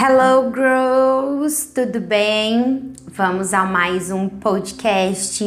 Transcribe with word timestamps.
Hello, 0.00 0.52
Girls! 0.54 1.74
Tudo 1.74 1.98
bem? 1.98 2.92
Vamos 3.08 3.52
a 3.52 3.64
mais 3.64 4.12
um 4.12 4.28
podcast. 4.28 5.44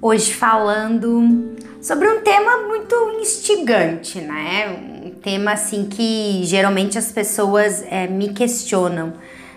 Hoje 0.00 0.32
falando 0.32 1.56
sobre 1.82 2.06
um 2.06 2.20
tema 2.20 2.68
muito 2.68 2.94
instigante, 3.20 4.20
né? 4.20 4.68
Um 5.04 5.10
tema 5.20 5.54
assim 5.54 5.88
que 5.88 6.44
geralmente 6.44 6.96
as 6.96 7.10
pessoas 7.10 7.82
é, 7.90 8.06
me 8.06 8.32
questionam 8.32 9.14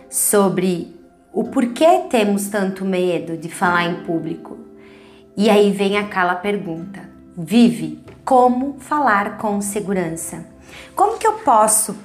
sobre 0.09 0.91
o 1.31 1.43
porquê 1.43 2.05
temos 2.09 2.47
tanto 2.47 2.83
medo 2.83 3.37
de 3.37 3.47
falar 3.47 3.85
em 3.85 4.03
público. 4.05 4.57
E 5.37 5.51
aí 5.51 5.69
vem 5.71 5.99
aquela 5.99 6.33
pergunta: 6.33 7.07
Vive, 7.37 8.03
como 8.25 8.77
falar 8.79 9.37
com 9.37 9.61
segurança? 9.61 10.47
Como 10.95 11.19
que 11.19 11.27
eu 11.27 11.33
posso 11.33 11.95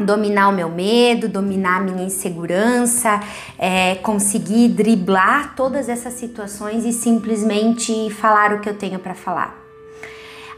dominar 0.00 0.48
o 0.48 0.52
meu 0.52 0.68
medo, 0.68 1.28
dominar 1.28 1.78
a 1.78 1.80
minha 1.80 2.04
insegurança, 2.04 3.20
é, 3.58 3.96
conseguir 3.96 4.68
driblar 4.68 5.54
todas 5.54 5.88
essas 5.88 6.14
situações 6.14 6.84
e 6.84 6.92
simplesmente 6.92 8.10
falar 8.10 8.54
o 8.54 8.60
que 8.60 8.68
eu 8.68 8.76
tenho 8.76 8.98
para 8.98 9.14
falar. 9.14 9.58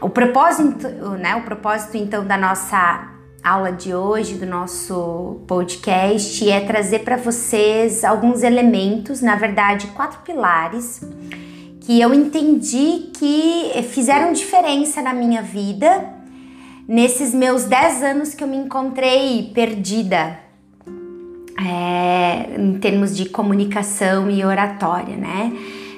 O 0.01 0.09
propósito, 0.09 0.87
né, 1.19 1.35
o 1.35 1.41
propósito 1.41 1.97
então 1.97 2.25
da 2.25 2.37
nossa 2.37 3.11
aula 3.43 3.71
de 3.71 3.93
hoje, 3.93 4.35
do 4.35 4.45
nosso 4.45 5.41
podcast, 5.47 6.49
é 6.49 6.61
trazer 6.61 6.99
para 6.99 7.15
vocês 7.15 8.03
alguns 8.03 8.43
elementos, 8.43 9.21
na 9.21 9.35
verdade, 9.35 9.87
quatro 9.87 10.19
pilares 10.19 11.01
que 11.85 12.01
eu 12.01 12.11
entendi 12.13 13.11
que 13.13 13.71
fizeram 13.83 14.33
diferença 14.33 15.03
na 15.03 15.13
minha 15.13 15.43
vida 15.43 16.14
nesses 16.87 17.33
meus 17.33 17.65
10 17.65 18.03
anos 18.03 18.33
que 18.33 18.43
eu 18.43 18.47
me 18.47 18.57
encontrei 18.57 19.51
perdida 19.53 20.39
é, 21.59 22.55
em 22.57 22.77
termos 22.79 23.15
de 23.15 23.29
comunicação 23.29 24.29
e 24.29 24.43
oratória, 24.43 25.15
né? 25.15 25.51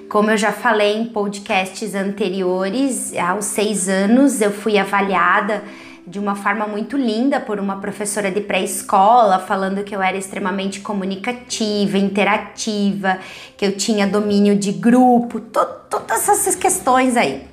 Como 0.09 0.31
eu 0.31 0.37
já 0.37 0.53
falei 0.53 0.97
em 0.97 1.05
podcasts 1.05 1.93
anteriores, 1.93 3.13
aos 3.17 3.45
seis 3.45 3.89
anos 3.89 4.39
eu 4.39 4.51
fui 4.51 4.77
avaliada 4.77 5.63
de 6.07 6.17
uma 6.17 6.35
forma 6.35 6.65
muito 6.65 6.95
linda 6.95 7.41
por 7.41 7.59
uma 7.59 7.81
professora 7.81 8.31
de 8.31 8.39
pré-escola, 8.39 9.39
falando 9.39 9.83
que 9.83 9.93
eu 9.93 10.01
era 10.01 10.15
extremamente 10.15 10.79
comunicativa, 10.79 11.97
interativa, 11.97 13.19
que 13.57 13.65
eu 13.65 13.75
tinha 13.75 14.07
domínio 14.07 14.57
de 14.57 14.71
grupo, 14.71 15.41
to 15.41 15.59
todas 15.89 16.29
essas 16.29 16.55
questões 16.55 17.17
aí. 17.17 17.45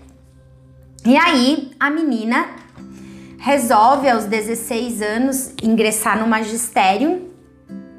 E 1.05 1.17
aí 1.17 1.73
a 1.81 1.91
menina 1.91 2.47
resolve 3.45 4.09
aos 4.09 4.25
16 4.25 5.03
anos 5.03 5.53
ingressar 5.63 6.19
no 6.19 6.27
magistério 6.27 7.31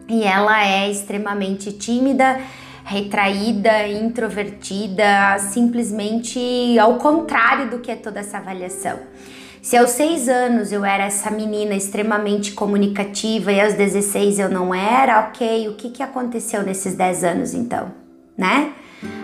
e 0.10 0.24
ela 0.24 0.68
é 0.68 0.90
extremamente 0.90 1.72
tímida, 1.72 2.42
retraída, 2.84 3.88
introvertida, 3.88 5.38
simplesmente 5.38 6.80
ao 6.80 6.96
contrário 6.96 7.70
do 7.70 7.78
que 7.78 7.92
é 7.92 7.96
toda 7.96 8.22
essa 8.22 8.40
avaliação. 8.40 8.98
Se 9.62 9.78
aos 9.78 9.92
6 9.92 10.30
anos 10.30 10.72
eu 10.72 10.84
era 10.84 11.04
essa 11.04 11.30
menina 11.30 11.76
extremamente 11.76 12.54
comunicativa 12.54 13.52
e 13.52 13.62
aos 13.62 13.76
16 13.76 14.40
eu 14.40 14.50
não 14.50 14.74
era, 14.74 15.28
ok, 15.28 15.70
o 15.70 15.76
que, 15.76 15.92
que 15.92 16.02
aconteceu 16.02 16.64
nesses 16.64 16.96
10 16.96 17.24
anos 17.24 17.54
então, 17.54 17.92
né? 18.36 18.74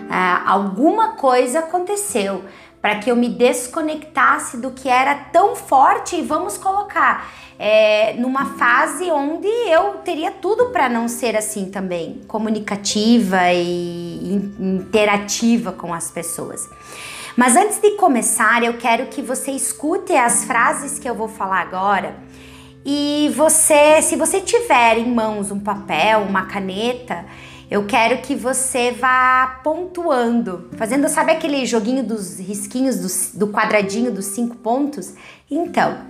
Ah, 0.08 0.44
alguma 0.46 1.14
coisa 1.14 1.60
aconteceu 1.60 2.44
para 2.82 2.96
que 2.96 3.08
eu 3.08 3.14
me 3.14 3.28
desconectasse 3.28 4.56
do 4.56 4.72
que 4.72 4.88
era 4.88 5.14
tão 5.14 5.54
forte 5.54 6.16
e 6.16 6.22
vamos 6.22 6.58
colocar 6.58 7.32
é, 7.58 8.14
numa 8.14 8.56
fase 8.56 9.08
onde 9.12 9.46
eu 9.46 9.98
teria 9.98 10.32
tudo 10.32 10.70
para 10.70 10.88
não 10.88 11.06
ser 11.06 11.36
assim 11.36 11.70
também, 11.70 12.20
comunicativa 12.26 13.52
e 13.52 14.34
interativa 14.58 15.70
com 15.70 15.94
as 15.94 16.10
pessoas. 16.10 16.68
Mas 17.36 17.54
antes 17.56 17.80
de 17.80 17.92
começar, 17.92 18.64
eu 18.64 18.74
quero 18.74 19.06
que 19.06 19.22
você 19.22 19.52
escute 19.52 20.12
as 20.12 20.44
frases 20.44 20.98
que 20.98 21.08
eu 21.08 21.14
vou 21.14 21.28
falar 21.28 21.60
agora. 21.60 22.16
E 22.84 23.30
você, 23.36 24.02
se 24.02 24.16
você 24.16 24.40
tiver 24.40 24.98
em 24.98 25.08
mãos 25.08 25.52
um 25.52 25.60
papel, 25.60 26.22
uma 26.22 26.46
caneta, 26.46 27.24
eu 27.72 27.86
quero 27.86 28.18
que 28.18 28.34
você 28.34 28.92
vá 28.92 29.60
pontuando, 29.64 30.68
fazendo, 30.76 31.08
sabe 31.08 31.32
aquele 31.32 31.64
joguinho 31.64 32.04
dos 32.04 32.38
risquinhos 32.38 33.32
do, 33.32 33.38
do 33.38 33.50
quadradinho 33.50 34.12
dos 34.12 34.26
cinco 34.26 34.56
pontos? 34.56 35.14
Então, 35.50 36.00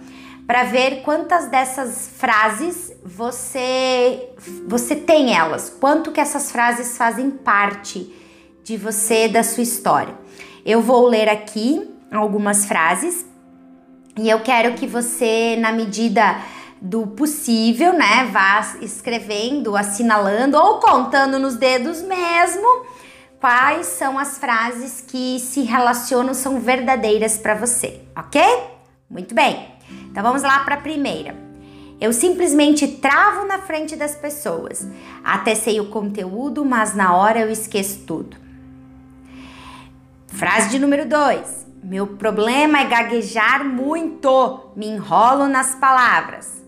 para 0.45 0.65
ver 0.65 1.03
quantas 1.03 1.47
dessas 1.47 2.11
frases 2.17 2.93
você 3.05 4.31
você 4.67 4.97
tem 4.97 5.37
elas, 5.37 5.71
quanto 5.71 6.11
que 6.11 6.19
essas 6.19 6.51
frases 6.51 6.97
fazem 6.97 7.31
parte 7.31 8.13
de 8.65 8.77
você, 8.77 9.29
da 9.29 9.45
sua 9.45 9.63
história. 9.63 10.15
Eu 10.67 10.83
vou 10.83 11.07
ler 11.07 11.29
aqui 11.29 11.89
algumas 12.11 12.65
frases 12.65 13.25
e 14.19 14.29
eu 14.29 14.41
quero 14.41 14.75
que 14.75 14.89
você, 14.89 15.57
na 15.61 15.71
medida 15.71 16.43
do 16.83 17.07
possível, 17.07 17.93
né? 17.93 18.29
Vá 18.33 18.75
escrevendo, 18.81 19.77
assinalando 19.77 20.59
ou 20.59 20.81
contando 20.81 21.39
nos 21.39 21.55
dedos 21.55 22.03
mesmo 22.03 22.67
quais 23.41 23.87
são 23.87 24.19
as 24.19 24.39
frases 24.39 25.01
que 25.07 25.39
se 25.39 25.63
relacionam, 25.63 26.35
são 26.35 26.61
verdadeiras 26.61 27.39
para 27.39 27.55
você, 27.55 28.01
ok? 28.17 28.41
Muito 29.09 29.35
bem. 29.35 29.69
Então 30.11 30.23
vamos 30.23 30.43
lá 30.43 30.61
para 30.61 30.75
a 30.75 30.81
primeira. 30.81 31.35
Eu 32.01 32.13
simplesmente 32.13 32.87
travo 32.87 33.45
na 33.47 33.59
frente 33.59 33.95
das 33.95 34.17
pessoas. 34.17 34.87
Até 35.25 35.55
sei 35.55 35.81
o 35.81 35.89
conteúdo, 35.89 36.65
mas 36.65 36.95
na 36.95 37.15
hora 37.15 37.41
eu 37.41 37.51
esqueço 37.51 38.01
tudo. 38.07 38.37
Frase 40.27 40.71
de 40.71 40.79
número 40.79 41.09
2. 41.09 41.67
Meu 41.83 42.07
problema 42.07 42.81
é 42.81 42.87
gaguejar 42.87 43.65
muito, 43.65 44.73
me 44.77 44.87
enrolo 44.87 45.47
nas 45.47 45.75
palavras. 45.75 46.62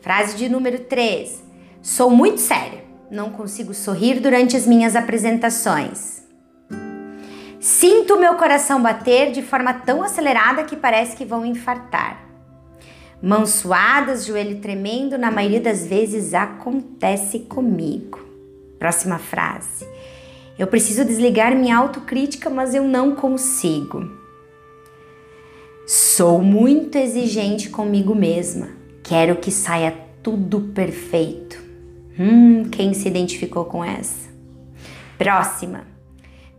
Frase 0.00 0.34
de 0.34 0.48
número 0.48 0.78
3. 0.78 1.42
Sou 1.82 2.10
muito 2.10 2.40
séria. 2.40 2.82
Não 3.10 3.30
consigo 3.30 3.74
sorrir 3.74 4.18
durante 4.18 4.56
as 4.56 4.66
minhas 4.66 4.96
apresentações. 4.96 6.22
Sinto 7.60 8.18
meu 8.18 8.34
coração 8.36 8.82
bater 8.82 9.30
de 9.30 9.42
forma 9.42 9.74
tão 9.74 10.02
acelerada 10.02 10.64
que 10.64 10.74
parece 10.74 11.14
que 11.14 11.26
vão 11.26 11.44
infartar. 11.44 12.24
Mãos 13.22 13.50
suadas, 13.50 14.24
joelho 14.24 14.60
tremendo, 14.60 15.18
na 15.18 15.30
maioria 15.30 15.60
das 15.60 15.84
vezes 15.84 16.32
acontece 16.32 17.40
comigo. 17.40 18.18
Próxima 18.78 19.18
frase. 19.18 19.86
Eu 20.58 20.66
preciso 20.66 21.04
desligar 21.04 21.54
minha 21.54 21.76
autocrítica, 21.76 22.48
mas 22.48 22.74
eu 22.74 22.84
não 22.84 23.14
consigo. 23.14 24.10
Sou 25.86 26.40
muito 26.40 26.96
exigente 26.96 27.68
comigo 27.68 28.14
mesma. 28.14 28.79
Quero 29.10 29.34
que 29.38 29.50
saia 29.50 29.92
tudo 30.22 30.72
perfeito. 30.72 31.60
Hum, 32.16 32.70
quem 32.70 32.94
se 32.94 33.08
identificou 33.08 33.64
com 33.64 33.84
essa? 33.84 34.30
Próxima. 35.18 35.84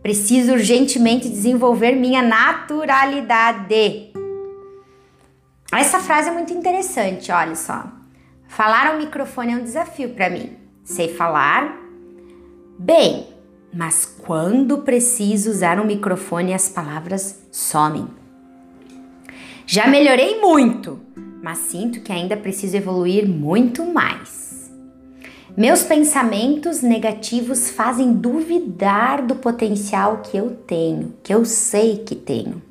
Preciso 0.02 0.52
urgentemente 0.52 1.30
desenvolver 1.30 1.92
minha 1.92 2.20
naturalidade. 2.20 4.12
Essa 5.72 5.98
frase 5.98 6.28
é 6.28 6.32
muito 6.32 6.52
interessante, 6.52 7.32
olha 7.32 7.54
só. 7.54 7.90
Falar 8.46 8.88
ao 8.88 8.98
microfone 8.98 9.54
é 9.54 9.56
um 9.56 9.64
desafio 9.64 10.10
para 10.10 10.28
mim. 10.28 10.54
Sei 10.84 11.08
falar 11.08 11.74
bem, 12.78 13.28
mas 13.72 14.04
quando 14.04 14.82
preciso 14.82 15.48
usar 15.48 15.80
um 15.80 15.86
microfone, 15.86 16.52
as 16.52 16.68
palavras 16.68 17.46
somem. 17.50 18.06
Já 19.64 19.86
melhorei 19.86 20.38
muito, 20.38 21.00
mas 21.42 21.58
sinto 21.58 22.00
que 22.00 22.12
ainda 22.12 22.36
preciso 22.36 22.76
evoluir 22.76 23.28
muito 23.28 23.84
mais. 23.84 24.70
Meus 25.56 25.82
pensamentos 25.82 26.80
negativos 26.80 27.68
fazem 27.70 28.14
duvidar 28.14 29.26
do 29.26 29.34
potencial 29.34 30.22
que 30.22 30.36
eu 30.36 30.56
tenho, 30.66 31.14
que 31.22 31.34
eu 31.34 31.44
sei 31.44 31.98
que 31.98 32.14
tenho. 32.14 32.62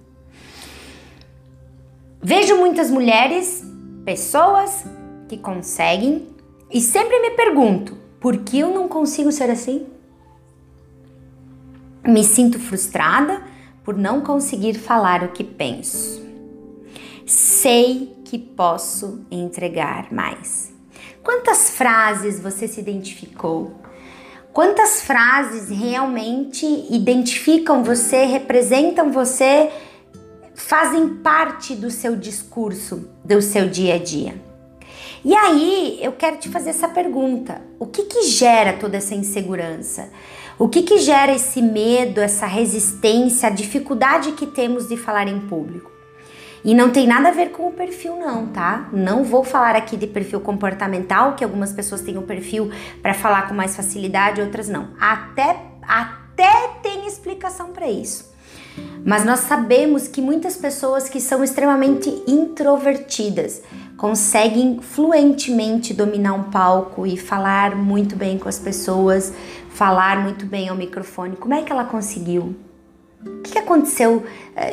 Vejo 2.24 2.56
muitas 2.56 2.90
mulheres, 2.90 3.64
pessoas 4.06 4.86
que 5.28 5.38
conseguem 5.38 6.28
e 6.72 6.80
sempre 6.82 7.20
me 7.20 7.32
pergunto: 7.32 7.96
por 8.20 8.38
que 8.38 8.60
eu 8.60 8.74
não 8.74 8.88
consigo 8.88 9.32
ser 9.32 9.52
assim? 9.52 9.86
Me 12.08 12.24
sinto 12.24 12.58
frustrada 12.58 13.44
por 13.84 13.96
não 13.96 14.22
conseguir 14.22 14.74
falar 14.74 15.24
o 15.24 15.32
que 15.32 15.44
penso. 15.44 16.22
Sei 17.28 18.21
que 18.32 18.40
posso 18.40 19.26
entregar 19.30 20.10
mais. 20.10 20.72
Quantas 21.22 21.72
frases 21.72 22.40
você 22.40 22.66
se 22.66 22.80
identificou? 22.80 23.76
Quantas 24.54 25.02
frases 25.02 25.68
realmente 25.68 26.66
identificam 26.90 27.84
você, 27.84 28.24
representam 28.24 29.12
você, 29.12 29.70
fazem 30.56 31.16
parte 31.16 31.76
do 31.76 31.92
seu 31.92 32.16
discurso, 32.16 33.10
do 33.22 33.42
seu 33.42 33.68
dia 33.68 33.96
a 33.96 34.00
dia? 34.00 34.42
E 35.26 35.36
aí 35.36 36.00
eu 36.02 36.14
quero 36.14 36.38
te 36.38 36.48
fazer 36.48 36.70
essa 36.70 36.88
pergunta: 36.88 37.62
o 37.78 37.86
que 37.86 38.04
que 38.04 38.24
gera 38.24 38.78
toda 38.78 38.96
essa 38.96 39.14
insegurança? 39.14 40.10
O 40.58 40.70
que 40.70 40.84
que 40.84 41.00
gera 41.00 41.34
esse 41.34 41.62
medo, 41.62 42.22
essa 42.22 42.46
resistência, 42.46 43.50
a 43.50 43.52
dificuldade 43.52 44.32
que 44.32 44.48
temos 44.48 44.88
de 44.88 44.96
falar 44.96 45.28
em 45.28 45.42
público? 45.42 45.91
E 46.64 46.76
não 46.76 46.92
tem 46.92 47.08
nada 47.08 47.30
a 47.30 47.32
ver 47.32 47.50
com 47.50 47.68
o 47.68 47.72
perfil, 47.72 48.18
não, 48.18 48.48
tá? 48.48 48.88
Não 48.94 49.24
vou 49.24 49.44
falar 49.44 49.76
aqui 49.76 49.98
de 49.98 50.06
perfil 50.06 50.40
comportamental, 50.40 51.36
que 51.36 51.44
algumas 51.44 51.74
pessoas 51.74 52.02
têm 52.02 52.18
um 52.18 52.24
perfil 52.24 52.72
para 53.02 53.14
falar 53.14 53.48
com 53.48 53.54
mais 53.54 53.76
facilidade, 53.76 54.42
outras 54.42 54.70
não. 54.70 54.90
Até, 55.00 55.58
até 55.82 56.70
tem 56.84 57.08
explicação 57.08 57.70
para 57.70 57.90
isso. 57.90 58.32
Mas 59.04 59.26
nós 59.26 59.42
sabemos 59.42 60.08
que 60.08 60.22
muitas 60.22 60.56
pessoas 60.56 61.10
que 61.10 61.20
são 61.20 61.44
extremamente 61.44 62.10
introvertidas 62.28 63.62
conseguem 63.98 64.80
fluentemente 64.82 65.94
dominar 65.94 66.34
um 66.34 66.44
palco 66.44 67.06
e 67.06 67.18
falar 67.18 67.76
muito 67.76 68.16
bem 68.16 68.38
com 68.38 68.48
as 68.48 68.60
pessoas, 68.60 69.34
falar 69.70 70.22
muito 70.22 70.46
bem 70.46 70.70
ao 70.70 70.76
microfone. 70.76 71.36
Como 71.36 71.54
é 71.54 71.64
que 71.64 71.72
ela 71.72 71.86
conseguiu? 71.86 72.56
O 73.26 73.42
que 73.42 73.58
aconteceu 73.58 74.18
uh, 74.18 74.24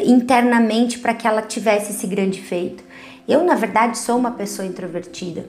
internamente 0.05 0.99
para 0.99 1.15
que 1.15 1.27
ela 1.27 1.43
tivesse 1.43 1.93
esse 1.93 2.07
grande 2.07 2.41
feito? 2.41 2.83
Eu, 3.27 3.45
na 3.45 3.55
verdade, 3.55 3.99
sou 3.99 4.17
uma 4.17 4.31
pessoa 4.31 4.67
introvertida. 4.67 5.45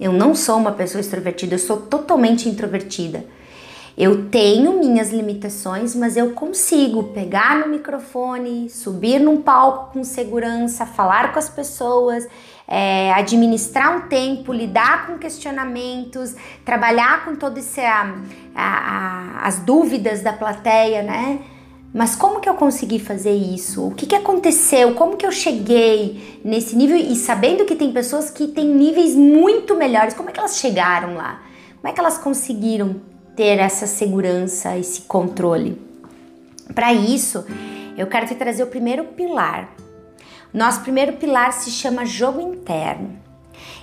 Eu 0.00 0.12
não 0.12 0.34
sou 0.34 0.56
uma 0.56 0.72
pessoa 0.72 1.00
extrovertida, 1.00 1.54
eu 1.54 1.58
sou 1.58 1.76
totalmente 1.76 2.48
introvertida. 2.48 3.24
Eu 3.96 4.28
tenho 4.30 4.78
minhas 4.78 5.12
limitações, 5.12 5.94
mas 5.94 6.16
eu 6.16 6.32
consigo 6.32 7.04
pegar 7.04 7.58
no 7.58 7.68
microfone, 7.68 8.68
subir 8.70 9.20
num 9.20 9.42
palco 9.42 9.92
com 9.92 10.02
segurança, 10.02 10.86
falar 10.86 11.32
com 11.32 11.38
as 11.38 11.48
pessoas, 11.48 12.26
é, 12.66 13.12
administrar 13.12 13.96
um 13.96 14.08
tempo, 14.08 14.52
lidar 14.52 15.06
com 15.06 15.18
questionamentos, 15.18 16.34
trabalhar 16.64 17.24
com 17.24 17.36
todas 17.36 17.76
as 18.54 19.58
dúvidas 19.58 20.22
da 20.22 20.32
plateia, 20.32 21.02
né? 21.02 21.40
Mas 21.92 22.16
como 22.16 22.40
que 22.40 22.48
eu 22.48 22.54
consegui 22.54 22.98
fazer 22.98 23.34
isso? 23.34 23.86
O 23.88 23.94
que, 23.94 24.06
que 24.06 24.14
aconteceu? 24.14 24.94
Como 24.94 25.16
que 25.16 25.26
eu 25.26 25.32
cheguei 25.32 26.40
nesse 26.42 26.74
nível? 26.74 26.96
E 26.96 27.14
sabendo 27.16 27.66
que 27.66 27.76
tem 27.76 27.92
pessoas 27.92 28.30
que 28.30 28.48
têm 28.48 28.66
níveis 28.66 29.14
muito 29.14 29.76
melhores, 29.76 30.14
como 30.14 30.30
é 30.30 30.32
que 30.32 30.40
elas 30.40 30.56
chegaram 30.56 31.14
lá? 31.14 31.42
Como 31.76 31.90
é 31.90 31.92
que 31.92 32.00
elas 32.00 32.16
conseguiram 32.16 32.96
ter 33.36 33.58
essa 33.58 33.86
segurança, 33.86 34.76
esse 34.78 35.02
controle? 35.02 35.80
Para 36.74 36.94
isso, 36.94 37.44
eu 37.98 38.06
quero 38.06 38.26
te 38.26 38.34
trazer 38.36 38.62
o 38.62 38.68
primeiro 38.68 39.04
pilar. 39.04 39.68
Nosso 40.52 40.80
primeiro 40.80 41.14
pilar 41.14 41.52
se 41.52 41.70
chama 41.70 42.06
jogo 42.06 42.40
interno. 42.40 43.18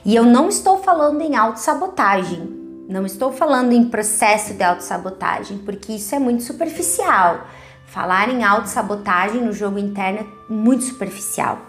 E 0.03 0.15
eu 0.15 0.23
não 0.23 0.49
estou 0.49 0.81
falando 0.81 1.21
em 1.21 1.35
autossabotagem, 1.35 2.57
não 2.87 3.05
estou 3.05 3.31
falando 3.31 3.71
em 3.71 3.85
processo 3.85 4.55
de 4.55 4.63
autossabotagem, 4.63 5.59
porque 5.59 5.93
isso 5.93 6.15
é 6.15 6.19
muito 6.19 6.41
superficial. 6.41 7.45
Falar 7.91 8.29
em 8.29 8.43
autossabotagem 8.43 9.41
no 9.41 9.51
jogo 9.51 9.79
interno 9.79 10.19
é 10.19 10.53
muito 10.53 10.83
superficial. 10.83 11.59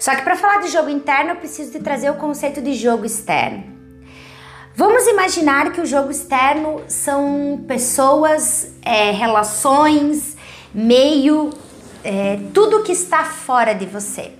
Só 0.00 0.14
que 0.14 0.22
para 0.22 0.36
falar 0.36 0.60
de 0.60 0.68
jogo 0.68 0.88
interno, 0.88 1.30
eu 1.30 1.36
preciso 1.36 1.70
de 1.70 1.78
trazer 1.78 2.10
o 2.10 2.14
conceito 2.14 2.60
de 2.60 2.74
jogo 2.74 3.04
externo. 3.04 3.62
Vamos 4.74 5.06
imaginar 5.06 5.70
que 5.70 5.80
o 5.80 5.86
jogo 5.86 6.10
externo 6.10 6.82
são 6.88 7.64
pessoas, 7.68 8.74
é, 8.82 9.12
relações, 9.12 10.36
meio, 10.74 11.50
é, 12.02 12.40
tudo 12.52 12.82
que 12.82 12.90
está 12.90 13.22
fora 13.22 13.72
de 13.72 13.86
você. 13.86 14.32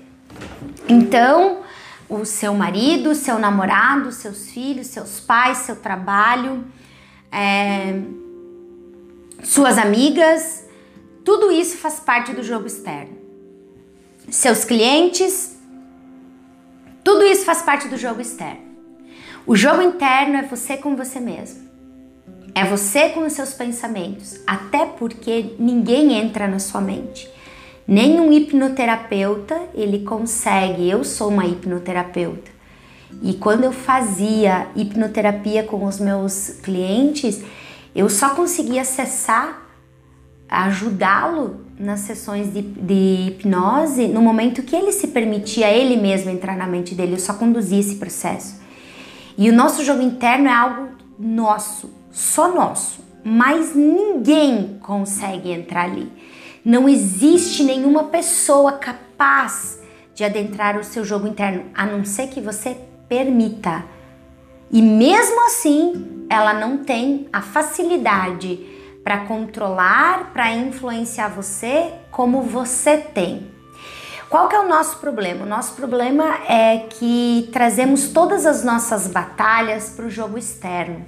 Então, 0.89 1.61
o 2.09 2.25
seu 2.25 2.53
marido, 2.55 3.15
seu 3.15 3.39
namorado, 3.39 4.11
seus 4.11 4.51
filhos, 4.51 4.89
seus 4.89 5.21
pais, 5.21 5.59
seu 5.59 5.77
trabalho, 5.77 6.65
é, 7.31 8.01
suas 9.45 9.79
amigas, 9.79 10.64
tudo 11.25 11.51
isso 11.51 11.79
faz 11.79 11.99
parte 12.01 12.33
do 12.33 12.43
jogo 12.43 12.67
externo. 12.67 13.17
Seus 14.29 14.65
clientes, 14.65 15.57
tudo 17.03 17.25
isso 17.25 17.45
faz 17.45 17.63
parte 17.63 17.89
do 17.89 17.97
jogo 17.97 18.21
externo. 18.21 18.63
O 19.47 19.57
jogo 19.57 19.83
interno 19.83 20.37
é 20.37 20.43
você 20.43 20.77
com 20.77 20.95
você 20.95 21.21
mesmo. 21.21 21.65
É 22.55 22.65
você 22.65 23.09
com 23.09 23.27
os 23.27 23.33
seus 23.33 23.53
pensamentos, 23.53 24.41
até 24.47 24.87
porque 24.87 25.57
ninguém 25.59 26.15
entra 26.15 26.47
na 26.47 26.59
sua 26.59 26.81
mente. 26.81 27.29
Nenhum 27.87 28.33
hipnoterapeuta 28.33 29.61
ele 29.75 30.05
consegue. 30.05 30.89
Eu 30.89 31.05
sou 31.05 31.29
uma 31.29 31.45
hipnoterapeuta. 31.47 32.51
E 33.23 33.35
quando 33.35 33.65
eu 33.65 33.73
fazia 33.73 34.69
hipnoterapia 34.77 35.65
com 35.65 35.85
os 35.85 35.99
meus 35.99 36.51
clientes, 36.63 37.43
eu 37.95 38.09
só 38.09 38.31
conseguia 38.31 38.83
acessar 38.83 39.64
ajudá-lo 40.49 41.65
nas 41.79 42.01
sessões 42.01 42.53
de, 42.53 42.63
de, 42.63 43.29
hipnose 43.29 44.07
no 44.09 44.23
momento 44.23 44.63
que 44.63 44.77
ele 44.77 44.93
se 44.93 45.09
permitia 45.09 45.69
ele 45.71 45.97
mesmo 45.97 46.31
entrar 46.31 46.57
na 46.57 46.67
mente 46.67 46.95
dele, 46.95 47.15
eu 47.15 47.19
só 47.19 47.35
conduzia 47.35 47.81
esse 47.81 47.97
processo. 47.97 48.61
E 49.37 49.51
o 49.51 49.53
nosso 49.53 49.85
jogo 49.85 50.03
interno 50.03 50.49
é 50.49 50.53
algo 50.53 50.89
nosso, 51.19 51.91
só 52.13 52.55
nosso, 52.55 53.01
mas 53.25 53.75
ninguém 53.75 54.79
consegue 54.81 55.51
entrar 55.51 55.85
ali. 55.85 56.13
Não 56.65 56.89
existe 56.89 57.65
nenhuma 57.65 58.05
pessoa 58.05 58.73
capaz 58.73 59.81
de 60.15 60.25
adentrar 60.25 60.79
o 60.79 60.85
seu 60.85 61.05
jogo 61.05 61.27
interno, 61.27 61.65
a 61.75 61.85
não 61.85 62.05
ser 62.05 62.29
que 62.29 62.41
você 62.41 62.77
permita. 63.09 63.85
E 64.71 64.81
mesmo 64.81 65.45
assim, 65.47 66.27
ela 66.31 66.55
não 66.55 66.79
tem 66.79 67.29
a 67.33 67.43
facilidade 67.43 68.74
para 69.05 69.27
controlar, 69.27 70.33
para 70.33 70.51
influenciar 70.55 71.29
você 71.29 71.93
como 72.11 72.43
você 72.43 72.97
tem. 72.97 73.53
Qual 74.31 74.49
que 74.49 74.57
é 74.57 74.61
o 74.61 74.67
nosso 74.67 74.97
problema? 74.97 75.45
O 75.45 75.49
nosso 75.49 75.75
problema 75.75 76.25
é 76.49 76.87
que 76.91 77.49
trazemos 77.53 78.09
todas 78.09 78.47
as 78.47 78.65
nossas 78.65 79.07
batalhas 79.07 79.91
para 79.91 80.07
o 80.07 80.11
jogo 80.11 80.39
externo. 80.39 81.07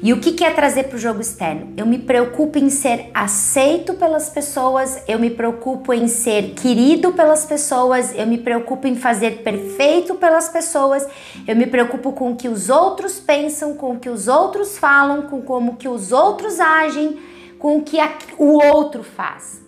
E 0.00 0.12
o 0.12 0.20
que, 0.20 0.44
é 0.44 0.50
trazer 0.50 0.84
para 0.84 0.94
o 0.94 0.98
jogo 0.98 1.20
externo? 1.20 1.72
Eu 1.76 1.84
me 1.84 1.98
preocupo 1.98 2.56
em 2.56 2.70
ser 2.70 3.10
aceito 3.12 3.94
pelas 3.94 4.30
pessoas, 4.30 5.02
eu 5.08 5.18
me 5.18 5.28
preocupo 5.28 5.92
em 5.92 6.06
ser 6.06 6.54
querido 6.54 7.12
pelas 7.12 7.44
pessoas, 7.44 8.14
eu 8.14 8.24
me 8.24 8.38
preocupo 8.38 8.86
em 8.86 8.94
fazer 8.94 9.42
perfeito 9.42 10.14
pelas 10.14 10.48
pessoas, 10.48 11.04
eu 11.46 11.56
me 11.56 11.66
preocupo 11.66 12.12
com 12.12 12.30
o 12.30 12.36
que 12.36 12.48
os 12.48 12.70
outros 12.70 13.18
pensam, 13.18 13.74
com 13.74 13.92
o 13.92 13.98
que 13.98 14.08
os 14.08 14.28
outros 14.28 14.78
falam, 14.78 15.22
com 15.22 15.42
como 15.42 15.76
que 15.76 15.88
os 15.88 16.12
outros 16.12 16.60
agem, 16.60 17.18
com 17.58 17.78
o 17.78 17.82
que 17.82 17.98
o 18.38 18.64
outro 18.64 19.02
faz. 19.02 19.60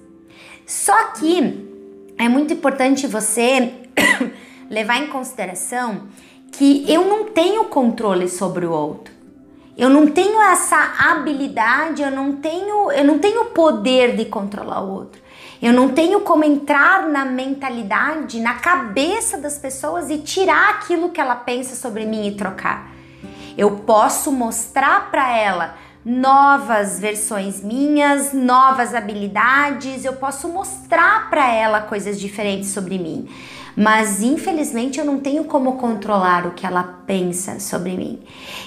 Só 0.65 1.07
que 1.07 1.67
é 2.17 2.29
muito 2.29 2.55
importante 2.55 3.05
você 3.09 3.73
levar 4.71 5.03
em 5.03 5.09
consideração 5.09 6.03
que 6.53 6.85
eu 6.89 7.05
não 7.05 7.25
tenho 7.25 7.65
controle 7.65 8.29
sobre 8.29 8.65
o 8.65 8.71
outro. 8.71 9.20
Eu 9.77 9.89
não 9.89 10.07
tenho 10.07 10.41
essa 10.43 10.95
habilidade, 10.99 12.03
eu 12.03 12.11
não 12.11 12.37
tenho, 12.37 12.91
eu 12.93 13.05
não 13.05 13.19
tenho 13.19 13.47
poder 13.47 14.17
de 14.17 14.25
controlar 14.27 14.83
o 14.83 14.91
outro. 14.93 15.21
Eu 15.63 15.73
não 15.73 15.91
tenho 15.91 16.21
como 16.21 16.43
entrar 16.45 17.09
na 17.09 17.25
mentalidade, 17.25 18.41
na 18.41 18.55
cabeça 18.55 19.39
das 19.39 19.59
pessoas 19.59 20.11
e 20.11 20.19
tirar 20.19 20.71
aquilo 20.71 21.11
que 21.11 21.21
ela 21.21 21.37
pensa 21.37 21.77
sobre 21.77 22.07
mim 22.07 22.27
e 22.27 22.33
trocar. 22.33 22.91
Eu 23.57 23.73
posso 23.87 24.33
mostrar 24.33 25.11
para 25.11 25.37
ela 25.37 25.77
novas 26.03 26.99
versões 26.99 27.63
minhas, 27.63 28.33
novas 28.33 28.95
habilidades, 28.95 30.05
eu 30.05 30.15
posso 30.15 30.49
mostrar 30.49 31.29
para 31.29 31.47
ela 31.53 31.83
coisas 31.83 32.19
diferentes 32.19 32.71
sobre 32.71 32.99
mim 32.99 33.29
mas 33.77 34.23
infelizmente 34.23 34.99
eu 34.99 35.05
não 35.05 35.19
tenho 35.19 35.45
como 35.45 35.77
controlar 35.77 36.47
o 36.47 36.53
que 36.53 36.67
ela 36.67 36.83
pensa 37.07 37.61
sobre 37.61 37.97
mim. 37.97 38.21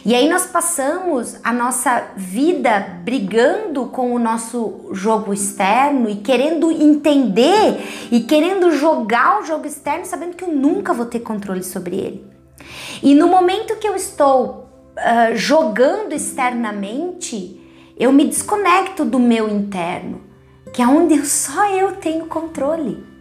E 0.06 0.16
aí 0.16 0.30
nós 0.30 0.46
passamos 0.46 1.38
a 1.44 1.54
nossa 1.54 2.12
vida 2.16 3.00
brigando 3.04 3.86
com 3.88 4.14
o 4.14 4.20
nosso 4.20 4.90
jogo 4.92 5.34
externo 5.34 6.10
e 6.10 6.16
querendo 6.18 6.72
entender 6.72 8.08
e 8.12 8.22
querendo 8.22 8.72
jogar 8.72 9.42
o 9.42 9.46
jogo 9.46 9.68
externo, 9.68 10.06
sabendo 10.06 10.36
que 10.36 10.44
eu 10.44 10.52
nunca 10.52 10.94
vou 10.94 11.06
ter 11.06 11.20
controle 11.20 11.64
sobre 11.64 11.96
ele. 11.96 12.28
E 13.02 13.14
no 13.14 13.28
momento 13.28 13.76
que 13.78 13.88
eu 13.88 13.96
estou 13.96 14.70
uh, 14.98 15.36
jogando 15.36 16.14
externamente, 16.14 17.60
eu 17.98 18.12
me 18.12 18.26
desconecto 18.26 19.06
do 19.06 19.20
meu 19.20 19.50
interno, 19.50 20.22
que 20.74 20.82
é 20.82 20.88
onde 20.88 21.26
só 21.26 21.70
eu 21.70 21.94
tenho 21.98 22.26
controle. 22.26 23.13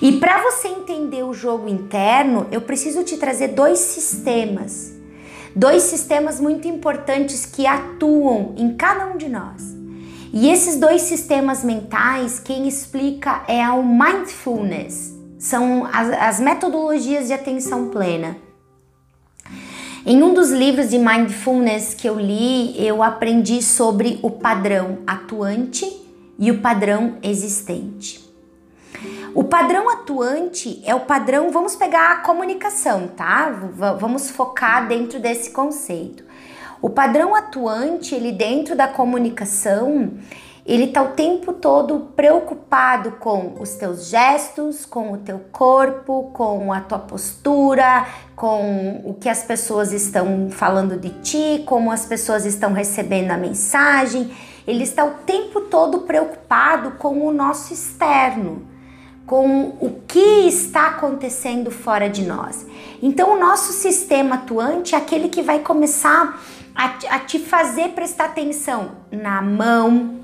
E 0.00 0.12
para 0.18 0.42
você 0.42 0.68
entender 0.68 1.22
o 1.22 1.34
jogo 1.34 1.68
interno, 1.68 2.46
eu 2.50 2.60
preciso 2.60 3.04
te 3.04 3.16
trazer 3.16 3.48
dois 3.48 3.78
sistemas. 3.78 4.92
Dois 5.54 5.82
sistemas 5.84 6.40
muito 6.40 6.68
importantes 6.68 7.44
que 7.44 7.66
atuam 7.66 8.54
em 8.56 8.74
cada 8.74 9.06
um 9.06 9.16
de 9.16 9.28
nós. 9.28 9.62
E 10.32 10.48
esses 10.48 10.76
dois 10.76 11.02
sistemas 11.02 11.64
mentais, 11.64 12.38
quem 12.38 12.68
explica 12.68 13.42
é 13.48 13.68
o 13.68 13.82
mindfulness, 13.82 15.12
são 15.38 15.84
as, 15.86 16.08
as 16.10 16.40
metodologias 16.40 17.26
de 17.26 17.32
atenção 17.32 17.88
plena. 17.88 18.36
Em 20.06 20.22
um 20.22 20.32
dos 20.32 20.50
livros 20.50 20.88
de 20.88 20.98
mindfulness 20.98 21.94
que 21.94 22.08
eu 22.08 22.18
li, 22.18 22.74
eu 22.82 23.02
aprendi 23.02 23.60
sobre 23.60 24.18
o 24.22 24.30
padrão 24.30 24.98
atuante 25.06 25.84
e 26.38 26.50
o 26.50 26.60
padrão 26.60 27.18
existente. 27.22 28.29
O 29.34 29.44
padrão 29.44 29.88
atuante 29.88 30.82
é 30.84 30.94
o 30.94 31.00
padrão, 31.00 31.50
vamos 31.50 31.76
pegar 31.76 32.12
a 32.12 32.16
comunicação, 32.16 33.08
tá? 33.08 33.50
V 33.50 33.94
vamos 33.98 34.30
focar 34.30 34.88
dentro 34.88 35.20
desse 35.20 35.50
conceito. 35.50 36.24
O 36.82 36.90
padrão 36.90 37.34
atuante, 37.34 38.14
ele 38.14 38.32
dentro 38.32 38.74
da 38.74 38.88
comunicação, 38.88 40.10
ele 40.66 40.84
está 40.84 41.02
o 41.02 41.08
tempo 41.08 41.52
todo 41.52 42.12
preocupado 42.16 43.12
com 43.12 43.54
os 43.60 43.74
teus 43.74 44.06
gestos, 44.06 44.84
com 44.84 45.12
o 45.12 45.18
teu 45.18 45.40
corpo, 45.52 46.30
com 46.32 46.72
a 46.72 46.80
tua 46.80 46.98
postura, 46.98 48.06
com 48.34 49.02
o 49.04 49.14
que 49.14 49.28
as 49.28 49.42
pessoas 49.42 49.92
estão 49.92 50.48
falando 50.50 50.96
de 50.96 51.10
ti, 51.20 51.62
como 51.66 51.92
as 51.92 52.04
pessoas 52.04 52.44
estão 52.44 52.72
recebendo 52.72 53.30
a 53.30 53.36
mensagem. 53.36 54.32
Ele 54.66 54.82
está 54.82 55.04
o 55.04 55.10
tempo 55.26 55.62
todo 55.62 56.00
preocupado 56.00 56.92
com 56.92 57.26
o 57.26 57.32
nosso 57.32 57.72
externo, 57.72 58.69
com 59.30 59.76
o 59.78 60.02
que 60.08 60.48
está 60.48 60.88
acontecendo 60.88 61.70
fora 61.70 62.10
de 62.10 62.24
nós. 62.24 62.66
Então, 63.00 63.36
o 63.36 63.38
nosso 63.38 63.72
sistema 63.72 64.34
atuante 64.34 64.96
é 64.96 64.98
aquele 64.98 65.28
que 65.28 65.40
vai 65.40 65.60
começar 65.60 66.42
a, 66.74 66.88
te 67.20 67.38
fazer 67.38 67.90
prestar 67.90 68.24
atenção 68.24 68.90
na 69.08 69.40
mão, 69.40 70.16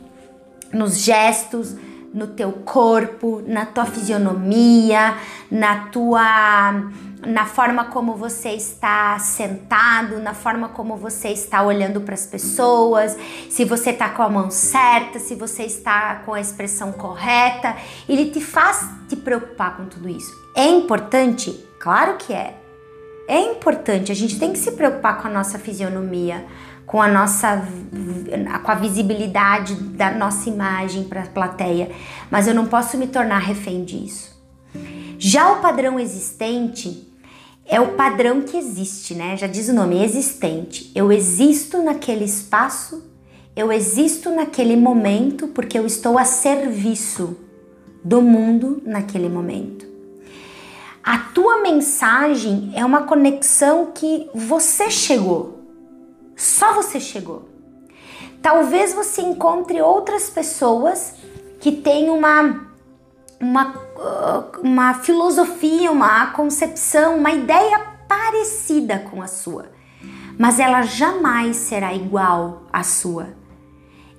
nos 0.73 0.99
gestos, 0.99 1.77
no 2.13 2.27
teu 2.27 2.51
corpo, 2.51 3.45
na 3.47 3.65
tua 3.65 3.85
fisionomia, 3.87 5.15
na 5.49 5.87
tua 5.87 6.91
na 7.25 7.47
forma 7.47 7.87
como 7.87 8.15
você 8.15 8.51
está 8.51 9.19
sentado, 9.19 10.19
na 10.19 10.35
forma 10.35 10.69
como 10.69 10.97
você 10.97 11.29
está 11.29 11.63
olhando 11.63 12.01
para 12.01 12.15
as 12.15 12.27
pessoas, 12.27 13.17
se 13.49 13.65
você 13.65 13.91
está 13.91 14.11
com 14.11 14.23
a 14.23 14.29
mão 14.29 14.51
certa, 14.51 15.19
se 15.19 15.35
você 15.35 15.65
está 15.65 16.17
com 16.27 16.35
a 16.35 16.41
expressão 16.41 16.93
correta, 16.93 17.77
ele 18.09 18.31
te 18.31 18.41
faz 18.41 18.89
te 19.09 19.17
preocupar 19.17 19.77
com 19.77 19.87
tudo 19.87 20.09
isso. 20.09 20.33
É 20.55 20.67
importante? 20.67 21.53
Claro 21.79 22.17
que 22.17 22.33
é. 22.33 22.55
É 23.29 23.41
importante, 23.41 24.13
a 24.13 24.15
gente 24.15 24.39
tem 24.39 24.53
que 24.53 24.59
se 24.59 24.73
preocupar 24.73 25.21
com 25.21 25.27
a 25.27 25.31
nossa 25.31 25.59
fisionomia, 25.59 26.47
com 26.87 27.03
a 27.03 27.09
nossa 27.09 27.61
com 28.63 28.71
a 28.71 28.75
visibilidade 28.77 29.75
da 29.75 30.13
nossa 30.13 30.49
imagem 30.49 31.05
para 31.05 31.23
a 31.23 31.27
plateia, 31.27 31.91
mas 32.31 32.47
eu 32.47 32.55
não 32.55 32.67
posso 32.67 32.97
me 32.97 33.09
tornar 33.09 33.39
refém 33.39 33.85
disso. 33.85 34.37
Já 35.19 35.51
o 35.53 35.61
padrão 35.61 35.99
existente 35.99 37.06
é 37.69 37.81
o 37.81 37.95
padrão 37.95 38.43
que 38.43 38.57
existe, 38.57 39.15
né? 39.15 39.37
Já 39.37 39.47
diz 39.47 39.69
o 39.69 39.73
nome, 39.73 40.03
existente. 40.03 40.91
Eu 40.95 41.11
existo 41.11 41.83
naquele 41.83 42.25
espaço, 42.25 43.03
eu 43.57 43.73
existo 43.73 44.31
naquele 44.31 44.77
momento 44.77 45.49
porque 45.49 45.79
eu 45.79 45.85
estou 45.85 46.19
a 46.19 46.25
serviço 46.25 47.37
do 48.05 48.23
mundo 48.23 48.83
naquele 48.87 49.29
momento. 49.29 49.85
A 51.03 51.19
tua 51.19 51.63
mensagem 51.63 52.73
é 52.75 52.85
uma 52.85 53.03
conexão 53.03 53.93
que 53.95 54.29
você 54.35 54.91
chegou, 54.91 55.61
só 56.37 56.73
você 56.73 57.01
chegou. 57.01 57.49
Talvez 58.43 58.93
você 58.93 59.23
encontre 59.23 59.81
outras 59.81 60.31
pessoas 60.31 61.15
que 61.61 61.73
têm 61.73 62.11
uma, 62.11 62.69
uma, 63.41 63.75
uh, 63.75 64.61
uma 64.63 64.95
filosofia, 64.95 65.91
uma 65.91 66.27
concepção, 66.33 67.17
uma 67.17 67.31
ideia 67.31 67.79
parecida 68.09 68.99
com 69.11 69.23
a 69.23 69.27
sua, 69.27 69.67
mas 70.39 70.59
ela 70.59 70.83
jamais 70.83 71.57
será 71.57 71.95
igual 71.95 72.63
à 72.73 72.83
sua. 72.83 73.29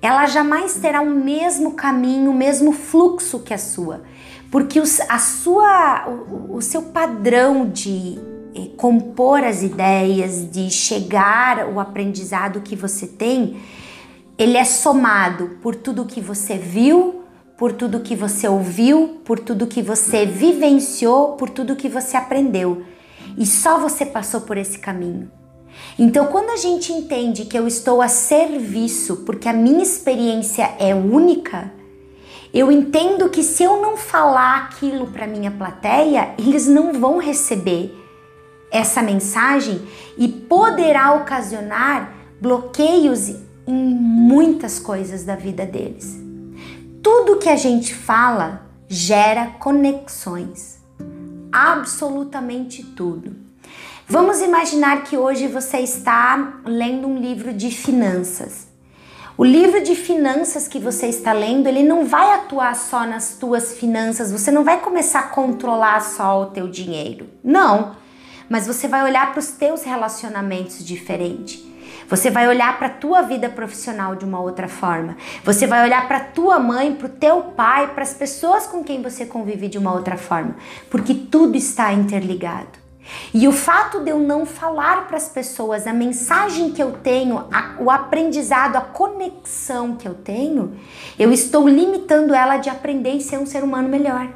Ela 0.00 0.26
jamais 0.26 0.76
terá 0.76 1.00
o 1.00 1.10
mesmo 1.10 1.72
caminho, 1.72 2.30
o 2.30 2.34
mesmo 2.34 2.72
fluxo 2.72 3.40
que 3.40 3.52
a 3.52 3.58
sua, 3.58 4.02
porque 4.50 4.80
os, 4.80 5.00
a 5.00 5.18
sua, 5.18 6.08
o, 6.48 6.62
seu 6.62 6.82
padrão 6.82 7.68
de 7.68 8.18
é, 8.54 8.68
compor 8.76 9.42
as 9.42 9.62
ideias, 9.62 10.48
de 10.50 10.70
chegar 10.70 11.68
o 11.68 11.80
aprendizado 11.80 12.60
que 12.60 12.76
você 12.76 13.06
tem, 13.06 13.60
ele 14.38 14.56
é 14.56 14.64
somado 14.64 15.58
por 15.60 15.74
tudo 15.74 16.06
que 16.06 16.20
você 16.20 16.56
viu, 16.56 17.17
por 17.58 17.72
tudo 17.72 17.98
que 17.98 18.14
você 18.14 18.46
ouviu, 18.46 19.20
por 19.24 19.40
tudo 19.40 19.66
que 19.66 19.82
você 19.82 20.24
vivenciou, 20.24 21.32
por 21.32 21.50
tudo 21.50 21.74
que 21.74 21.88
você 21.88 22.16
aprendeu. 22.16 22.84
E 23.36 23.44
só 23.44 23.80
você 23.80 24.06
passou 24.06 24.42
por 24.42 24.56
esse 24.56 24.78
caminho. 24.78 25.28
Então, 25.98 26.28
quando 26.28 26.50
a 26.50 26.56
gente 26.56 26.92
entende 26.92 27.44
que 27.46 27.58
eu 27.58 27.66
estou 27.66 28.00
a 28.00 28.06
serviço, 28.06 29.24
porque 29.26 29.48
a 29.48 29.52
minha 29.52 29.82
experiência 29.82 30.72
é 30.78 30.94
única, 30.94 31.72
eu 32.54 32.70
entendo 32.70 33.28
que 33.28 33.42
se 33.42 33.64
eu 33.64 33.82
não 33.82 33.96
falar 33.96 34.58
aquilo 34.58 35.08
para 35.08 35.26
minha 35.26 35.50
plateia, 35.50 36.34
eles 36.38 36.68
não 36.68 36.92
vão 36.92 37.18
receber 37.18 37.92
essa 38.70 39.02
mensagem 39.02 39.82
e 40.16 40.28
poderá 40.28 41.12
ocasionar 41.14 42.14
bloqueios 42.40 43.30
em 43.66 43.94
muitas 43.94 44.78
coisas 44.78 45.24
da 45.24 45.34
vida 45.34 45.66
deles. 45.66 46.27
Tudo 47.02 47.38
que 47.38 47.48
a 47.48 47.56
gente 47.56 47.94
fala 47.94 48.62
gera 48.88 49.46
conexões. 49.58 50.78
Absolutamente 51.52 52.82
tudo. 52.82 53.36
Vamos 54.06 54.40
imaginar 54.40 55.04
que 55.04 55.16
hoje 55.16 55.46
você 55.46 55.78
está 55.78 56.60
lendo 56.64 57.06
um 57.06 57.18
livro 57.18 57.52
de 57.52 57.70
finanças. 57.70 58.68
O 59.36 59.44
livro 59.44 59.82
de 59.82 59.94
finanças 59.94 60.66
que 60.66 60.78
você 60.78 61.06
está 61.06 61.32
lendo, 61.32 61.68
ele 61.68 61.82
não 61.82 62.04
vai 62.04 62.34
atuar 62.34 62.74
só 62.74 63.06
nas 63.06 63.36
tuas 63.38 63.74
finanças, 63.74 64.32
você 64.32 64.50
não 64.50 64.64
vai 64.64 64.80
começar 64.80 65.20
a 65.20 65.28
controlar 65.28 66.00
só 66.00 66.42
o 66.42 66.46
teu 66.46 66.68
dinheiro. 66.68 67.28
Não 67.44 67.96
mas 68.48 68.66
você 68.66 68.88
vai 68.88 69.04
olhar 69.04 69.30
para 69.30 69.40
os 69.40 69.48
teus 69.48 69.82
relacionamentos 69.82 70.84
diferente. 70.84 71.66
Você 72.08 72.30
vai 72.30 72.48
olhar 72.48 72.78
para 72.78 72.88
tua 72.88 73.22
vida 73.22 73.48
profissional 73.48 74.14
de 74.16 74.24
uma 74.24 74.40
outra 74.40 74.68
forma. 74.68 75.16
Você 75.44 75.66
vai 75.66 75.84
olhar 75.84 76.06
para 76.08 76.20
tua 76.20 76.58
mãe, 76.58 76.94
para 76.94 77.06
o 77.06 77.10
teu 77.10 77.42
pai, 77.42 77.88
para 77.88 78.02
as 78.02 78.14
pessoas 78.14 78.66
com 78.66 78.82
quem 78.82 79.02
você 79.02 79.26
convive 79.26 79.68
de 79.68 79.78
uma 79.78 79.92
outra 79.92 80.16
forma, 80.16 80.56
porque 80.90 81.14
tudo 81.14 81.56
está 81.56 81.92
interligado. 81.92 82.88
E 83.32 83.48
o 83.48 83.52
fato 83.52 84.00
de 84.00 84.10
eu 84.10 84.18
não 84.18 84.44
falar 84.44 85.06
para 85.06 85.16
as 85.16 85.28
pessoas 85.28 85.86
a 85.86 85.92
mensagem 85.92 86.72
que 86.72 86.82
eu 86.82 86.92
tenho, 86.92 87.38
a, 87.50 87.76
o 87.80 87.90
aprendizado, 87.90 88.76
a 88.76 88.80
conexão 88.80 89.96
que 89.96 90.06
eu 90.06 90.14
tenho, 90.14 90.76
eu 91.18 91.32
estou 91.32 91.68
limitando 91.68 92.34
ela 92.34 92.58
de 92.58 92.68
aprender 92.68 93.12
e 93.12 93.20
ser 93.20 93.38
um 93.38 93.46
ser 93.46 93.62
humano 93.62 93.88
melhor. 93.88 94.28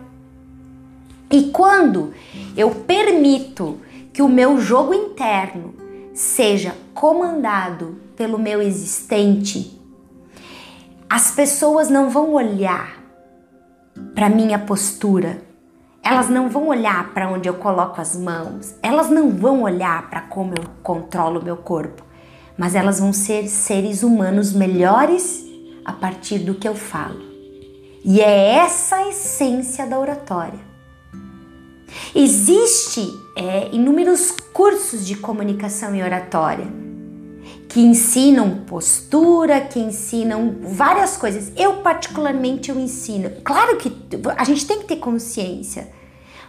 E 1.30 1.44
quando 1.44 2.12
eu 2.56 2.70
permito 2.70 3.80
que 4.12 4.22
o 4.22 4.28
meu 4.28 4.60
jogo 4.60 4.92
interno 4.92 5.74
seja 6.14 6.74
comandado 6.94 7.96
pelo 8.16 8.38
meu 8.38 8.60
existente, 8.62 9.80
as 11.08 11.30
pessoas 11.32 11.88
não 11.88 12.08
vão 12.08 12.32
olhar 12.34 13.02
para 14.14 14.28
minha 14.28 14.58
postura, 14.58 15.42
elas 16.02 16.28
não 16.28 16.48
vão 16.48 16.68
olhar 16.68 17.12
para 17.12 17.28
onde 17.28 17.48
eu 17.48 17.54
coloco 17.54 18.00
as 18.00 18.16
mãos, 18.16 18.74
elas 18.82 19.10
não 19.10 19.30
vão 19.30 19.62
olhar 19.62 20.08
para 20.08 20.22
como 20.22 20.54
eu 20.54 20.64
controlo 20.82 21.42
meu 21.42 21.56
corpo, 21.56 22.02
mas 22.56 22.74
elas 22.74 22.98
vão 22.98 23.12
ser 23.12 23.46
seres 23.48 24.02
humanos 24.02 24.52
melhores 24.52 25.44
a 25.84 25.92
partir 25.92 26.38
do 26.40 26.54
que 26.54 26.66
eu 26.66 26.74
falo. 26.74 27.20
E 28.04 28.20
é 28.20 28.56
essa 28.56 28.96
a 28.96 29.08
essência 29.08 29.86
da 29.86 29.98
oratória. 29.98 30.58
Existe 32.14 33.06
é, 33.36 33.68
inúmeros 33.72 34.30
cursos 34.52 35.06
de 35.06 35.16
comunicação 35.16 35.94
e 35.94 36.02
oratória 36.02 36.82
que 37.72 37.80
ensinam 37.80 38.64
postura, 38.66 39.58
que 39.62 39.78
ensinam 39.78 40.56
várias 40.60 41.16
coisas. 41.16 41.50
Eu 41.56 41.76
particularmente 41.76 42.70
eu 42.70 42.78
ensino. 42.78 43.30
Claro 43.42 43.78
que 43.78 43.90
a 44.36 44.44
gente 44.44 44.66
tem 44.66 44.80
que 44.80 44.84
ter 44.84 44.96
consciência, 44.96 45.90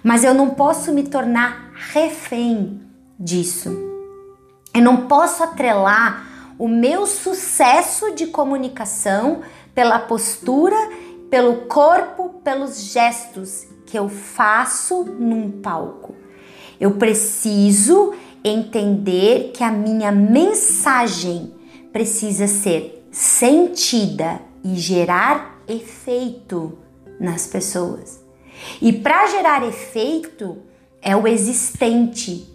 mas 0.04 0.26
eu 0.26 0.34
não 0.34 0.50
posso 0.50 0.92
me 0.92 1.04
tornar 1.04 1.72
refém 1.94 2.82
disso. 3.18 3.70
Eu 4.74 4.82
não 4.82 5.08
posso 5.08 5.44
atrelar 5.44 6.28
o 6.60 6.68
meu 6.68 7.08
sucesso 7.08 8.14
de 8.14 8.28
comunicação 8.28 9.44
pela 9.74 10.00
postura, 10.00 10.76
pelo 11.30 11.68
corpo, 11.68 12.42
pelos 12.44 12.92
gestos 12.92 13.66
que 13.86 13.98
eu 13.98 14.10
faço 14.10 15.06
num 15.06 15.62
palco. 15.62 16.23
Eu 16.84 16.96
preciso 16.96 18.14
entender 18.44 19.54
que 19.54 19.64
a 19.64 19.72
minha 19.72 20.12
mensagem 20.12 21.54
precisa 21.94 22.46
ser 22.46 23.08
sentida 23.10 24.42
e 24.62 24.76
gerar 24.76 25.64
efeito 25.66 26.78
nas 27.18 27.48
pessoas. 27.48 28.22
E 28.82 28.92
para 28.92 29.28
gerar 29.28 29.66
efeito 29.66 30.58
é 31.02 31.16
o 31.16 31.26
existente 31.26 32.54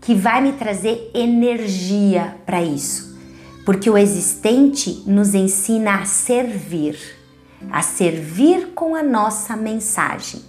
que 0.00 0.14
vai 0.14 0.40
me 0.40 0.54
trazer 0.54 1.10
energia 1.12 2.38
para 2.46 2.62
isso. 2.62 3.18
Porque 3.66 3.90
o 3.90 3.98
existente 3.98 5.02
nos 5.06 5.34
ensina 5.34 6.00
a 6.00 6.06
servir, 6.06 6.98
a 7.70 7.82
servir 7.82 8.68
com 8.68 8.94
a 8.94 9.02
nossa 9.02 9.54
mensagem. 9.54 10.40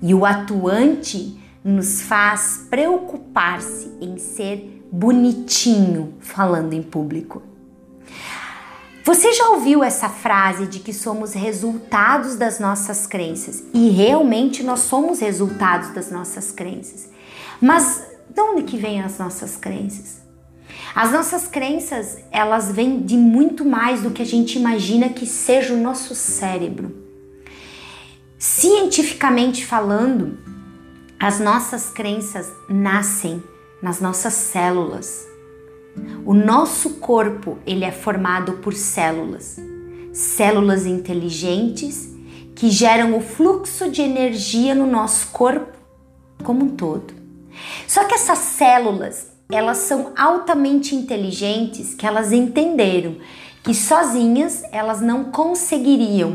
E 0.00 0.14
o 0.14 0.24
atuante 0.24 1.41
nos 1.64 2.02
faz 2.02 2.66
preocupar-se 2.68 3.92
em 4.00 4.18
ser 4.18 4.82
bonitinho 4.90 6.14
falando 6.20 6.72
em 6.72 6.82
público. 6.82 7.42
Você 9.04 9.32
já 9.32 9.48
ouviu 9.48 9.82
essa 9.82 10.08
frase 10.08 10.66
de 10.66 10.78
que 10.78 10.92
somos 10.92 11.32
resultados 11.32 12.36
das 12.36 12.60
nossas 12.60 13.06
crenças? 13.06 13.64
E 13.74 13.90
realmente 13.90 14.62
nós 14.62 14.80
somos 14.80 15.18
resultados 15.18 15.90
das 15.90 16.10
nossas 16.10 16.52
crenças. 16.52 17.08
Mas 17.60 18.04
de 18.28 18.40
onde 18.40 18.62
que 18.62 18.76
vêm 18.76 19.02
as 19.02 19.18
nossas 19.18 19.56
crenças? 19.56 20.22
As 20.94 21.10
nossas 21.10 21.48
crenças, 21.48 22.18
elas 22.30 22.70
vêm 22.70 23.00
de 23.00 23.16
muito 23.16 23.64
mais 23.64 24.02
do 24.02 24.10
que 24.10 24.22
a 24.22 24.26
gente 24.26 24.58
imagina 24.58 25.08
que 25.08 25.26
seja 25.26 25.74
o 25.74 25.80
nosso 25.80 26.14
cérebro. 26.14 26.94
Cientificamente 28.38 29.64
falando, 29.64 30.38
as 31.22 31.38
nossas 31.38 31.88
crenças 31.88 32.50
nascem 32.68 33.40
nas 33.80 34.00
nossas 34.00 34.32
células. 34.32 35.24
O 36.26 36.34
nosso 36.34 36.94
corpo, 36.94 37.58
ele 37.64 37.84
é 37.84 37.92
formado 37.92 38.54
por 38.54 38.74
células. 38.74 39.56
Células 40.12 40.84
inteligentes 40.84 42.10
que 42.56 42.70
geram 42.70 43.16
o 43.16 43.20
fluxo 43.20 43.88
de 43.88 44.02
energia 44.02 44.74
no 44.74 44.84
nosso 44.84 45.28
corpo 45.28 45.78
como 46.42 46.64
um 46.64 46.70
todo. 46.70 47.14
Só 47.86 48.02
que 48.02 48.14
essas 48.14 48.38
células, 48.38 49.28
elas 49.48 49.78
são 49.78 50.12
altamente 50.18 50.96
inteligentes, 50.96 51.94
que 51.94 52.04
elas 52.04 52.32
entenderam 52.32 53.14
que 53.62 53.72
sozinhas 53.72 54.64
elas 54.72 55.00
não 55.00 55.30
conseguiriam 55.30 56.34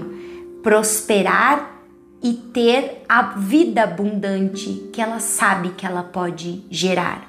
prosperar 0.64 1.77
e 2.24 2.34
ter 2.34 3.04
a 3.08 3.22
vida 3.22 3.84
abundante 3.84 4.90
que 4.92 5.02
ela 5.02 5.20
sabe 5.20 5.70
que 5.70 5.86
ela 5.86 6.04
pode 6.04 6.64
gerar. 6.70 7.28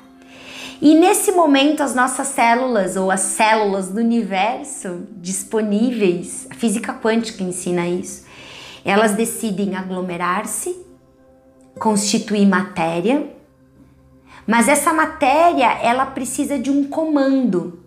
E 0.80 0.95
nesse 0.95 1.33
momento, 1.33 1.83
as 1.83 1.95
nossas 1.95 2.28
células 2.28 2.97
ou 2.97 3.11
as 3.11 3.21
células 3.21 3.88
do 3.88 3.99
universo 3.99 5.02
disponíveis, 5.16 6.47
a 6.50 6.54
física 6.54 6.95
quântica 6.95 7.42
ensina 7.42 7.87
isso, 7.87 8.25
elas 8.85 9.14
decidem 9.14 9.75
aglomerar-se, 9.75 10.76
constituir 11.78 12.47
matéria, 12.47 13.28
mas 14.47 14.68
essa 14.68 14.95
matéria 14.95 15.78
ela 15.83 16.07
precisa 16.07 16.59
de 16.59 16.71
um 16.71 16.85
comando. 16.85 17.80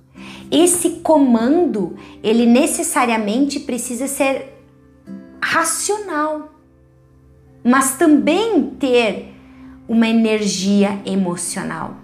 Esse 0.51 0.99
comando, 0.99 1.95
ele 2.21 2.45
necessariamente 2.45 3.61
precisa 3.61 4.05
ser 4.05 4.61
racional, 5.41 6.49
mas 7.63 7.97
também 7.97 8.69
ter 8.79 9.33
uma 9.87 10.07
energia 10.07 11.01
emocional. 11.05 11.95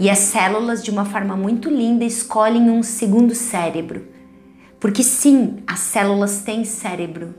E 0.00 0.10
as 0.10 0.18
células, 0.18 0.82
de 0.82 0.90
uma 0.90 1.04
forma 1.04 1.36
muito 1.36 1.68
linda, 1.68 2.04
escolhem 2.04 2.70
um 2.70 2.82
segundo 2.82 3.34
cérebro. 3.34 4.08
Porque 4.80 5.02
sim, 5.02 5.62
as 5.66 5.78
células 5.78 6.42
têm 6.42 6.64
cérebro. 6.64 7.34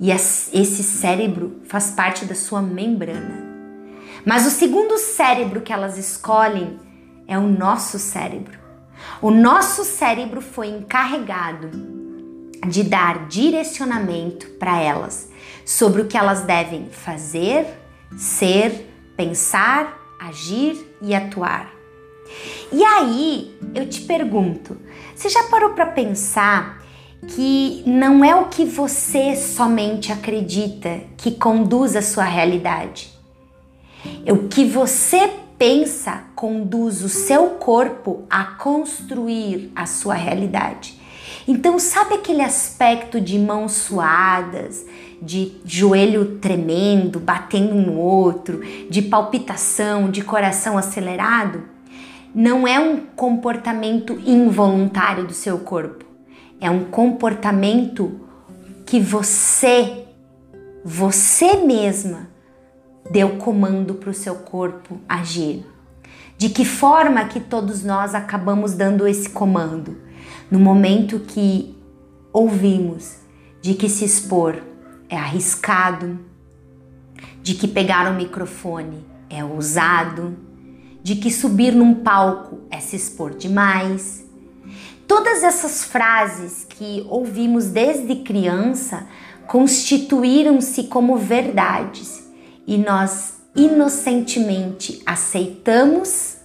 E 0.00 0.10
esse 0.10 0.82
cérebro 0.82 1.60
faz 1.64 1.90
parte 1.90 2.24
da 2.24 2.34
sua 2.34 2.60
membrana. 2.60 3.44
Mas 4.24 4.46
o 4.46 4.50
segundo 4.50 4.98
cérebro 4.98 5.60
que 5.60 5.72
elas 5.72 5.96
escolhem 5.96 6.78
é 7.28 7.38
o 7.38 7.46
nosso 7.46 7.98
cérebro. 7.98 8.58
O 9.20 9.30
nosso 9.30 9.84
cérebro 9.84 10.40
foi 10.40 10.68
encarregado 10.68 11.70
de 12.66 12.82
dar 12.82 13.28
direcionamento 13.28 14.48
para 14.58 14.80
elas 14.80 15.28
sobre 15.64 16.02
o 16.02 16.06
que 16.06 16.16
elas 16.16 16.42
devem 16.42 16.88
fazer, 16.90 17.66
ser, 18.16 18.90
pensar 19.16 20.04
agir 20.18 20.96
e 21.02 21.14
atuar. 21.14 21.70
E 22.72 22.82
aí 22.82 23.54
eu 23.74 23.88
te 23.88 24.00
pergunto, 24.02 24.76
você 25.14 25.28
já 25.28 25.44
parou 25.44 25.70
para 25.70 25.86
pensar 25.86 26.82
que 27.28 27.82
não 27.86 28.24
é 28.24 28.34
o 28.34 28.46
que 28.46 28.64
você 28.64 29.36
somente 29.36 30.12
acredita 30.12 31.00
que 31.16 31.32
conduz 31.32 31.96
a 31.96 32.02
sua 32.02 32.24
realidade? 32.24 33.12
É 34.24 34.32
o 34.32 34.48
que 34.48 34.64
você 34.64 35.30
pensa 35.58 36.24
conduz 36.34 37.02
o 37.02 37.08
seu 37.08 37.50
corpo 37.50 38.24
a 38.28 38.44
construir 38.44 39.70
a 39.74 39.86
sua 39.86 40.14
realidade. 40.14 41.00
Então, 41.46 41.78
sabe 41.78 42.14
aquele 42.14 42.42
aspecto 42.42 43.20
de 43.20 43.38
mãos 43.38 43.72
suadas, 43.72 44.84
de 45.24 45.52
joelho 45.64 46.38
tremendo, 46.38 47.18
batendo 47.18 47.74
no 47.74 47.98
outro, 47.98 48.60
de 48.90 49.02
palpitação, 49.02 50.10
de 50.10 50.22
coração 50.22 50.76
acelerado, 50.76 51.62
não 52.34 52.66
é 52.66 52.78
um 52.78 52.98
comportamento 53.16 54.20
involuntário 54.26 55.24
do 55.26 55.32
seu 55.32 55.58
corpo. 55.58 56.04
É 56.60 56.68
um 56.68 56.84
comportamento 56.84 58.20
que 58.84 59.00
você, 59.00 60.04
você 60.84 61.56
mesma, 61.56 62.28
deu 63.10 63.36
comando 63.36 63.94
para 63.94 64.10
o 64.10 64.14
seu 64.14 64.34
corpo 64.36 64.98
agir. 65.08 65.64
De 66.36 66.48
que 66.48 66.64
forma 66.64 67.24
que 67.26 67.38
todos 67.38 67.84
nós 67.84 68.14
acabamos 68.14 68.74
dando 68.74 69.06
esse 69.06 69.28
comando? 69.28 69.96
No 70.50 70.58
momento 70.58 71.20
que 71.20 71.76
ouvimos 72.32 73.18
de 73.62 73.74
que 73.74 73.88
se 73.88 74.04
expor 74.04 74.60
é 75.14 75.18
arriscado, 75.18 76.18
de 77.42 77.54
que 77.54 77.68
pegar 77.68 78.10
o 78.10 78.14
microfone 78.14 79.04
é 79.30 79.44
ousado, 79.44 80.36
de 81.02 81.16
que 81.16 81.30
subir 81.30 81.72
num 81.74 81.96
palco 81.96 82.60
é 82.70 82.80
se 82.80 82.96
expor 82.96 83.34
demais. 83.34 84.24
Todas 85.06 85.44
essas 85.44 85.84
frases 85.84 86.66
que 86.68 87.06
ouvimos 87.08 87.66
desde 87.66 88.16
criança 88.16 89.06
constituíram-se 89.46 90.84
como 90.84 91.16
verdades 91.16 92.26
e 92.66 92.78
nós 92.78 93.34
inocentemente 93.54 95.02
aceitamos, 95.04 96.38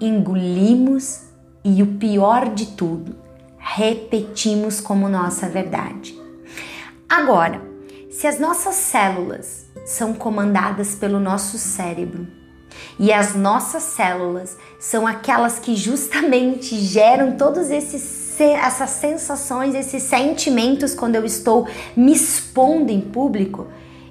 engolimos 0.00 1.22
e 1.64 1.82
o 1.82 1.98
pior 1.98 2.54
de 2.54 2.66
tudo, 2.66 3.16
repetimos 3.58 4.80
como 4.80 5.08
nossa 5.08 5.48
verdade. 5.48 6.16
Agora, 7.08 7.73
se 8.14 8.28
as 8.28 8.38
nossas 8.38 8.76
células 8.76 9.66
são 9.84 10.14
comandadas 10.14 10.94
pelo 10.94 11.18
nosso 11.18 11.58
cérebro 11.58 12.28
e 12.96 13.12
as 13.12 13.34
nossas 13.34 13.82
células 13.82 14.56
são 14.78 15.04
aquelas 15.04 15.58
que 15.58 15.74
justamente 15.74 16.76
geram 16.76 17.36
todos 17.36 17.70
esses 17.70 18.22
essas 18.40 18.90
sensações, 18.90 19.74
esses 19.74 20.02
sentimentos 20.04 20.94
quando 20.94 21.16
eu 21.16 21.24
estou 21.24 21.68
me 21.96 22.12
expondo 22.12 22.90
em 22.90 23.00
público, 23.00 23.66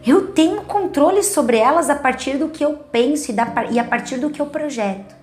eu 0.05 0.27
tenho 0.27 0.61
controle 0.63 1.23
sobre 1.23 1.57
elas 1.57 1.89
a 1.89 1.95
partir 1.95 2.37
do 2.37 2.49
que 2.49 2.63
eu 2.63 2.73
penso 2.73 3.31
e, 3.31 3.35
e 3.71 3.79
a 3.79 3.83
partir 3.83 4.17
do 4.17 4.29
que 4.29 4.41
eu 4.41 4.45
projeto. 4.45 5.15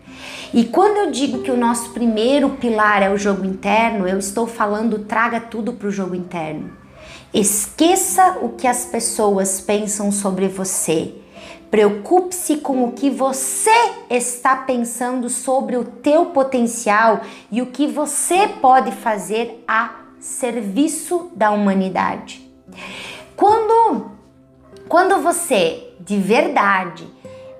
E 0.52 0.64
quando 0.64 0.96
eu 0.98 1.10
digo 1.10 1.42
que 1.42 1.50
o 1.50 1.56
nosso 1.56 1.90
primeiro 1.90 2.50
pilar 2.50 3.02
é 3.02 3.10
o 3.10 3.16
jogo 3.16 3.44
interno, 3.44 4.06
eu 4.06 4.18
estou 4.18 4.46
falando 4.46 5.00
traga 5.00 5.40
tudo 5.40 5.74
para 5.74 5.88
o 5.88 5.92
jogo 5.92 6.14
interno. 6.14 6.79
Esqueça 7.32 8.38
o 8.42 8.50
que 8.50 8.66
as 8.66 8.84
pessoas 8.84 9.60
pensam 9.60 10.10
sobre 10.10 10.48
você. 10.48 11.14
Preocupe-se 11.70 12.56
com 12.56 12.84
o 12.84 12.92
que 12.92 13.08
você 13.08 13.70
está 14.10 14.56
pensando 14.56 15.30
sobre 15.30 15.76
o 15.76 15.84
teu 15.84 16.26
potencial 16.26 17.20
e 17.52 17.62
o 17.62 17.66
que 17.66 17.86
você 17.86 18.48
pode 18.48 18.90
fazer 18.90 19.62
a 19.68 19.94
serviço 20.18 21.30
da 21.34 21.52
humanidade. 21.52 22.50
Quando 23.36 24.10
quando 24.88 25.22
você 25.22 25.94
de 26.00 26.18
verdade 26.18 27.06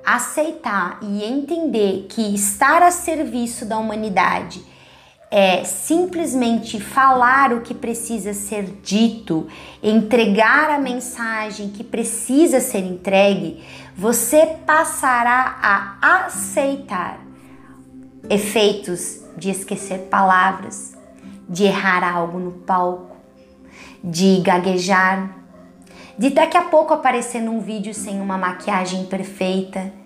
aceitar 0.05 0.99
e 1.01 1.23
entender 1.23 2.07
que 2.09 2.35
estar 2.35 2.83
a 2.83 2.91
serviço 2.91 3.65
da 3.65 3.79
humanidade 3.79 4.65
é 5.31 5.63
simplesmente 5.63 6.81
falar 6.81 7.53
o 7.53 7.61
que 7.61 7.73
precisa 7.73 8.35
ser 8.35 8.65
dito, 8.83 9.47
entregar 9.81 10.71
a 10.71 10.79
mensagem 10.79 11.69
que 11.69 11.85
precisa 11.85 12.59
ser 12.59 12.81
entregue, 12.81 13.65
você 13.97 14.57
passará 14.67 15.59
a 15.63 16.25
aceitar 16.25 17.21
efeitos 18.29 19.21
de 19.37 19.51
esquecer 19.51 20.09
palavras, 20.11 20.99
de 21.49 21.65
errar 21.65 22.03
algo 22.03 22.39
no 22.41 22.53
palco, 22.53 23.17
de 24.03 24.41
gaguejar, 24.41 25.37
de 26.19 26.31
daqui 26.31 26.57
a 26.57 26.63
pouco 26.63 26.93
aparecer 26.93 27.41
num 27.41 27.61
vídeo 27.61 27.95
sem 27.95 28.21
uma 28.21 28.37
maquiagem 28.37 29.07
perfeita, 29.07 30.00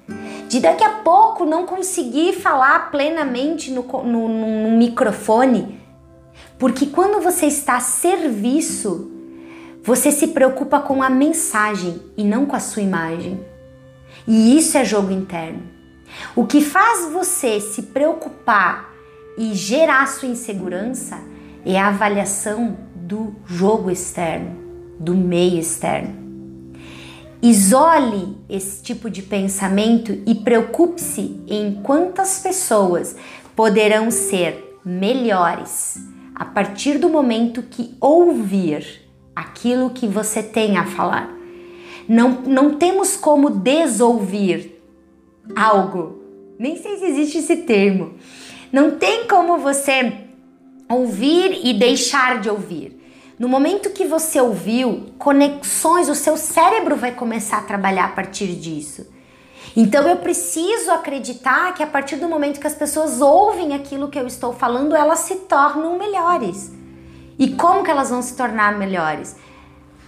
de 0.48 0.60
daqui 0.60 0.84
a 0.84 0.90
pouco 0.90 1.44
não 1.44 1.66
conseguir 1.66 2.34
falar 2.34 2.90
plenamente 2.90 3.70
no, 3.70 3.82
no, 3.82 4.28
no 4.28 4.76
microfone. 4.76 5.80
Porque 6.58 6.86
quando 6.86 7.22
você 7.22 7.46
está 7.46 7.76
a 7.76 7.80
serviço, 7.80 9.10
você 9.82 10.10
se 10.10 10.28
preocupa 10.28 10.80
com 10.80 11.02
a 11.02 11.10
mensagem 11.10 12.00
e 12.16 12.24
não 12.24 12.46
com 12.46 12.56
a 12.56 12.60
sua 12.60 12.82
imagem. 12.82 13.44
E 14.26 14.56
isso 14.56 14.78
é 14.78 14.84
jogo 14.84 15.12
interno. 15.12 15.62
O 16.34 16.46
que 16.46 16.60
faz 16.60 17.12
você 17.12 17.60
se 17.60 17.82
preocupar 17.82 18.92
e 19.36 19.54
gerar 19.54 20.06
sua 20.06 20.28
insegurança 20.28 21.18
é 21.66 21.78
a 21.78 21.88
avaliação 21.88 22.76
do 22.94 23.34
jogo 23.46 23.90
externo, 23.90 24.56
do 24.98 25.14
meio 25.14 25.58
externo. 25.58 26.23
Isole 27.44 28.38
esse 28.48 28.82
tipo 28.82 29.10
de 29.10 29.20
pensamento 29.20 30.18
e 30.26 30.34
preocupe-se 30.34 31.42
em 31.46 31.74
quantas 31.82 32.38
pessoas 32.38 33.14
poderão 33.54 34.10
ser 34.10 34.78
melhores 34.82 35.98
a 36.34 36.46
partir 36.46 36.96
do 36.96 37.10
momento 37.10 37.62
que 37.62 37.94
ouvir 38.00 39.02
aquilo 39.36 39.90
que 39.90 40.06
você 40.06 40.42
tem 40.42 40.78
a 40.78 40.86
falar. 40.86 41.30
Não, 42.08 42.30
não 42.46 42.76
temos 42.76 43.14
como 43.14 43.50
desouvir 43.50 44.82
algo. 45.54 46.22
Nem 46.58 46.78
sei 46.78 46.96
se 46.96 47.04
existe 47.04 47.38
esse 47.38 47.56
termo. 47.58 48.14
Não 48.72 48.92
tem 48.92 49.28
como 49.28 49.58
você 49.58 50.14
ouvir 50.88 51.60
e 51.62 51.74
deixar 51.74 52.40
de 52.40 52.48
ouvir. 52.48 52.93
No 53.36 53.48
momento 53.48 53.90
que 53.90 54.04
você 54.04 54.40
ouviu, 54.40 55.06
conexões, 55.18 56.08
o 56.08 56.14
seu 56.14 56.36
cérebro 56.36 56.94
vai 56.94 57.12
começar 57.12 57.58
a 57.58 57.62
trabalhar 57.62 58.04
a 58.04 58.12
partir 58.12 58.54
disso. 58.54 59.06
Então 59.76 60.06
eu 60.06 60.18
preciso 60.18 60.92
acreditar 60.92 61.74
que 61.74 61.82
a 61.82 61.86
partir 61.86 62.16
do 62.16 62.28
momento 62.28 62.60
que 62.60 62.66
as 62.66 62.76
pessoas 62.76 63.20
ouvem 63.20 63.74
aquilo 63.74 64.08
que 64.08 64.18
eu 64.18 64.26
estou 64.26 64.52
falando, 64.52 64.94
elas 64.94 65.20
se 65.20 65.34
tornam 65.34 65.98
melhores. 65.98 66.72
E 67.36 67.54
como 67.54 67.82
que 67.82 67.90
elas 67.90 68.10
vão 68.10 68.22
se 68.22 68.36
tornar 68.36 68.78
melhores? 68.78 69.34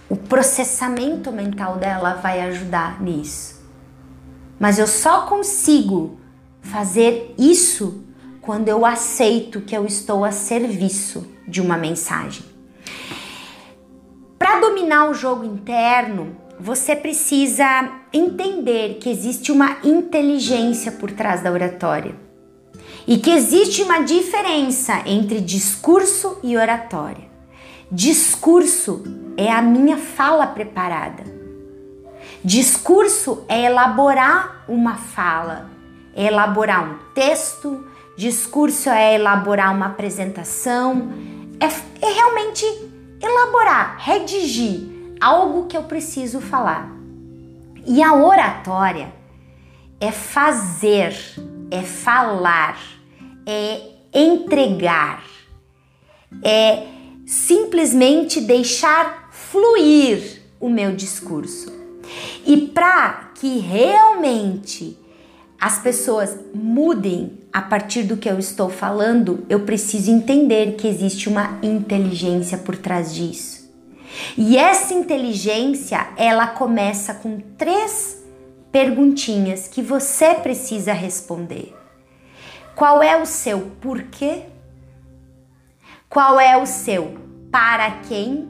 O 0.09 0.15
processamento 0.15 1.29
mental 1.33 1.75
dela 1.75 2.13
vai 2.13 2.39
ajudar 2.41 3.01
nisso. 3.01 3.61
Mas 4.57 4.79
eu 4.79 4.87
só 4.87 5.23
consigo 5.23 6.17
fazer 6.61 7.35
isso 7.37 8.05
quando 8.41 8.69
eu 8.69 8.85
aceito 8.85 9.59
que 9.59 9.75
eu 9.75 9.85
estou 9.85 10.23
a 10.23 10.31
serviço 10.31 11.27
de 11.45 11.59
uma 11.59 11.75
mensagem. 11.75 12.56
Para 14.37 14.59
dominar 14.59 15.09
o 15.09 15.13
jogo 15.13 15.43
interno, 15.43 16.37
você 16.59 16.95
precisa 16.95 17.89
entender 18.11 18.97
que 18.99 19.09
existe 19.09 19.51
uma 19.51 19.77
inteligência 19.83 20.91
por 20.91 21.11
trás 21.11 21.41
da 21.41 21.51
oratória 21.51 22.15
e 23.07 23.17
que 23.17 23.31
existe 23.31 23.83
uma 23.83 24.01
diferença 24.01 25.01
entre 25.05 25.39
discurso 25.39 26.39
e 26.43 26.57
oratória. 26.57 27.27
Discurso 27.91 29.03
é 29.37 29.51
a 29.51 29.61
minha 29.61 29.97
fala 29.97 30.45
preparada. 30.47 31.23
Discurso 32.43 33.45
é 33.47 33.63
elaborar 33.63 34.65
uma 34.67 34.95
fala, 34.95 35.69
é 36.13 36.25
elaborar 36.25 36.83
um 36.83 36.97
texto, 37.13 37.85
discurso 38.17 38.89
é 38.89 39.15
elaborar 39.15 39.73
uma 39.73 39.87
apresentação, 39.87 41.09
é, 41.59 41.65
é 42.05 42.11
realmente 42.11 42.65
elaborar, 43.21 43.97
redigir 43.99 45.15
algo 45.19 45.67
que 45.67 45.75
eu 45.75 45.83
preciso 45.83 46.39
falar. 46.39 46.89
E 47.85 48.03
a 48.03 48.13
oratória 48.13 49.13
é 49.99 50.11
fazer, 50.11 51.15
é 51.71 51.81
falar, 51.81 52.77
é 53.45 53.81
entregar, 54.13 55.23
é 56.43 56.87
simplesmente 57.25 58.41
deixar 58.41 59.29
fluir 59.31 60.41
o 60.59 60.69
meu 60.69 60.95
discurso. 60.95 61.71
E 62.45 62.67
para 62.67 63.31
que 63.35 63.59
realmente 63.59 64.97
as 65.59 65.79
pessoas 65.79 66.37
mudem 66.53 67.39
a 67.51 67.61
partir 67.61 68.03
do 68.03 68.17
que 68.17 68.29
eu 68.29 68.37
estou 68.37 68.69
falando, 68.69 69.43
eu 69.49 69.61
preciso 69.61 70.11
entender 70.11 70.75
que 70.75 70.87
existe 70.87 71.27
uma 71.27 71.57
inteligência 71.63 72.57
por 72.57 72.77
trás 72.77 73.13
disso. 73.13 73.67
E 74.37 74.57
essa 74.57 74.93
inteligência, 74.93 76.09
ela 76.15 76.47
começa 76.47 77.15
com 77.15 77.39
três 77.57 78.23
perguntinhas 78.71 79.67
que 79.67 79.81
você 79.81 80.35
precisa 80.35 80.93
responder. 80.93 81.75
Qual 82.75 83.01
é 83.01 83.19
o 83.19 83.25
seu 83.25 83.71
porquê? 83.81 84.43
Qual 86.07 86.39
é 86.39 86.55
o 86.55 86.67
seu 86.67 87.17
para 87.51 87.91
quem? 88.07 88.47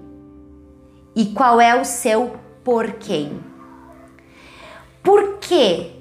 E 1.15 1.27
qual 1.27 1.61
é 1.61 1.79
o 1.79 1.85
seu 1.85 2.37
por 2.63 2.91
quem? 2.93 3.39
Por 5.01 5.37
que 5.37 5.96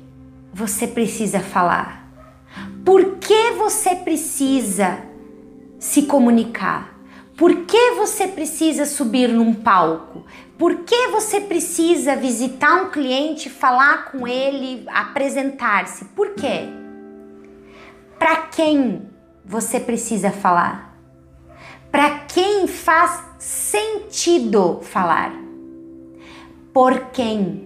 você 0.57 0.87
precisa 0.87 1.38
falar? 1.38 2.11
Por 2.83 3.16
que 3.16 3.51
você 3.59 3.95
precisa 3.95 5.03
se 5.79 6.05
comunicar? 6.05 6.99
Por 7.37 7.66
que 7.66 7.90
você 7.90 8.27
precisa 8.27 8.87
subir 8.87 9.29
num 9.29 9.53
palco? 9.53 10.25
Por 10.57 10.77
que 10.77 11.09
você 11.09 11.42
precisa 11.42 12.16
visitar 12.16 12.85
um 12.85 12.90
cliente, 12.90 13.51
falar 13.51 14.07
com 14.07 14.27
ele, 14.27 14.87
apresentar-se? 14.88 16.07
Por 16.07 16.31
quê? 16.31 16.62
Para 18.19 18.37
quem 18.47 19.11
você 19.45 19.79
precisa 19.79 20.31
falar? 20.31 20.97
Para 21.92 22.21
quem 22.21 22.66
faz 22.66 23.23
sentido 23.38 24.81
falar? 24.81 25.35
Por 26.73 27.11
quem 27.11 27.65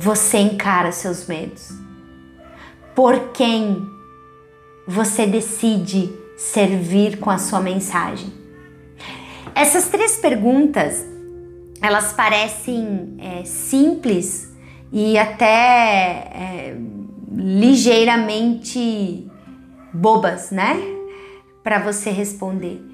você 0.00 0.38
encara 0.38 0.90
seus 0.92 1.26
medos? 1.26 1.80
por 3.00 3.30
quem 3.32 3.88
você 4.86 5.26
decide 5.26 6.12
servir 6.36 7.18
com 7.18 7.30
a 7.30 7.38
sua 7.38 7.58
mensagem? 7.58 8.30
Essas 9.54 9.88
três 9.88 10.18
perguntas, 10.18 11.02
elas 11.80 12.12
parecem 12.12 13.16
é, 13.18 13.44
simples 13.44 14.52
e 14.92 15.16
até 15.16 15.46
é, 15.46 16.76
ligeiramente 17.34 19.26
bobas, 19.94 20.50
né? 20.50 20.76
Para 21.62 21.78
você 21.78 22.10
responder. 22.10 22.84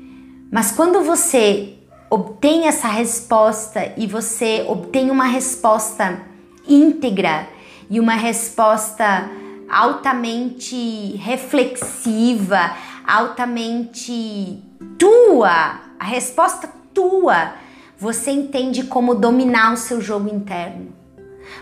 Mas 0.52 0.70
quando 0.70 1.02
você 1.02 1.74
obtém 2.08 2.68
essa 2.68 2.86
resposta 2.86 3.92
e 3.96 4.06
você 4.06 4.64
obtém 4.68 5.10
uma 5.10 5.26
resposta 5.26 6.20
íntegra 6.68 7.48
e 7.88 8.00
uma 8.00 8.14
resposta 8.14 9.30
altamente 9.68 11.16
reflexiva, 11.16 12.76
altamente 13.06 14.62
tua, 14.98 15.80
a 15.98 16.04
resposta 16.04 16.68
tua, 16.92 17.54
você 17.98 18.30
entende 18.30 18.84
como 18.84 19.14
dominar 19.14 19.72
o 19.72 19.76
seu 19.76 20.00
jogo 20.00 20.28
interno. 20.28 20.92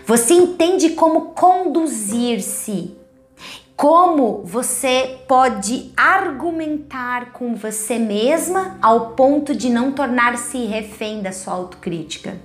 Você 0.05 0.33
entende 0.33 0.91
como 0.91 1.31
conduzir-se. 1.31 2.95
Como 3.75 4.41
você 4.45 5.19
pode 5.27 5.91
argumentar 5.97 7.33
com 7.33 7.55
você 7.55 7.99
mesma 7.99 8.77
ao 8.81 9.11
ponto 9.11 9.53
de 9.53 9.69
não 9.69 9.91
tornar-se 9.91 10.65
refém 10.65 11.21
da 11.21 11.33
sua 11.33 11.53
autocrítica. 11.53 12.39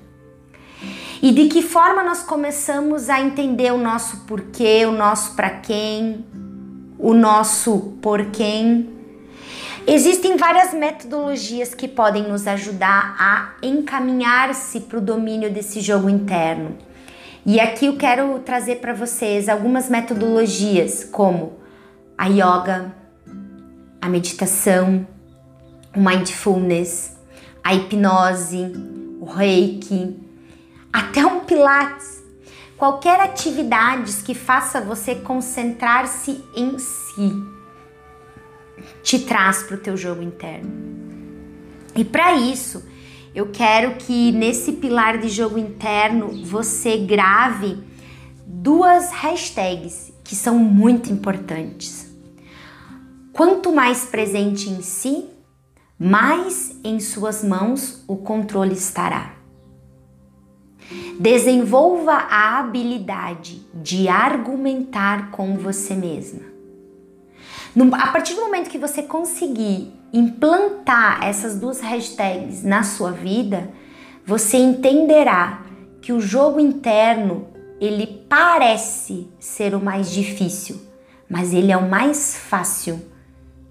E 1.22 1.32
de 1.32 1.48
que 1.48 1.60
forma 1.60 2.02
nós 2.02 2.22
começamos 2.22 3.10
a 3.10 3.20
entender 3.20 3.72
o 3.72 3.76
nosso 3.76 4.20
porquê, 4.20 4.86
o 4.86 4.92
nosso 4.92 5.34
para 5.34 5.50
quem, 5.50 6.24
o 6.98 7.12
nosso 7.12 7.98
por 8.00 8.30
quem. 8.30 8.88
Existem 9.86 10.38
várias 10.38 10.72
metodologias 10.72 11.74
que 11.74 11.86
podem 11.86 12.26
nos 12.26 12.46
ajudar 12.46 13.16
a 13.18 13.52
encaminhar-se 13.62 14.80
para 14.80 14.96
o 14.96 15.00
domínio 15.00 15.52
desse 15.52 15.80
jogo 15.80 16.08
interno. 16.08 16.78
E 17.44 17.60
aqui 17.60 17.86
eu 17.86 17.96
quero 17.96 18.38
trazer 18.38 18.76
para 18.76 18.94
vocês 18.94 19.48
algumas 19.48 19.90
metodologias, 19.90 21.04
como 21.04 21.58
a 22.16 22.26
yoga, 22.28 22.94
a 24.00 24.08
meditação, 24.08 25.06
o 25.94 26.00
mindfulness, 26.00 27.16
a 27.62 27.74
hipnose, 27.74 28.72
o 29.20 29.24
reiki, 29.24 30.29
até 30.92 31.24
um 31.24 31.40
pilates. 31.40 32.22
Qualquer 32.76 33.20
atividade 33.20 34.12
que 34.22 34.34
faça 34.34 34.80
você 34.80 35.14
concentrar-se 35.14 36.42
em 36.56 36.78
si 36.78 37.60
te 39.02 39.18
traz 39.18 39.62
para 39.62 39.76
o 39.76 39.80
teu 39.80 39.96
jogo 39.96 40.22
interno. 40.22 40.70
E 41.94 42.04
para 42.04 42.34
isso, 42.34 42.82
eu 43.34 43.50
quero 43.50 43.96
que 43.96 44.32
nesse 44.32 44.72
pilar 44.72 45.18
de 45.18 45.28
jogo 45.28 45.58
interno 45.58 46.28
você 46.44 46.96
grave 46.98 47.78
duas 48.46 49.10
hashtags 49.10 50.12
que 50.24 50.34
são 50.34 50.58
muito 50.58 51.12
importantes. 51.12 52.08
Quanto 53.32 53.72
mais 53.72 54.04
presente 54.04 54.68
em 54.68 54.82
si, 54.82 55.28
mais 55.98 56.76
em 56.82 56.98
suas 56.98 57.44
mãos 57.44 58.04
o 58.08 58.16
controle 58.16 58.74
estará. 58.74 59.39
Desenvolva 61.18 62.12
a 62.12 62.58
habilidade 62.58 63.64
de 63.74 64.08
argumentar 64.08 65.30
com 65.30 65.56
você 65.56 65.94
mesma. 65.94 66.50
A 67.92 68.08
partir 68.08 68.34
do 68.34 68.40
momento 68.40 68.68
que 68.68 68.78
você 68.78 69.02
conseguir 69.02 69.92
implantar 70.12 71.24
essas 71.24 71.58
duas 71.58 71.80
hashtags 71.80 72.64
na 72.64 72.82
sua 72.82 73.12
vida, 73.12 73.70
você 74.26 74.56
entenderá 74.56 75.62
que 76.00 76.12
o 76.12 76.20
jogo 76.20 76.58
interno 76.58 77.46
ele 77.80 78.24
parece 78.28 79.28
ser 79.38 79.74
o 79.74 79.80
mais 79.80 80.10
difícil, 80.10 80.80
mas 81.28 81.54
ele 81.54 81.70
é 81.70 81.76
o 81.76 81.88
mais 81.88 82.36
fácil 82.36 83.00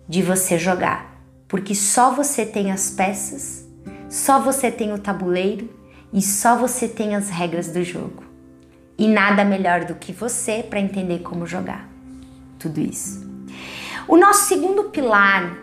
de 0.08 0.22
você 0.24 0.58
jogar, 0.58 1.22
porque 1.48 1.76
só 1.76 2.12
você 2.12 2.46
tem 2.46 2.72
as 2.72 2.90
peças, 2.90 3.68
só 4.10 4.40
você 4.40 4.72
tem 4.72 4.94
o 4.94 4.98
tabuleiro 4.98 5.70
e 6.14 6.22
só 6.22 6.58
você 6.58 6.88
tem 6.88 7.16
as 7.16 7.30
regras 7.30 7.72
do 7.72 7.84
jogo. 7.84 8.24
E 8.98 9.08
nada 9.08 9.46
melhor 9.46 9.86
do 9.86 9.96
que 9.96 10.12
você 10.12 10.62
para 10.62 10.80
entender 10.80 11.20
como 11.20 11.46
jogar 11.46 11.90
tudo 12.60 12.80
isso. 12.80 13.28
O 14.08 14.18
nosso 14.18 14.48
segundo 14.48 14.86
pilar 14.86 15.58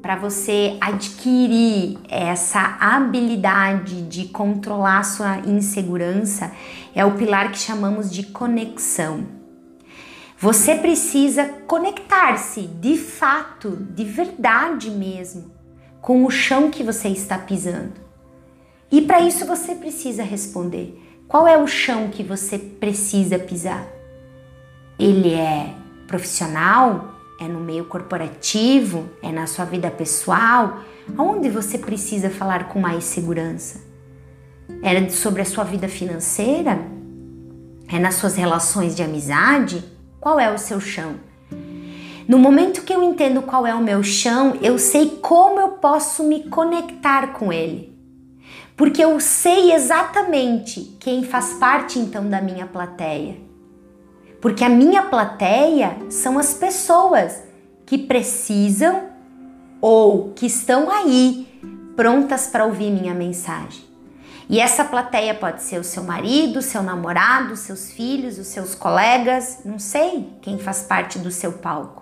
para 0.00 0.16
você 0.16 0.76
adquirir 0.80 1.98
essa 2.08 2.76
habilidade 2.80 4.02
de 4.02 4.26
controlar 4.28 5.04
sua 5.04 5.38
insegurança 5.40 6.50
é 6.94 7.04
o 7.04 7.12
pilar 7.12 7.52
que 7.52 7.58
chamamos 7.58 8.10
de 8.10 8.24
conexão. 8.24 9.26
Você 10.38 10.74
precisa 10.74 11.44
conectar-se 11.68 12.62
de 12.62 12.96
fato, 12.96 13.76
de 13.76 14.04
verdade 14.04 14.90
mesmo, 14.90 15.52
com 16.00 16.24
o 16.24 16.30
chão 16.30 16.68
que 16.68 16.82
você 16.82 17.08
está 17.08 17.38
pisando. 17.38 18.11
E 18.92 19.00
para 19.00 19.20
isso 19.22 19.46
você 19.46 19.74
precisa 19.74 20.22
responder: 20.22 21.02
qual 21.26 21.48
é 21.48 21.56
o 21.56 21.66
chão 21.66 22.08
que 22.08 22.22
você 22.22 22.58
precisa 22.58 23.38
pisar? 23.38 23.86
Ele 24.98 25.32
é 25.32 25.74
profissional? 26.06 27.08
É 27.40 27.48
no 27.48 27.58
meio 27.58 27.86
corporativo? 27.86 29.08
É 29.22 29.32
na 29.32 29.46
sua 29.46 29.64
vida 29.64 29.90
pessoal? 29.90 30.80
Aonde 31.16 31.48
você 31.48 31.78
precisa 31.78 32.28
falar 32.28 32.68
com 32.68 32.78
mais 32.78 33.04
segurança? 33.04 33.80
É 34.82 35.08
sobre 35.08 35.40
a 35.40 35.46
sua 35.46 35.64
vida 35.64 35.88
financeira? 35.88 36.78
É 37.88 37.98
nas 37.98 38.16
suas 38.16 38.36
relações 38.36 38.94
de 38.94 39.02
amizade? 39.02 39.82
Qual 40.20 40.38
é 40.38 40.52
o 40.52 40.58
seu 40.58 40.80
chão? 40.80 41.14
No 42.28 42.38
momento 42.38 42.82
que 42.82 42.92
eu 42.92 43.02
entendo 43.02 43.42
qual 43.42 43.66
é 43.66 43.74
o 43.74 43.82
meu 43.82 44.02
chão, 44.02 44.56
eu 44.62 44.78
sei 44.78 45.18
como 45.20 45.58
eu 45.58 45.70
posso 45.70 46.22
me 46.22 46.44
conectar 46.48 47.32
com 47.32 47.52
ele. 47.52 47.91
Porque 48.82 49.04
eu 49.04 49.20
sei 49.20 49.72
exatamente 49.72 50.96
quem 50.98 51.22
faz 51.22 51.52
parte 51.54 52.00
então 52.00 52.28
da 52.28 52.40
minha 52.40 52.66
plateia 52.66 53.52
porque 54.42 54.64
a 54.64 54.68
minha 54.68 55.04
plateia 55.04 55.96
são 56.10 56.36
as 56.36 56.52
pessoas 56.52 57.44
que 57.86 57.96
precisam 57.96 59.04
ou 59.80 60.32
que 60.32 60.46
estão 60.46 60.90
aí 60.90 61.46
prontas 61.94 62.48
para 62.48 62.64
ouvir 62.64 62.90
minha 62.90 63.14
mensagem. 63.14 63.84
E 64.50 64.58
essa 64.58 64.84
plateia 64.84 65.32
pode 65.32 65.62
ser 65.62 65.78
o 65.78 65.84
seu 65.84 66.02
marido, 66.02 66.60
seu 66.60 66.82
namorado, 66.82 67.56
seus 67.56 67.92
filhos, 67.92 68.36
os 68.36 68.48
seus 68.48 68.74
colegas, 68.74 69.60
não 69.64 69.78
sei 69.78 70.28
quem 70.42 70.58
faz 70.58 70.82
parte 70.82 71.20
do 71.20 71.30
seu 71.30 71.52
palco. 71.52 72.01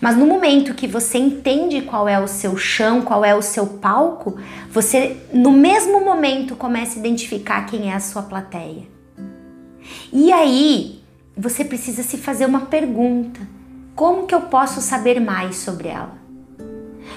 Mas 0.00 0.16
no 0.16 0.26
momento 0.26 0.74
que 0.74 0.86
você 0.86 1.18
entende 1.18 1.82
qual 1.82 2.08
é 2.08 2.18
o 2.18 2.26
seu 2.26 2.56
chão, 2.56 3.02
qual 3.02 3.24
é 3.24 3.34
o 3.34 3.42
seu 3.42 3.66
palco, 3.66 4.36
você 4.70 5.16
no 5.32 5.52
mesmo 5.52 6.04
momento 6.04 6.56
começa 6.56 6.96
a 6.96 7.00
identificar 7.00 7.66
quem 7.66 7.90
é 7.90 7.94
a 7.94 8.00
sua 8.00 8.22
plateia. 8.22 8.88
E 10.12 10.32
aí, 10.32 11.02
você 11.36 11.64
precisa 11.64 12.02
se 12.02 12.16
fazer 12.16 12.46
uma 12.46 12.62
pergunta: 12.62 13.40
como 13.94 14.26
que 14.26 14.34
eu 14.34 14.42
posso 14.42 14.80
saber 14.80 15.20
mais 15.20 15.56
sobre 15.56 15.88
ela? 15.88 16.18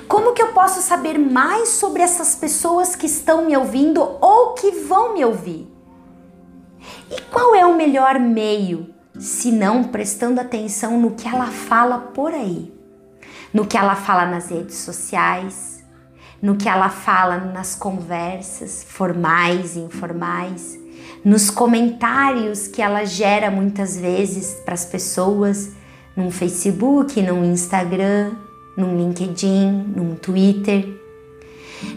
Como 0.07 0.33
que 0.33 0.41
eu 0.41 0.53
posso 0.53 0.81
saber 0.81 1.17
mais 1.17 1.69
sobre 1.69 2.01
essas 2.01 2.35
pessoas 2.35 2.95
que 2.95 3.05
estão 3.05 3.45
me 3.45 3.55
ouvindo 3.55 4.01
ou 4.21 4.53
que 4.53 4.71
vão 4.71 5.13
me 5.13 5.23
ouvir? 5.23 5.67
E 7.09 7.21
qual 7.31 7.55
é 7.55 7.65
o 7.65 7.75
melhor 7.75 8.19
meio, 8.19 8.92
se 9.19 9.51
não 9.51 9.85
prestando 9.85 10.41
atenção 10.41 10.99
no 10.99 11.11
que 11.11 11.27
ela 11.27 11.47
fala 11.47 11.99
por 11.99 12.33
aí? 12.33 12.73
No 13.53 13.65
que 13.65 13.77
ela 13.77 13.95
fala 13.95 14.25
nas 14.25 14.49
redes 14.49 14.77
sociais, 14.77 15.83
no 16.41 16.55
que 16.55 16.67
ela 16.67 16.89
fala 16.89 17.37
nas 17.37 17.75
conversas 17.75 18.83
formais 18.83 19.75
e 19.75 19.79
informais, 19.79 20.77
nos 21.23 21.49
comentários 21.49 22.67
que 22.67 22.81
ela 22.81 23.05
gera 23.05 23.49
muitas 23.49 23.97
vezes 23.97 24.55
para 24.65 24.73
as 24.73 24.85
pessoas 24.85 25.71
no 26.15 26.29
Facebook, 26.29 27.21
no 27.21 27.45
Instagram, 27.45 28.31
no 28.75 28.95
LinkedIn, 28.95 29.93
no 29.95 30.15
Twitter, 30.15 31.01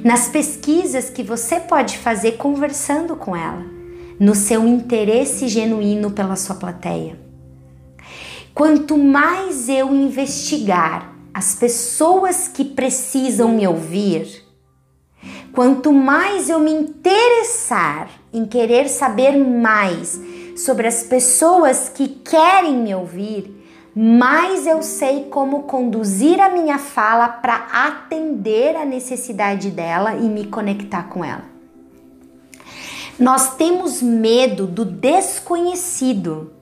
nas 0.05 0.29
pesquisas 0.29 1.11
que 1.11 1.23
você 1.23 1.61
pode 1.61 1.99
fazer 1.99 2.33
conversando 2.33 3.17
com 3.17 3.35
ela, 3.35 3.65
no 4.19 4.35
seu 4.35 4.67
interesse 4.67 5.49
genuíno 5.49 6.11
pela 6.11 6.37
sua 6.37 6.57
plateia. 6.57 7.19
Quanto 8.55 8.97
mais 8.97 9.69
eu 9.69 9.95
investigar 9.95 11.15
as 11.33 11.55
pessoas 11.55 12.49
que 12.49 12.65
precisam 12.65 13.51
me 13.51 13.67
ouvir, 13.67 14.47
Quanto 15.57 15.91
mais 15.91 16.51
eu 16.51 16.61
me 16.61 16.71
interessar 16.71 18.11
em 18.31 18.45
querer 18.45 18.91
saber 18.91 19.39
mais 19.39 20.21
sobre 20.55 20.87
as 20.87 21.03
pessoas 21.03 21.89
que 21.89 22.09
querem 22.09 22.77
me 22.77 22.95
ouvir, 22.95 23.65
mais 23.95 24.67
eu 24.67 24.83
sei 24.83 25.31
como 25.31 25.63
conduzir 25.63 26.43
a 26.43 26.51
minha 26.51 26.77
fala 26.77 27.27
para 27.29 27.69
atender 27.73 28.77
a 28.77 28.85
necessidade 28.85 29.71
dela 29.71 30.15
e 30.17 30.29
me 30.29 30.47
conectar 30.47 31.05
com 31.05 31.25
ela. 31.25 31.56
Nós 33.19 33.57
temos 33.57 34.03
medo 34.03 34.67
do 34.67 34.85
desconhecido. 34.85 36.53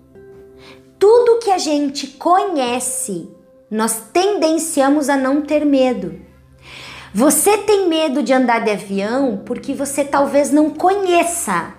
Tudo 0.99 1.41
que 1.41 1.51
a 1.51 1.59
gente 1.59 2.07
conhece, 2.07 3.29
nós 3.71 4.05
tendenciamos 4.13 5.09
a 5.09 5.17
não 5.17 5.43
ter 5.43 5.65
medo. 5.65 6.21
Você 7.13 7.59
tem 7.59 7.89
medo 7.89 8.23
de 8.23 8.33
andar 8.33 8.61
de 8.61 8.71
avião 8.71 9.43
porque 9.45 9.75
você 9.75 10.05
talvez 10.05 10.51
não 10.51 10.71
conheça 10.71 11.75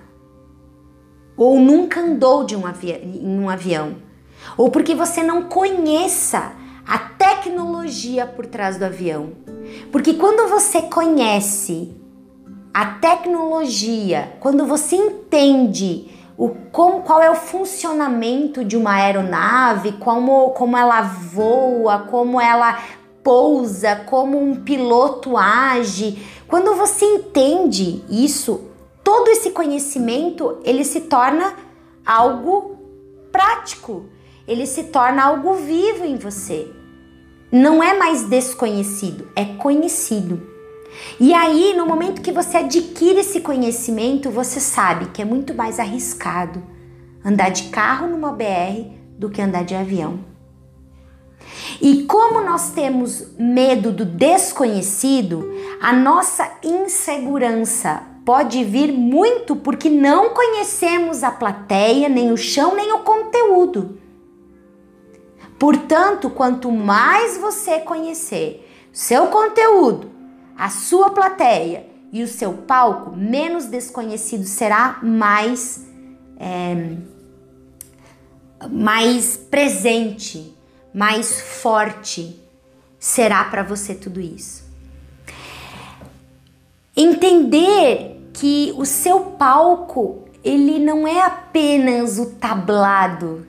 ou 1.37 1.59
nunca 1.59 1.99
andou 1.99 2.45
de 2.45 2.55
um 2.55 2.63
em 2.93 3.39
um 3.39 3.49
avião, 3.49 3.97
ou 4.57 4.71
porque 4.71 4.95
você 4.95 5.21
não 5.21 5.43
conheça 5.43 6.53
a 6.87 6.97
tecnologia 6.97 8.25
por 8.25 8.45
trás 8.45 8.77
do 8.77 8.85
avião. 8.85 9.33
Porque 9.91 10.13
quando 10.13 10.47
você 10.47 10.83
conhece 10.83 11.93
a 12.75 12.87
tecnologia, 12.87 14.33
quando 14.41 14.65
você 14.65 14.97
entende 14.97 16.11
o 16.37 16.49
como, 16.73 17.03
qual 17.03 17.21
é 17.21 17.31
o 17.31 17.35
funcionamento 17.35 18.65
de 18.65 18.75
uma 18.75 18.95
aeronave, 18.95 19.93
como, 19.93 20.49
como 20.49 20.75
ela 20.75 21.01
voa, 21.01 21.99
como 21.99 22.41
ela 22.41 22.77
pousa, 23.23 23.95
como 23.95 24.37
um 24.37 24.55
piloto 24.55 25.37
age. 25.37 26.21
Quando 26.49 26.75
você 26.75 27.05
entende 27.05 28.03
isso, 28.09 28.65
todo 29.01 29.29
esse 29.29 29.51
conhecimento, 29.51 30.59
ele 30.65 30.83
se 30.83 30.99
torna 30.99 31.53
algo 32.05 32.77
prático. 33.31 34.03
Ele 34.45 34.67
se 34.67 34.83
torna 34.83 35.23
algo 35.23 35.53
vivo 35.53 36.03
em 36.03 36.17
você. 36.17 36.69
Não 37.49 37.81
é 37.81 37.97
mais 37.97 38.23
desconhecido, 38.23 39.29
é 39.33 39.45
conhecido. 39.45 40.54
E 41.19 41.33
aí, 41.33 41.73
no 41.75 41.85
momento 41.85 42.21
que 42.21 42.31
você 42.31 42.57
adquire 42.57 43.19
esse 43.19 43.41
conhecimento, 43.41 44.29
você 44.29 44.59
sabe 44.59 45.07
que 45.07 45.21
é 45.21 45.25
muito 45.25 45.53
mais 45.53 45.79
arriscado 45.79 46.61
andar 47.23 47.49
de 47.49 47.63
carro 47.69 48.07
numa 48.07 48.31
BR 48.31 48.91
do 49.17 49.29
que 49.29 49.41
andar 49.41 49.63
de 49.63 49.75
avião. 49.75 50.19
E 51.81 52.03
como 52.03 52.41
nós 52.41 52.71
temos 52.71 53.27
medo 53.37 53.91
do 53.91 54.05
desconhecido, 54.05 55.51
a 55.81 55.91
nossa 55.93 56.49
insegurança 56.63 58.03
pode 58.25 58.63
vir 58.63 58.91
muito 58.91 59.55
porque 59.55 59.89
não 59.89 60.29
conhecemos 60.29 61.23
a 61.23 61.31
plateia, 61.31 62.09
nem 62.09 62.31
o 62.31 62.37
chão, 62.37 62.75
nem 62.75 62.91
o 62.93 62.99
conteúdo. 62.99 63.99
Portanto, 65.59 66.29
quanto 66.29 66.71
mais 66.71 67.37
você 67.37 67.79
conhecer 67.79 68.67
seu 68.91 69.27
conteúdo, 69.27 70.14
a 70.57 70.69
sua 70.69 71.09
plateia 71.09 71.87
e 72.11 72.23
o 72.23 72.27
seu 72.27 72.53
palco, 72.53 73.15
menos 73.15 73.65
desconhecido 73.65 74.45
será, 74.45 74.99
mais 75.01 75.85
é, 76.37 76.95
mais 78.69 79.37
presente, 79.37 80.55
mais 80.93 81.41
forte 81.41 82.39
será 82.97 83.43
para 83.45 83.63
você 83.63 83.93
tudo 83.93 84.19
isso. 84.19 84.63
Entender 86.95 88.29
que 88.33 88.73
o 88.77 88.85
seu 88.85 89.19
palco 89.31 90.25
ele 90.43 90.79
não 90.79 91.07
é 91.07 91.21
apenas 91.21 92.19
o 92.19 92.31
tablado 92.31 93.45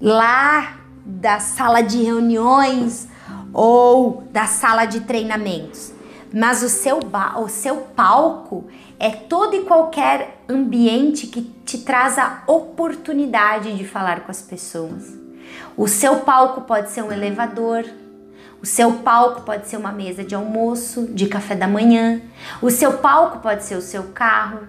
lá 0.00 0.78
da 1.04 1.40
sala 1.40 1.82
de 1.82 2.02
reuniões 2.02 3.08
ou 3.52 4.24
da 4.30 4.46
sala 4.46 4.84
de 4.84 5.00
treinamentos, 5.00 5.92
mas 6.32 6.62
o 6.62 6.68
seu, 6.68 6.98
o 7.36 7.48
seu 7.48 7.76
palco 7.94 8.64
é 8.98 9.10
todo 9.10 9.54
e 9.54 9.64
qualquer 9.64 10.42
ambiente 10.48 11.26
que 11.26 11.42
te 11.42 11.78
traz 11.78 12.18
a 12.18 12.42
oportunidade 12.46 13.76
de 13.76 13.86
falar 13.86 14.20
com 14.20 14.30
as 14.30 14.40
pessoas. 14.40 15.12
O 15.76 15.88
seu 15.88 16.20
palco 16.20 16.62
pode 16.62 16.90
ser 16.90 17.02
um 17.02 17.12
elevador, 17.12 17.84
o 18.62 18.66
seu 18.66 18.92
palco 18.98 19.42
pode 19.42 19.68
ser 19.68 19.76
uma 19.76 19.92
mesa 19.92 20.22
de 20.22 20.34
almoço, 20.34 21.06
de 21.08 21.26
café 21.26 21.54
da 21.54 21.66
manhã, 21.66 22.22
o 22.62 22.70
seu 22.70 22.98
palco 22.98 23.40
pode 23.40 23.64
ser 23.64 23.74
o 23.74 23.82
seu 23.82 24.04
carro, 24.14 24.68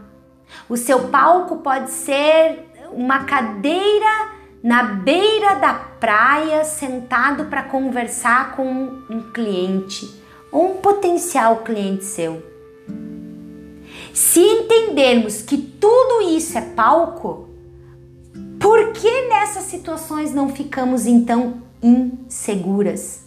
o 0.68 0.76
seu 0.76 1.08
palco 1.10 1.58
pode 1.58 1.92
ser 1.92 2.68
uma 2.92 3.24
cadeira 3.24 4.34
na 4.64 4.82
beira 4.84 5.56
da 5.56 5.74
praia, 5.74 6.64
sentado 6.64 7.46
para 7.46 7.64
conversar 7.64 8.56
com 8.56 8.64
um 9.10 9.22
cliente 9.34 10.10
ou 10.50 10.72
um 10.72 10.78
potencial 10.78 11.58
cliente 11.58 12.06
seu. 12.06 12.42
Se 14.14 14.40
entendermos 14.40 15.42
que 15.42 15.58
tudo 15.58 16.30
isso 16.30 16.58
é 16.58 16.62
palco, 16.62 17.50
por 18.58 18.94
que 18.94 19.28
nessas 19.28 19.66
situações 19.66 20.34
não 20.34 20.48
ficamos 20.48 21.06
então 21.06 21.56
inseguras? 21.82 23.26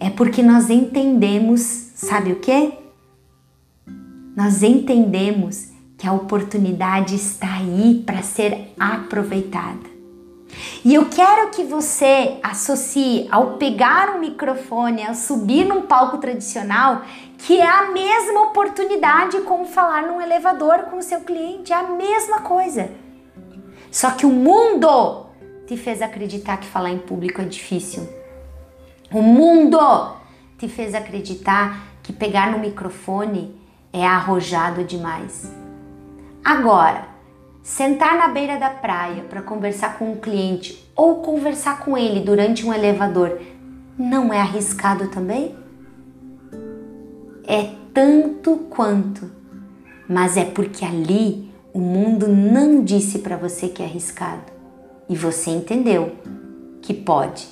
É 0.00 0.08
porque 0.08 0.42
nós 0.42 0.70
entendemos, 0.70 1.60
sabe 1.94 2.32
o 2.32 2.36
que? 2.36 2.72
Nós 4.34 4.62
entendemos 4.62 5.68
que 5.98 6.06
a 6.06 6.12
oportunidade 6.12 7.14
está 7.14 7.56
aí 7.56 8.02
para 8.06 8.22
ser 8.22 8.72
aproveitada. 8.78 9.93
E 10.84 10.94
eu 10.94 11.06
quero 11.06 11.50
que 11.50 11.64
você 11.64 12.38
associe 12.42 13.26
ao 13.30 13.52
pegar 13.52 14.16
um 14.16 14.20
microfone, 14.20 15.06
ao 15.06 15.14
subir 15.14 15.64
num 15.64 15.82
palco 15.82 16.18
tradicional, 16.18 17.02
que 17.38 17.60
é 17.60 17.66
a 17.66 17.90
mesma 17.90 18.42
oportunidade 18.42 19.40
como 19.42 19.64
falar 19.64 20.02
num 20.02 20.20
elevador 20.20 20.84
com 20.90 20.98
o 20.98 21.02
seu 21.02 21.20
cliente, 21.20 21.72
é 21.72 21.76
a 21.76 21.84
mesma 21.84 22.40
coisa. 22.40 22.90
Só 23.90 24.10
que 24.10 24.26
o 24.26 24.30
mundo 24.30 25.26
te 25.66 25.76
fez 25.76 26.02
acreditar 26.02 26.58
que 26.58 26.66
falar 26.66 26.90
em 26.90 26.98
público 26.98 27.40
é 27.40 27.44
difícil. 27.44 28.08
O 29.12 29.22
mundo 29.22 30.16
te 30.58 30.68
fez 30.68 30.94
acreditar 30.94 31.78
que 32.02 32.12
pegar 32.12 32.50
no 32.50 32.58
microfone 32.58 33.58
é 33.92 34.04
arrojado 34.04 34.84
demais. 34.84 35.50
Agora, 36.44 37.13
sentar 37.64 38.18
na 38.18 38.28
beira 38.28 38.58
da 38.58 38.68
praia 38.68 39.22
para 39.22 39.40
conversar 39.40 39.98
com 39.98 40.12
um 40.12 40.16
cliente 40.16 40.86
ou 40.94 41.22
conversar 41.22 41.82
com 41.82 41.96
ele 41.96 42.20
durante 42.20 42.64
um 42.66 42.72
elevador 42.74 43.40
não 43.98 44.30
é 44.30 44.38
arriscado 44.38 45.08
também? 45.08 45.56
É 47.46 47.70
tanto 47.94 48.56
quanto, 48.68 49.30
mas 50.06 50.36
é 50.36 50.44
porque 50.44 50.84
ali 50.84 51.50
o 51.72 51.78
mundo 51.78 52.28
não 52.28 52.84
disse 52.84 53.20
para 53.20 53.36
você 53.36 53.68
que 53.68 53.82
é 53.82 53.86
arriscado 53.86 54.52
e 55.08 55.16
você 55.16 55.50
entendeu 55.50 56.12
que 56.82 56.92
pode. 56.92 57.48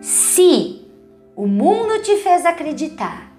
Se 0.00 0.84
o 1.36 1.46
mundo 1.46 2.02
te 2.02 2.16
fez 2.16 2.44
acreditar 2.44 3.32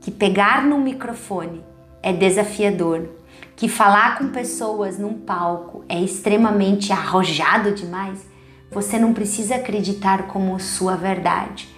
que 0.00 0.10
pegar 0.10 0.66
no 0.66 0.78
microfone 0.78 1.62
é 2.02 2.12
desafiador, 2.12 3.08
que 3.56 3.68
falar 3.68 4.18
com 4.18 4.28
pessoas 4.28 4.98
num 4.98 5.14
palco 5.14 5.84
é 5.88 6.00
extremamente 6.00 6.92
arrojado 6.92 7.72
demais, 7.72 8.26
você 8.70 8.98
não 8.98 9.12
precisa 9.12 9.56
acreditar 9.56 10.26
como 10.28 10.58
sua 10.58 10.96
verdade. 10.96 11.68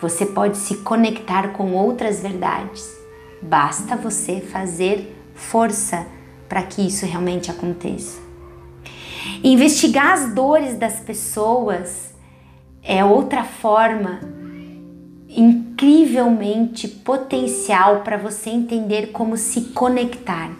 Você 0.00 0.24
pode 0.24 0.56
se 0.56 0.78
conectar 0.78 1.52
com 1.52 1.74
outras 1.74 2.20
verdades. 2.22 2.88
Basta 3.42 3.96
você 3.96 4.40
fazer 4.40 5.14
força 5.34 6.06
para 6.48 6.62
que 6.62 6.86
isso 6.86 7.04
realmente 7.04 7.50
aconteça. 7.50 8.18
Investigar 9.44 10.12
as 10.14 10.34
dores 10.34 10.76
das 10.78 11.00
pessoas 11.00 12.14
é 12.82 13.04
outra 13.04 13.44
forma 13.44 14.20
incrivelmente 15.28 16.88
potencial 16.88 18.00
para 18.00 18.16
você 18.16 18.50
entender 18.50 19.12
como 19.12 19.36
se 19.36 19.66
conectar. 19.72 20.50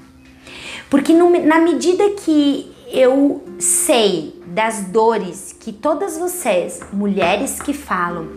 Porque 0.91 1.15
no, 1.15 1.31
na 1.47 1.61
medida 1.61 2.11
que 2.11 2.71
eu 2.93 3.45
sei 3.61 4.43
das 4.49 4.87
dores 4.87 5.55
que 5.59 5.73
todas 5.73 6.19
vocês, 6.19 6.81
mulheres 6.93 7.63
que 7.63 7.73
falam, 7.73 8.29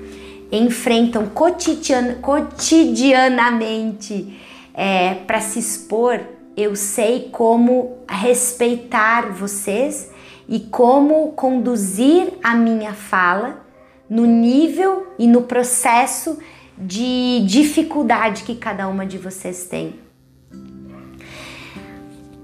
enfrentam 0.52 1.26
cotidian, 1.26 2.20
cotidianamente 2.22 4.40
é, 4.74 5.16
para 5.16 5.42
se 5.42 5.58
expor, 5.58 6.20
eu 6.56 6.76
sei 6.76 7.30
como 7.32 7.98
respeitar 8.08 9.32
vocês 9.32 10.12
e 10.48 10.60
como 10.60 11.32
conduzir 11.32 12.34
a 12.44 12.54
minha 12.54 12.94
fala 12.94 13.66
no 14.08 14.28
nível 14.28 15.08
e 15.18 15.26
no 15.26 15.42
processo 15.44 16.38
de 16.78 17.44
dificuldade 17.48 18.44
que 18.44 18.54
cada 18.56 18.88
uma 18.88 19.08
de 19.08 19.18
vocês 19.18 19.66
tem. 19.66 20.03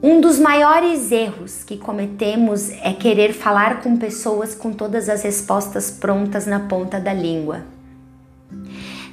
Um 0.02 0.22
dos 0.22 0.40
maiores 0.40 1.12
erros 1.12 1.62
que 1.66 1.76
cometemos 1.76 2.70
é 2.70 2.94
querer 2.94 3.34
falar 3.34 3.82
com 3.82 3.98
pessoas 3.98 4.56
com 4.56 4.72
todas 4.72 5.10
as 5.10 5.24
respostas 5.24 5.92
prontas 5.92 6.46
na 6.46 6.62
ponta 6.62 7.02
da 7.02 7.14
língua. 7.14 7.66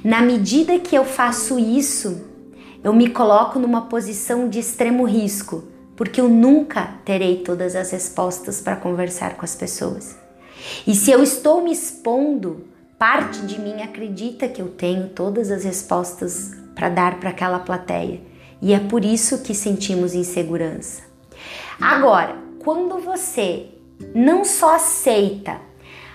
Na 0.01 0.21
medida 0.21 0.79
que 0.79 0.95
eu 0.95 1.03
faço 1.03 1.59
isso, 1.59 2.21
eu 2.81 2.93
me 2.93 3.09
coloco 3.09 3.59
numa 3.59 3.81
posição 3.87 4.47
de 4.47 4.59
extremo 4.59 5.03
risco, 5.03 5.65
porque 5.93 6.21
eu 6.21 6.29
nunca 6.29 6.93
terei 7.03 7.43
todas 7.43 7.75
as 7.75 7.91
respostas 7.91 8.61
para 8.61 8.77
conversar 8.77 9.35
com 9.35 9.43
as 9.43 9.55
pessoas. 9.55 10.15
E 10.87 10.95
se 10.95 11.11
eu 11.11 11.21
estou 11.21 11.61
me 11.61 11.73
expondo, 11.73 12.65
parte 12.97 13.41
de 13.41 13.59
mim 13.59 13.81
acredita 13.81 14.47
que 14.47 14.61
eu 14.61 14.69
tenho 14.69 15.09
todas 15.09 15.51
as 15.51 15.65
respostas 15.65 16.51
para 16.73 16.87
dar 16.87 17.19
para 17.19 17.31
aquela 17.31 17.59
plateia. 17.59 18.36
E 18.61 18.73
é 18.73 18.79
por 18.79 19.05
isso 19.05 19.43
que 19.43 19.53
sentimos 19.53 20.13
insegurança. 20.13 21.03
Agora, 21.79 22.35
quando 22.59 22.99
você 22.99 23.67
não 24.13 24.43
só 24.43 24.75
aceita, 24.75 25.59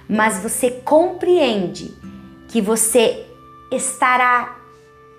mas 0.09 0.43
você 0.43 0.71
compreende 0.71 1.95
que 2.49 2.61
você 2.61 3.25
estará 3.71 4.59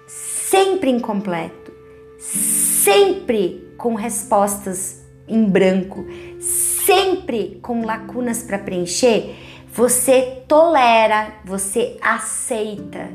sempre 0.08 0.90
incompleto, 0.90 1.72
sempre 2.20 3.74
com 3.78 3.96
respostas 3.96 5.02
em 5.28 5.44
branco, 5.46 6.06
sempre 6.40 7.60
com 7.62 7.86
lacunas 7.86 8.44
para 8.44 8.60
preencher, 8.60 9.36
você 9.74 10.44
tolera, 10.48 11.34
você 11.44 11.98
aceita 12.02 13.10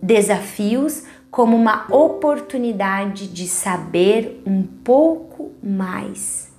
desafios 0.00 1.02
como 1.34 1.56
uma 1.56 1.84
oportunidade 1.90 3.26
de 3.26 3.48
saber 3.48 4.40
um 4.46 4.62
pouco 4.62 5.50
mais, 5.60 6.52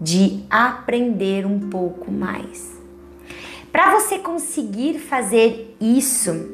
de 0.00 0.42
aprender 0.48 1.44
um 1.44 1.68
pouco 1.68 2.10
mais. 2.10 2.72
Para 3.70 3.92
você 3.92 4.18
conseguir 4.18 4.98
fazer 4.98 5.76
isso, 5.78 6.48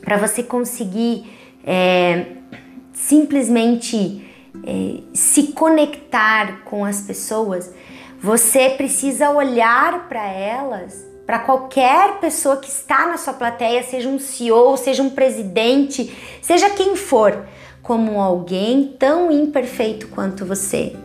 para 0.00 0.16
você 0.16 0.42
conseguir 0.42 1.32
é, 1.64 2.32
simplesmente 2.92 4.28
é, 4.66 5.00
se 5.14 5.52
conectar 5.52 6.64
com 6.64 6.84
as 6.84 7.02
pessoas, 7.02 7.72
você 8.20 8.70
precisa 8.70 9.30
olhar 9.30 10.08
para 10.08 10.26
elas, 10.26 11.06
para 11.28 11.40
qualquer 11.40 12.20
pessoa 12.20 12.56
que 12.56 12.70
está 12.70 13.06
na 13.06 13.18
sua 13.18 13.34
plateia, 13.34 13.82
seja 13.82 14.08
um 14.08 14.18
CEO, 14.18 14.78
seja 14.78 15.02
um 15.02 15.10
presidente, 15.10 16.10
seja 16.40 16.70
quem 16.70 16.96
for, 16.96 17.46
como 17.82 18.18
alguém 18.18 18.96
tão 18.98 19.30
imperfeito 19.30 20.08
quanto 20.08 20.46
você 20.46 20.96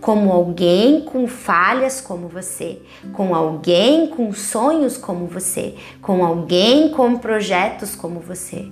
como 0.00 0.32
alguém 0.32 1.02
com 1.02 1.26
falhas 1.26 2.00
como 2.00 2.26
você, 2.28 2.82
com 3.12 3.34
alguém 3.34 4.08
com 4.08 4.32
sonhos 4.32 4.98
como 4.98 5.26
você, 5.26 5.74
com 6.02 6.24
alguém 6.24 6.90
com 6.90 7.16
projetos 7.16 7.94
como 7.94 8.20
você. 8.20 8.66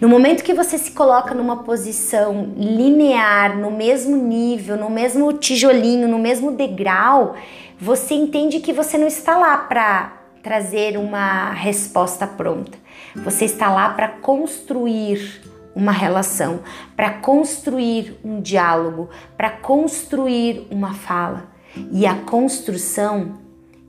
No 0.00 0.08
momento 0.08 0.42
que 0.42 0.52
você 0.52 0.76
se 0.76 0.90
coloca 0.90 1.32
numa 1.32 1.62
posição 1.62 2.52
linear, 2.56 3.56
no 3.56 3.70
mesmo 3.70 4.16
nível, 4.16 4.76
no 4.76 4.90
mesmo 4.90 5.32
tijolinho, 5.32 6.08
no 6.08 6.18
mesmo 6.18 6.52
degrau, 6.52 7.36
você 7.78 8.14
entende 8.14 8.60
que 8.60 8.72
você 8.72 8.98
não 8.98 9.06
está 9.06 9.38
lá 9.38 9.56
para 9.56 10.19
trazer 10.42 10.96
uma 10.96 11.52
resposta 11.52 12.26
pronta. 12.26 12.78
Você 13.16 13.44
está 13.44 13.70
lá 13.70 13.90
para 13.90 14.08
construir 14.08 15.42
uma 15.74 15.92
relação, 15.92 16.60
para 16.96 17.10
construir 17.10 18.18
um 18.24 18.40
diálogo, 18.40 19.08
para 19.36 19.50
construir 19.50 20.66
uma 20.70 20.94
fala. 20.94 21.48
E 21.92 22.06
a 22.06 22.14
construção, 22.14 23.38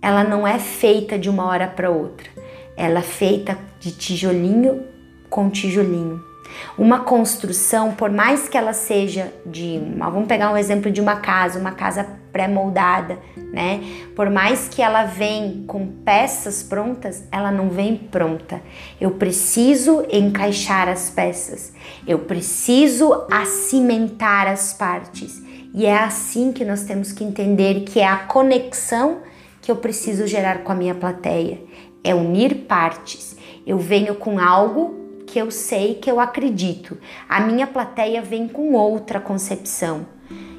ela 0.01 0.23
não 0.23 0.47
é 0.47 0.59
feita 0.59 1.17
de 1.17 1.29
uma 1.29 1.45
hora 1.45 1.67
para 1.67 1.89
outra. 1.89 2.29
Ela 2.77 2.99
é 2.99 3.03
feita 3.03 3.57
de 3.79 3.91
tijolinho 3.91 4.85
com 5.29 5.49
tijolinho. 5.49 6.30
Uma 6.77 6.99
construção, 7.01 7.91
por 7.93 8.09
mais 8.09 8.47
que 8.47 8.57
ela 8.57 8.73
seja 8.73 9.31
de, 9.45 9.81
vamos 9.97 10.27
pegar 10.27 10.51
um 10.51 10.57
exemplo 10.57 10.91
de 10.91 11.01
uma 11.01 11.17
casa, 11.17 11.59
uma 11.59 11.71
casa 11.71 12.21
pré-moldada, 12.31 13.19
né? 13.51 13.81
Por 14.15 14.29
mais 14.29 14.67
que 14.67 14.81
ela 14.81 15.03
vem 15.03 15.63
com 15.67 15.87
peças 15.87 16.63
prontas, 16.63 17.23
ela 17.31 17.51
não 17.51 17.69
vem 17.69 17.95
pronta. 17.97 18.61
Eu 18.99 19.11
preciso 19.11 20.05
encaixar 20.11 20.87
as 20.87 21.09
peças. 21.09 21.73
Eu 22.07 22.19
preciso 22.19 23.25
acimentar 23.29 24.47
as 24.47 24.73
partes. 24.73 25.41
E 25.73 25.85
é 25.85 25.97
assim 25.97 26.51
que 26.51 26.65
nós 26.65 26.83
temos 26.83 27.11
que 27.11 27.23
entender 27.23 27.81
que 27.81 27.99
é 27.99 28.07
a 28.07 28.17
conexão 28.17 29.19
que 29.61 29.71
eu 29.71 29.75
preciso 29.75 30.25
gerar 30.25 30.59
com 30.59 30.71
a 30.71 30.75
minha 30.75 30.95
plateia. 30.95 31.59
É 32.03 32.15
unir 32.15 32.65
partes. 32.67 33.35
Eu 33.65 33.77
venho 33.77 34.15
com 34.15 34.39
algo 34.39 35.00
que 35.31 35.39
eu 35.39 35.49
sei, 35.49 35.95
que 35.95 36.11
eu 36.11 36.19
acredito. 36.19 36.97
A 37.29 37.39
minha 37.39 37.65
plateia 37.65 38.21
vem 38.21 38.49
com 38.49 38.73
outra 38.73 39.17
concepção. 39.17 40.05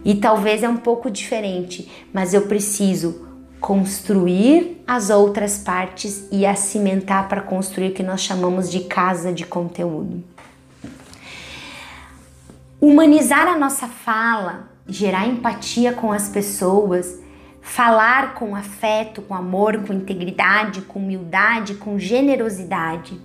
E 0.03 0.15
talvez 0.15 0.63
é 0.63 0.69
um 0.69 0.79
pouco 0.79 1.11
diferente, 1.11 2.07
mas 2.11 2.33
eu 2.33 2.47
preciso 2.47 3.29
construir 3.61 4.83
as 4.87 5.11
outras 5.11 5.59
partes 5.59 6.27
e 6.33 6.47
a 6.47 6.55
cimentar 6.55 7.29
para 7.29 7.43
construir 7.43 7.91
o 7.91 7.95
que 7.95 8.03
nós 8.03 8.23
chamamos 8.23 8.71
de 8.71 8.81
casa 8.81 9.31
de 9.31 9.45
conteúdo. 9.45 10.25
Humanizar 12.81 13.47
a 13.47 13.59
nossa 13.59 13.87
fala, 13.87 14.71
gerar 14.89 15.29
empatia 15.29 15.93
com 15.93 16.11
as 16.11 16.31
pessoas, 16.31 17.21
falar 17.61 18.35
com 18.35 18.57
afeto, 18.57 19.21
com 19.21 19.35
amor, 19.35 19.85
com 19.87 19.93
integridade, 19.93 20.81
com 20.81 20.99
humildade, 20.99 21.75
com 21.75 21.99
generosidade. 21.99 23.21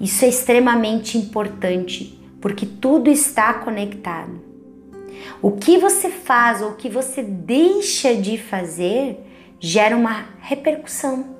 Isso 0.00 0.24
é 0.24 0.28
extremamente 0.28 1.18
importante 1.18 2.18
porque 2.40 2.64
tudo 2.64 3.10
está 3.10 3.52
conectado. 3.54 4.40
O 5.42 5.52
que 5.52 5.78
você 5.78 6.10
faz 6.10 6.62
ou 6.62 6.70
o 6.70 6.74
que 6.74 6.88
você 6.88 7.22
deixa 7.22 8.14
de 8.14 8.38
fazer 8.38 9.18
gera 9.58 9.96
uma 9.96 10.24
repercussão. 10.40 11.36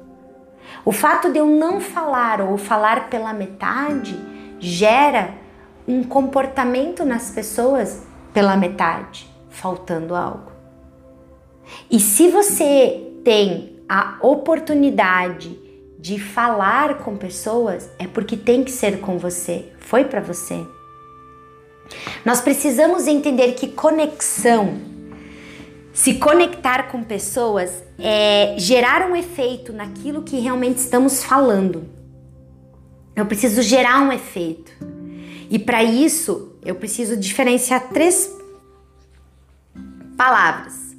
O 0.84 0.92
fato 0.92 1.32
de 1.32 1.38
eu 1.38 1.46
não 1.46 1.80
falar 1.80 2.40
ou 2.40 2.56
falar 2.56 3.08
pela 3.08 3.32
metade 3.32 4.14
gera 4.58 5.34
um 5.88 6.04
comportamento 6.04 7.04
nas 7.04 7.30
pessoas 7.30 8.02
pela 8.32 8.56
metade, 8.56 9.28
faltando 9.48 10.14
algo. 10.14 10.52
E 11.90 11.98
se 11.98 12.28
você 12.28 13.12
tem 13.24 13.76
a 13.88 14.18
oportunidade 14.22 15.58
de 16.00 16.18
falar 16.18 16.98
com 16.98 17.16
pessoas, 17.16 17.90
é 17.98 18.06
porque 18.06 18.36
tem 18.36 18.64
que 18.64 18.70
ser 18.70 19.00
com 19.00 19.18
você, 19.18 19.70
foi 19.78 20.04
para 20.04 20.20
você. 20.20 20.66
Nós 22.24 22.40
precisamos 22.40 23.06
entender 23.06 23.52
que 23.52 23.68
conexão, 23.68 24.80
se 25.92 26.14
conectar 26.14 26.84
com 26.84 27.02
pessoas, 27.02 27.84
é 27.98 28.54
gerar 28.58 29.10
um 29.10 29.14
efeito 29.14 29.72
naquilo 29.72 30.22
que 30.22 30.38
realmente 30.38 30.78
estamos 30.78 31.22
falando. 31.22 31.86
Eu 33.14 33.26
preciso 33.26 33.60
gerar 33.60 34.00
um 34.00 34.10
efeito. 34.10 34.72
E 35.50 35.58
para 35.58 35.82
isso, 35.82 36.56
eu 36.64 36.76
preciso 36.76 37.16
diferenciar 37.16 37.88
três 37.88 38.34
palavras. 40.16 40.96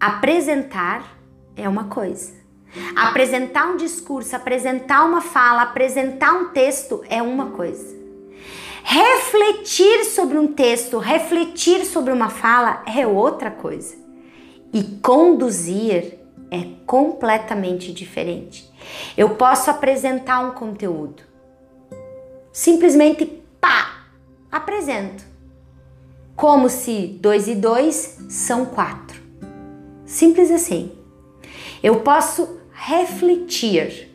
Apresentar 0.00 1.16
é 1.54 1.68
uma 1.68 1.84
coisa. 1.84 2.39
Apresentar 2.94 3.66
um 3.66 3.76
discurso, 3.76 4.36
apresentar 4.36 5.04
uma 5.04 5.20
fala, 5.20 5.62
apresentar 5.62 6.32
um 6.34 6.50
texto 6.50 7.02
é 7.08 7.20
uma 7.20 7.50
coisa. 7.50 7.98
Refletir 8.82 10.04
sobre 10.04 10.38
um 10.38 10.48
texto, 10.48 10.98
refletir 10.98 11.84
sobre 11.84 12.12
uma 12.12 12.30
fala 12.30 12.82
é 12.86 13.06
outra 13.06 13.50
coisa. 13.50 13.96
E 14.72 14.82
conduzir 15.02 16.18
é 16.50 16.66
completamente 16.86 17.92
diferente. 17.92 18.70
Eu 19.16 19.30
posso 19.30 19.70
apresentar 19.70 20.40
um 20.40 20.52
conteúdo. 20.52 21.22
Simplesmente 22.52 23.26
pá, 23.60 24.04
apresento. 24.50 25.24
Como 26.34 26.68
se 26.68 27.18
dois 27.20 27.48
e 27.48 27.54
dois 27.54 28.18
são 28.28 28.64
quatro. 28.64 29.20
Simples 30.06 30.50
assim. 30.50 30.92
Eu 31.82 32.00
posso 32.00 32.59
refletir 32.82 34.10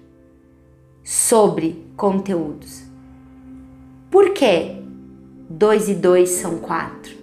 sobre 1.04 1.86
conteúdos. 1.96 2.82
Por 4.10 4.34
que 4.34 4.82
2 5.48 5.90
e 5.90 5.94
2 5.94 6.28
são 6.30 6.58
4? 6.58 7.16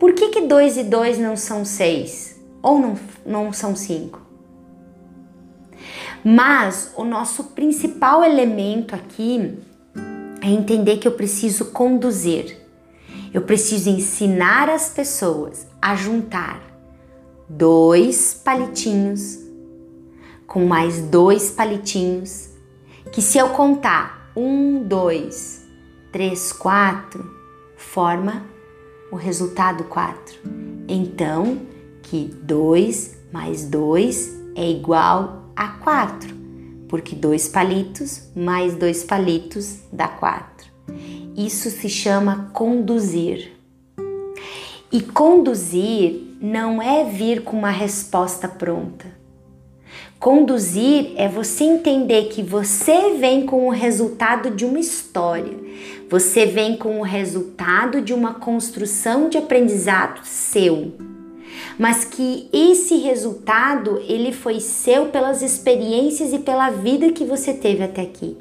Por 0.00 0.12
que, 0.12 0.30
que 0.30 0.40
2 0.40 0.78
e 0.78 0.82
2 0.82 1.18
não 1.18 1.36
são 1.36 1.64
6? 1.64 2.40
Ou 2.60 2.80
não, 2.80 2.98
não 3.24 3.52
são 3.52 3.76
5? 3.76 4.20
Mas 6.24 6.92
o 6.96 7.04
nosso 7.04 7.44
principal 7.44 8.24
elemento 8.24 8.92
aqui 8.92 9.56
é 10.42 10.48
entender 10.48 10.96
que 10.96 11.06
eu 11.06 11.12
preciso 11.12 11.66
conduzir. 11.66 12.58
Eu 13.32 13.42
preciso 13.42 13.88
ensinar 13.88 14.68
as 14.68 14.88
pessoas 14.88 15.64
a 15.80 15.94
juntar 15.94 16.60
dois 17.48 18.34
palitinhos 18.34 19.43
com 20.46 20.66
mais 20.66 21.00
dois 21.00 21.50
palitinhos, 21.50 22.50
que 23.12 23.22
se 23.22 23.38
eu 23.38 23.50
contar 23.50 24.32
um, 24.36 24.82
dois, 24.82 25.64
3, 26.12 26.52
4 26.52 27.34
forma 27.76 28.44
o 29.10 29.16
resultado 29.16 29.84
4. 29.84 30.38
Então, 30.88 31.60
que 32.02 32.24
2 32.42 33.16
mais 33.32 33.64
2 33.64 34.32
é 34.56 34.70
igual 34.70 35.50
a 35.56 35.68
4, 35.68 36.34
porque 36.88 37.14
dois 37.14 37.48
palitos 37.48 38.28
mais 38.34 38.74
dois 38.74 39.04
palitos 39.04 39.80
dá 39.92 40.08
4. 40.08 40.68
Isso 41.36 41.70
se 41.70 41.88
chama 41.88 42.50
conduzir. 42.52 43.52
E 44.92 45.00
conduzir 45.00 46.36
não 46.40 46.80
é 46.80 47.04
vir 47.04 47.42
com 47.42 47.56
uma 47.56 47.70
resposta 47.70 48.46
pronta. 48.46 49.06
Conduzir 50.24 51.12
é 51.16 51.28
você 51.28 51.64
entender 51.64 52.28
que 52.30 52.42
você 52.42 53.10
vem 53.10 53.44
com 53.44 53.66
o 53.66 53.70
resultado 53.70 54.50
de 54.50 54.64
uma 54.64 54.80
história, 54.80 55.54
você 56.08 56.46
vem 56.46 56.78
com 56.78 56.98
o 56.98 57.02
resultado 57.02 58.00
de 58.00 58.14
uma 58.14 58.32
construção 58.32 59.28
de 59.28 59.36
aprendizado 59.36 60.24
seu, 60.24 60.94
mas 61.78 62.06
que 62.06 62.48
esse 62.54 62.96
resultado 63.00 64.02
ele 64.08 64.32
foi 64.32 64.60
seu 64.60 65.08
pelas 65.10 65.42
experiências 65.42 66.32
e 66.32 66.38
pela 66.38 66.70
vida 66.70 67.12
que 67.12 67.26
você 67.26 67.52
teve 67.52 67.84
até 67.84 68.00
aqui. 68.00 68.38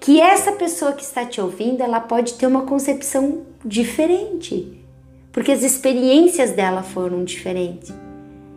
Que 0.00 0.20
essa 0.20 0.50
pessoa 0.50 0.92
que 0.92 1.04
está 1.04 1.24
te 1.24 1.40
ouvindo, 1.40 1.84
ela 1.84 2.00
pode 2.00 2.34
ter 2.34 2.48
uma 2.48 2.62
concepção 2.62 3.42
diferente, 3.64 4.76
porque 5.30 5.52
as 5.52 5.62
experiências 5.62 6.50
dela 6.50 6.82
foram 6.82 7.22
diferentes. 7.22 7.92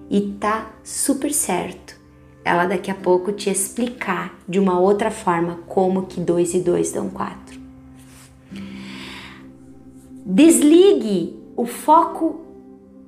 E 0.09 0.21
tá 0.39 0.71
super 0.83 1.31
certo 1.31 1.96
ela 2.47 2.65
daqui 2.65 2.89
a 2.89 2.95
pouco 2.95 3.31
te 3.31 3.49
explicar 3.49 4.33
de 4.47 4.59
uma 4.59 4.79
outra 4.79 5.11
forma 5.11 5.59
como 5.67 6.05
que 6.05 6.19
2 6.19 6.53
e 6.53 6.59
2 6.61 6.91
dão 6.93 7.09
4. 7.09 7.59
Desligue 10.25 11.37
o 11.55 11.65
foco 11.65 12.41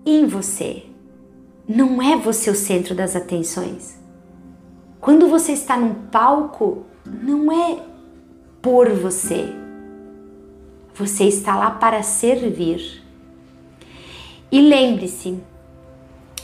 em 0.06 0.26
você. 0.26 0.84
Não 1.68 2.02
é 2.02 2.18
você 2.18 2.50
o 2.50 2.56
centro 2.56 2.94
das 2.96 3.16
atenções. 3.16 3.98
Quando 5.00 5.28
você 5.28 5.54
está 5.54 5.78
num 5.78 5.94
palco, 5.94 6.86
não 7.06 7.52
é 7.52 7.80
por 8.62 8.90
você. 8.90 9.54
Você 10.96 11.26
está 11.26 11.56
lá 11.56 11.72
para 11.72 12.04
servir. 12.04 13.02
E 14.52 14.62
lembre-se, 14.62 15.40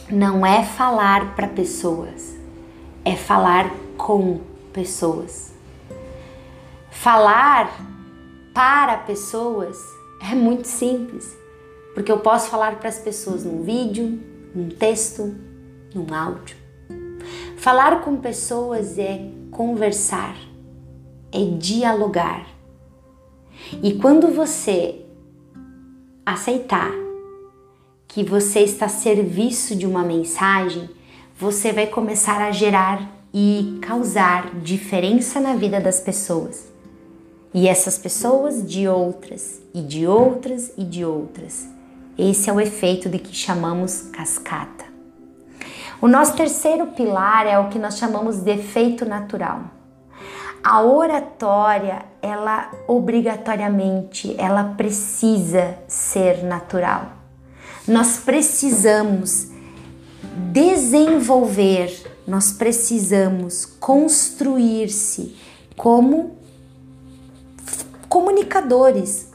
não 0.09 0.45
é 0.45 0.63
falar 0.63 1.35
para 1.35 1.47
pessoas, 1.47 2.34
é 3.05 3.15
falar 3.15 3.71
com 3.95 4.41
pessoas. 4.73 5.53
Falar 6.89 7.71
para 8.51 8.97
pessoas 8.97 9.77
é 10.19 10.33
muito 10.33 10.67
simples, 10.67 11.37
porque 11.93 12.11
eu 12.11 12.19
posso 12.19 12.49
falar 12.49 12.79
para 12.79 12.89
as 12.89 12.97
pessoas 12.97 13.45
num 13.45 13.61
vídeo, 13.61 14.19
num 14.55 14.69
texto, 14.69 15.35
num 15.93 16.11
áudio. 16.13 16.57
Falar 17.57 18.01
com 18.01 18.17
pessoas 18.17 18.97
é 18.97 19.29
conversar, 19.51 20.35
é 21.31 21.45
dialogar. 21.57 22.47
E 23.83 23.93
quando 23.93 24.29
você 24.29 25.05
aceitar 26.25 26.91
que 28.07 28.23
você 28.23 28.61
está 28.61 28.85
a 28.85 28.89
serviço 28.89 29.75
de 29.75 29.85
uma 29.85 30.03
mensagem, 30.03 30.89
você 31.37 31.73
vai 31.73 31.87
começar 31.87 32.41
a 32.41 32.51
gerar 32.51 33.11
e 33.33 33.77
causar 33.81 34.55
diferença 34.55 35.39
na 35.41 35.53
vida 35.53 35.81
das 35.81 35.99
pessoas. 35.99 36.67
E 37.53 37.67
essas 37.67 37.97
pessoas 37.97 38.65
de 38.65 38.87
outras, 38.87 39.61
e 39.73 39.81
de 39.81 40.07
outras, 40.07 40.71
e 40.77 40.83
de 40.85 41.03
outras. 41.03 41.67
Esse 42.17 42.49
é 42.49 42.53
o 42.53 42.61
efeito 42.61 43.09
de 43.09 43.19
que 43.19 43.35
chamamos 43.35 44.03
cascata. 44.13 44.85
O 46.01 46.07
nosso 46.07 46.35
terceiro 46.35 46.87
pilar 46.87 47.45
é 47.45 47.59
o 47.59 47.67
que 47.67 47.79
nós 47.79 47.97
chamamos 47.97 48.37
de 48.37 48.51
efeito 48.51 49.05
natural. 49.05 49.63
A 50.63 50.81
oratória, 50.81 52.05
ela 52.21 52.71
obrigatoriamente, 52.87 54.33
ela 54.37 54.73
precisa 54.77 55.77
ser 55.87 56.43
natural. 56.43 57.11
Nós 57.85 58.17
precisamos 58.17 59.54
desenvolver, 60.51 61.91
nós 62.27 62.51
precisamos 62.51 63.65
construir-se 63.65 65.35
como 65.75 66.37
comunicadores, 68.09 69.31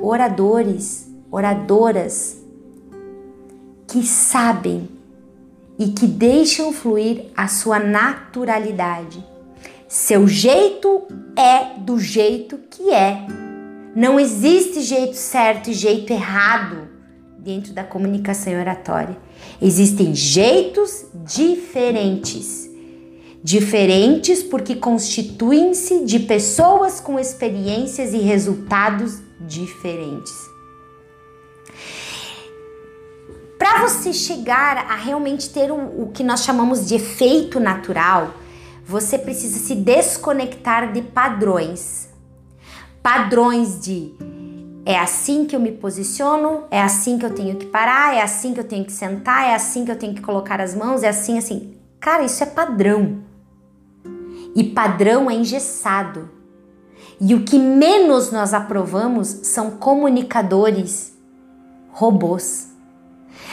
oradores, 0.00 1.08
oradoras 1.30 2.38
que 3.86 4.02
sabem 4.04 4.88
e 5.78 5.88
que 5.88 6.06
deixam 6.06 6.72
fluir 6.72 7.26
a 7.36 7.48
sua 7.48 7.78
naturalidade. 7.78 9.24
Seu 9.88 10.28
jeito 10.28 11.08
é 11.36 11.78
do 11.78 11.98
jeito 11.98 12.58
que 12.70 12.92
é. 12.92 13.26
Não 13.96 14.20
existe 14.20 14.82
jeito 14.82 15.16
certo 15.16 15.70
e 15.70 15.72
jeito 15.72 16.12
errado 16.12 16.88
dentro 17.38 17.72
da 17.72 17.82
comunicação 17.82 18.52
oratória. 18.52 19.16
Existem 19.60 20.14
jeitos 20.14 21.04
diferentes. 21.14 22.70
Diferentes 23.42 24.42
porque 24.42 24.74
constituem-se 24.74 26.04
de 26.04 26.20
pessoas 26.20 27.00
com 27.00 27.18
experiências 27.18 28.12
e 28.12 28.18
resultados 28.18 29.18
diferentes. 29.40 30.32
Para 33.58 33.86
você 33.86 34.12
chegar 34.12 34.78
a 34.78 34.96
realmente 34.96 35.50
ter 35.50 35.70
o, 35.70 36.02
o 36.02 36.10
que 36.12 36.24
nós 36.24 36.44
chamamos 36.44 36.86
de 36.86 36.94
efeito 36.94 37.60
natural, 37.60 38.34
você 38.86 39.18
precisa 39.18 39.58
se 39.58 39.74
desconectar 39.74 40.92
de 40.92 41.02
padrões. 41.02 42.08
Padrões 43.02 43.80
de 43.80 44.14
é 44.90 44.98
assim 44.98 45.44
que 45.44 45.54
eu 45.54 45.60
me 45.60 45.70
posiciono, 45.70 46.64
é 46.68 46.82
assim 46.82 47.16
que 47.16 47.24
eu 47.24 47.32
tenho 47.32 47.56
que 47.56 47.66
parar, 47.66 48.16
é 48.16 48.22
assim 48.22 48.52
que 48.52 48.58
eu 48.58 48.64
tenho 48.64 48.84
que 48.84 48.90
sentar, 48.90 49.46
é 49.46 49.54
assim 49.54 49.84
que 49.84 49.90
eu 49.92 49.96
tenho 49.96 50.14
que 50.14 50.20
colocar 50.20 50.60
as 50.60 50.74
mãos, 50.74 51.04
é 51.04 51.08
assim, 51.08 51.38
assim. 51.38 51.76
Cara, 52.00 52.24
isso 52.24 52.42
é 52.42 52.46
padrão. 52.46 53.22
E 54.52 54.64
padrão 54.64 55.30
é 55.30 55.34
engessado. 55.34 56.28
E 57.20 57.36
o 57.36 57.44
que 57.44 57.56
menos 57.56 58.32
nós 58.32 58.52
aprovamos 58.52 59.28
são 59.44 59.70
comunicadores 59.72 61.16
robôs. 61.92 62.70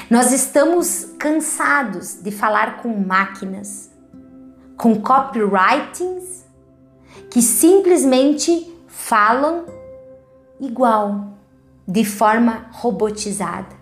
Nós 0.09 0.31
estamos 0.31 1.05
cansados 1.19 2.19
de 2.19 2.31
falar 2.31 2.77
com 2.81 2.89
máquinas, 2.89 3.91
com 4.75 4.99
copywritings 4.99 6.45
que 7.29 7.43
simplesmente 7.43 8.73
falam 8.87 9.76
igual, 10.59 11.37
de 11.87 12.03
forma 12.03 12.67
robotizada. 12.71 13.75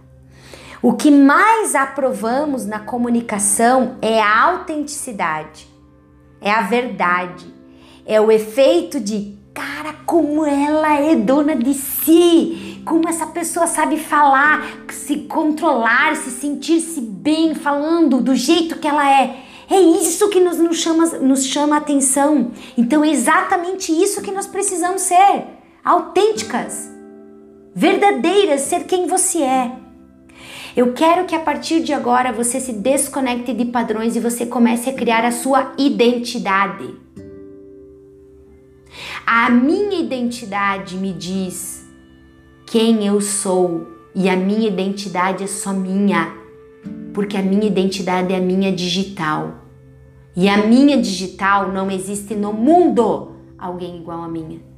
O 0.82 0.94
que 0.94 1.10
mais 1.10 1.74
aprovamos 1.74 2.66
na 2.66 2.80
comunicação 2.80 3.98
é 4.02 4.22
a 4.22 4.44
autenticidade, 4.44 5.68
é 6.40 6.52
a 6.52 6.62
verdade, 6.62 7.52
é 8.06 8.22
o 8.22 8.32
efeito 8.32 9.00
de 9.00 9.36
cara, 9.54 9.94
como 10.06 10.46
ela 10.46 11.00
é 11.00 11.16
dona 11.16 11.56
de 11.56 11.74
si, 11.74 12.84
como 12.86 13.08
essa 13.08 13.26
pessoa 13.26 13.66
sabe 13.66 13.98
falar, 13.98 14.86
se 14.92 15.22
controlar, 15.22 16.16
se 16.16 16.30
sentir-se 16.30 17.02
bem 17.02 17.56
falando 17.56 18.22
do 18.22 18.36
jeito 18.36 18.78
que 18.78 18.88
ela 18.88 19.10
é. 19.10 19.44
É 19.68 19.80
isso 19.80 20.30
que 20.30 20.40
nos, 20.40 20.60
nos, 20.60 20.78
chama, 20.78 21.06
nos 21.18 21.46
chama 21.46 21.76
a 21.76 21.80
atenção. 21.80 22.52
Então 22.78 23.04
é 23.04 23.10
exatamente 23.10 23.92
isso 23.92 24.22
que 24.22 24.32
nós 24.32 24.46
precisamos 24.46 25.02
ser: 25.02 25.46
autênticas, 25.86 26.92
verdadeiras, 27.76 28.62
ser 28.62 28.86
quem 28.86 29.06
você 29.06 29.44
é. 29.44 29.72
Eu 30.76 30.94
quero 30.94 31.26
que 31.26 31.36
a 31.36 31.40
partir 31.40 31.84
de 31.84 31.94
agora 31.94 32.34
você 32.34 32.60
se 32.60 32.74
desconecte 32.74 33.54
de 33.54 33.66
padrões 33.66 34.16
e 34.16 34.20
você 34.20 34.48
comece 34.48 34.90
a 34.90 34.94
criar 34.94 35.24
a 35.24 35.32
sua 35.32 35.74
identidade. 35.78 36.96
A 39.28 39.52
minha 39.52 40.00
identidade 40.00 40.98
me 40.98 41.14
diz 41.14 41.88
quem 42.66 43.06
eu 43.06 43.22
sou 43.22 43.88
e 44.16 44.28
a 44.28 44.36
minha 44.36 44.68
identidade 44.68 45.44
é 45.44 45.48
só 45.48 45.72
minha, 45.72 46.36
porque 47.14 47.38
a 47.38 47.44
minha 47.44 47.68
identidade 47.68 48.34
é 48.34 48.38
a 48.38 48.42
minha 48.42 48.72
digital. 48.72 49.62
E 50.36 50.50
a 50.50 50.66
minha 50.66 50.98
digital 51.00 51.72
não 51.72 51.92
existe 51.92 52.34
no 52.34 52.52
mundo 52.52 53.36
alguém 53.58 53.98
igual 53.98 54.24
a 54.24 54.28
minha. 54.28 54.75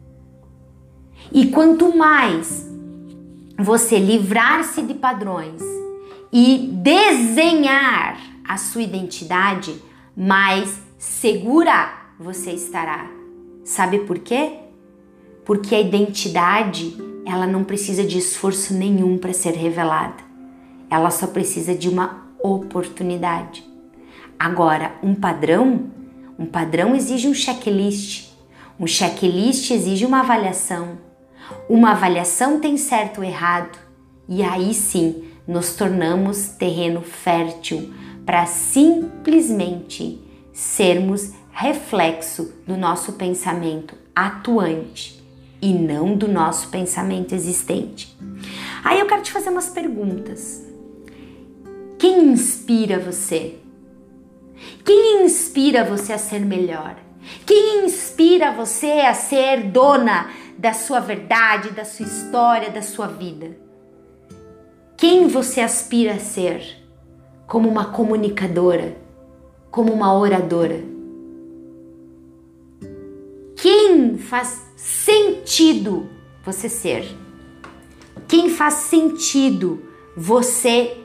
E 1.31 1.47
quanto 1.47 1.95
mais 1.95 2.67
você 3.57 3.97
livrar-se 3.97 4.81
de 4.81 4.93
padrões 4.93 5.61
e 6.31 6.69
desenhar 6.73 8.19
a 8.47 8.57
sua 8.57 8.81
identidade, 8.81 9.75
mais 10.15 10.79
segura 10.97 11.91
você 12.19 12.51
estará. 12.51 13.09
Sabe 13.63 13.99
por 13.99 14.19
quê? 14.19 14.53
Porque 15.43 15.75
a 15.75 15.81
identidade 15.81 16.95
ela 17.25 17.45
não 17.45 17.63
precisa 17.63 18.03
de 18.03 18.17
esforço 18.17 18.73
nenhum 18.73 19.17
para 19.17 19.33
ser 19.33 19.51
revelada. 19.51 20.23
Ela 20.89 21.11
só 21.11 21.27
precisa 21.27 21.75
de 21.75 21.89
uma 21.89 22.25
oportunidade. 22.41 23.65
Agora, 24.39 24.95
um 25.03 25.13
padrão, 25.13 25.91
um 26.39 26.45
padrão 26.45 26.95
exige 26.95 27.27
um 27.27 27.33
checklist. 27.33 28.29
Um 28.79 28.87
checklist 28.87 29.71
exige 29.71 30.05
uma 30.05 30.21
avaliação. 30.21 30.97
Uma 31.69 31.91
avaliação 31.91 32.59
tem 32.59 32.77
certo 32.77 33.19
ou 33.19 33.23
errado. 33.23 33.77
E 34.27 34.43
aí 34.43 34.73
sim, 34.73 35.23
nos 35.47 35.75
tornamos 35.75 36.49
terreno 36.49 37.01
fértil 37.01 37.93
para 38.25 38.45
simplesmente 38.45 40.21
sermos 40.51 41.31
reflexo 41.51 42.53
do 42.67 42.75
nosso 42.75 43.13
pensamento 43.13 43.95
atuante 44.15 45.23
e 45.61 45.73
não 45.73 46.15
do 46.15 46.27
nosso 46.27 46.69
pensamento 46.69 47.33
existente. 47.33 48.15
Aí 48.83 48.99
eu 48.99 49.07
quero 49.07 49.23
te 49.23 49.31
fazer 49.31 49.49
umas 49.49 49.69
perguntas. 49.69 50.63
Quem 51.97 52.25
inspira 52.25 52.99
você? 52.99 53.55
Quem 54.83 55.23
inspira 55.23 55.83
você 55.83 56.13
a 56.13 56.17
ser 56.17 56.41
melhor? 56.41 56.95
Quem 57.45 57.85
inspira 57.85 58.51
você 58.51 58.91
a 59.01 59.13
ser 59.13 59.63
dona 59.63 60.29
da 60.57 60.73
sua 60.73 60.99
verdade, 60.99 61.71
da 61.71 61.85
sua 61.85 62.05
história, 62.05 62.69
da 62.71 62.81
sua 62.81 63.07
vida? 63.07 63.55
Quem 64.95 65.27
você 65.27 65.61
aspira 65.61 66.15
a 66.15 66.19
ser 66.19 66.63
como 67.45 67.69
uma 67.69 67.91
comunicadora, 67.91 68.97
como 69.69 69.93
uma 69.93 70.17
oradora? 70.17 70.83
Quem 73.55 74.17
faz 74.17 74.65
sentido 74.75 76.09
você 76.43 76.67
ser? 76.67 77.05
Quem 78.27 78.49
faz 78.49 78.73
sentido 78.73 79.81
você 80.15 80.97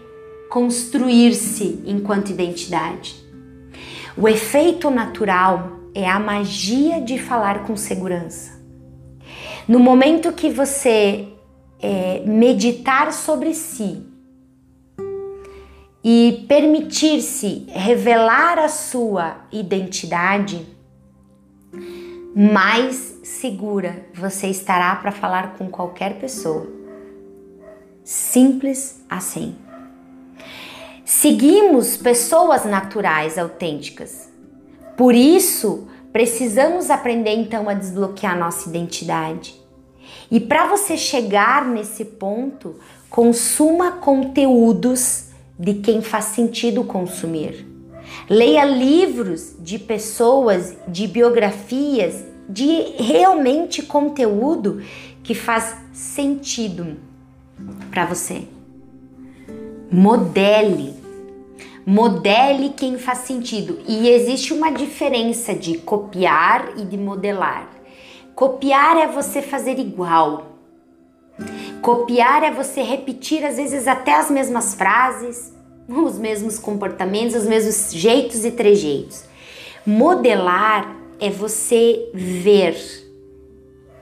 construir-se 0.48 1.82
enquanto 1.86 2.30
identidade? 2.30 3.22
O 4.16 4.26
efeito 4.28 4.90
natural 4.90 5.78
é 5.94 6.08
a 6.08 6.18
magia 6.18 7.00
de 7.00 7.18
falar 7.18 7.66
com 7.66 7.76
segurança. 7.76 8.51
No 9.68 9.78
momento 9.78 10.32
que 10.32 10.50
você 10.50 11.28
é, 11.80 12.22
meditar 12.26 13.12
sobre 13.12 13.54
si 13.54 14.04
e 16.02 16.44
permitir-se 16.48 17.66
revelar 17.68 18.58
a 18.58 18.68
sua 18.68 19.36
identidade, 19.52 20.66
mais 22.34 23.20
segura 23.22 24.06
você 24.14 24.48
estará 24.48 24.96
para 24.96 25.12
falar 25.12 25.54
com 25.54 25.68
qualquer 25.68 26.18
pessoa. 26.18 26.66
Simples 28.02 29.04
assim. 29.08 29.54
Seguimos 31.04 31.96
pessoas 31.96 32.64
naturais, 32.64 33.38
autênticas. 33.38 34.28
Por 34.96 35.14
isso, 35.14 35.86
precisamos 36.12 36.90
aprender 36.90 37.34
então 37.34 37.68
a 37.68 37.74
desbloquear 37.74 38.38
nossa 38.38 38.68
identidade. 38.68 39.60
E 40.30 40.40
para 40.40 40.66
você 40.66 40.96
chegar 40.96 41.64
nesse 41.66 42.04
ponto, 42.04 42.76
consuma 43.08 43.92
conteúdos 43.92 45.26
de 45.58 45.74
quem 45.74 46.00
faz 46.00 46.26
sentido 46.26 46.84
consumir. 46.84 47.66
Leia 48.28 48.64
livros 48.64 49.54
de 49.58 49.78
pessoas, 49.78 50.76
de 50.88 51.06
biografias, 51.06 52.24
de 52.48 52.96
realmente 52.98 53.82
conteúdo 53.82 54.82
que 55.22 55.34
faz 55.34 55.76
sentido 55.92 56.96
para 57.90 58.06
você. 58.06 58.42
Modele. 59.90 61.01
Modele 61.84 62.70
quem 62.76 62.98
faz 62.98 63.18
sentido. 63.18 63.78
E 63.86 64.08
existe 64.08 64.52
uma 64.52 64.70
diferença 64.70 65.54
de 65.54 65.78
copiar 65.78 66.72
e 66.76 66.84
de 66.84 66.96
modelar. 66.96 67.68
Copiar 68.34 68.96
é 68.96 69.06
você 69.06 69.42
fazer 69.42 69.78
igual. 69.78 70.52
Copiar 71.80 72.42
é 72.42 72.50
você 72.50 72.82
repetir 72.82 73.44
às 73.44 73.56
vezes 73.56 73.88
até 73.88 74.14
as 74.14 74.30
mesmas 74.30 74.74
frases, 74.74 75.52
os 75.88 76.18
mesmos 76.18 76.58
comportamentos, 76.58 77.34
os 77.34 77.46
mesmos 77.46 77.92
jeitos 77.92 78.44
e 78.44 78.50
trejeitos. 78.52 79.24
Modelar 79.84 80.96
é 81.18 81.28
você 81.28 82.10
ver 82.14 82.76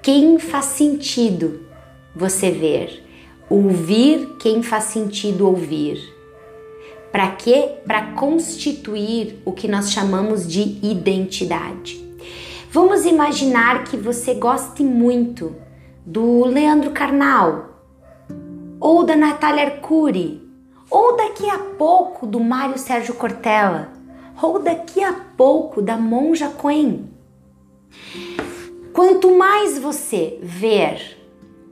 quem 0.03 0.39
faz 0.39 0.67
sentido 0.67 1.71
você 2.15 2.51
ver, 2.51 3.05
ouvir 3.49 4.37
quem 4.41 4.63
faz 4.63 4.85
sentido 4.85 5.47
ouvir. 5.47 5.99
Para 7.13 7.33
quê? 7.33 7.79
Para 7.87 8.13
constituir 8.13 9.43
o 9.45 9.53
que 9.53 9.67
nós 9.67 9.91
chamamos 9.91 10.47
de 10.47 10.79
identidade. 10.83 12.01
Vamos 12.71 13.05
imaginar 13.05 13.85
que 13.85 13.97
você 13.97 14.35
goste 14.35 14.85
muito 14.85 15.57
do 16.07 16.45
Leandro 16.45 16.93
Carnal, 16.93 17.71
ou 18.79 19.05
da 19.05 19.17
Natália 19.17 19.65
Arcuri, 19.65 20.49
ou 20.89 21.17
daqui 21.17 21.49
a 21.51 21.59
pouco 21.59 22.27
do 22.27 22.41
Mário 22.41 22.79
Sérgio 22.79 23.15
Cortella, 23.15 23.93
ou 24.41 24.61
daqui 24.61 25.03
a 25.03 25.13
pouco 25.13 25.83
da 25.83 25.97
Monja 25.97 26.49
Coen. 26.49 27.11
Quanto 28.93 29.37
mais 29.37 29.79
você 29.79 30.39
ver, 30.43 31.19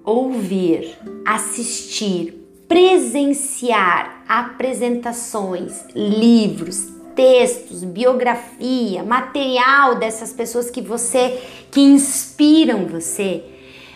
ouvir, 0.05 0.99
assistir, 1.27 2.38
presenciar 2.69 4.23
apresentações, 4.29 5.85
livros, 5.95 6.87
textos, 7.17 7.83
biografia, 7.83 9.03
material 9.03 9.97
dessas 9.97 10.33
pessoas 10.33 10.71
que 10.71 10.81
você 10.81 11.43
que 11.71 11.81
inspiram 11.81 12.87
você, 12.87 13.43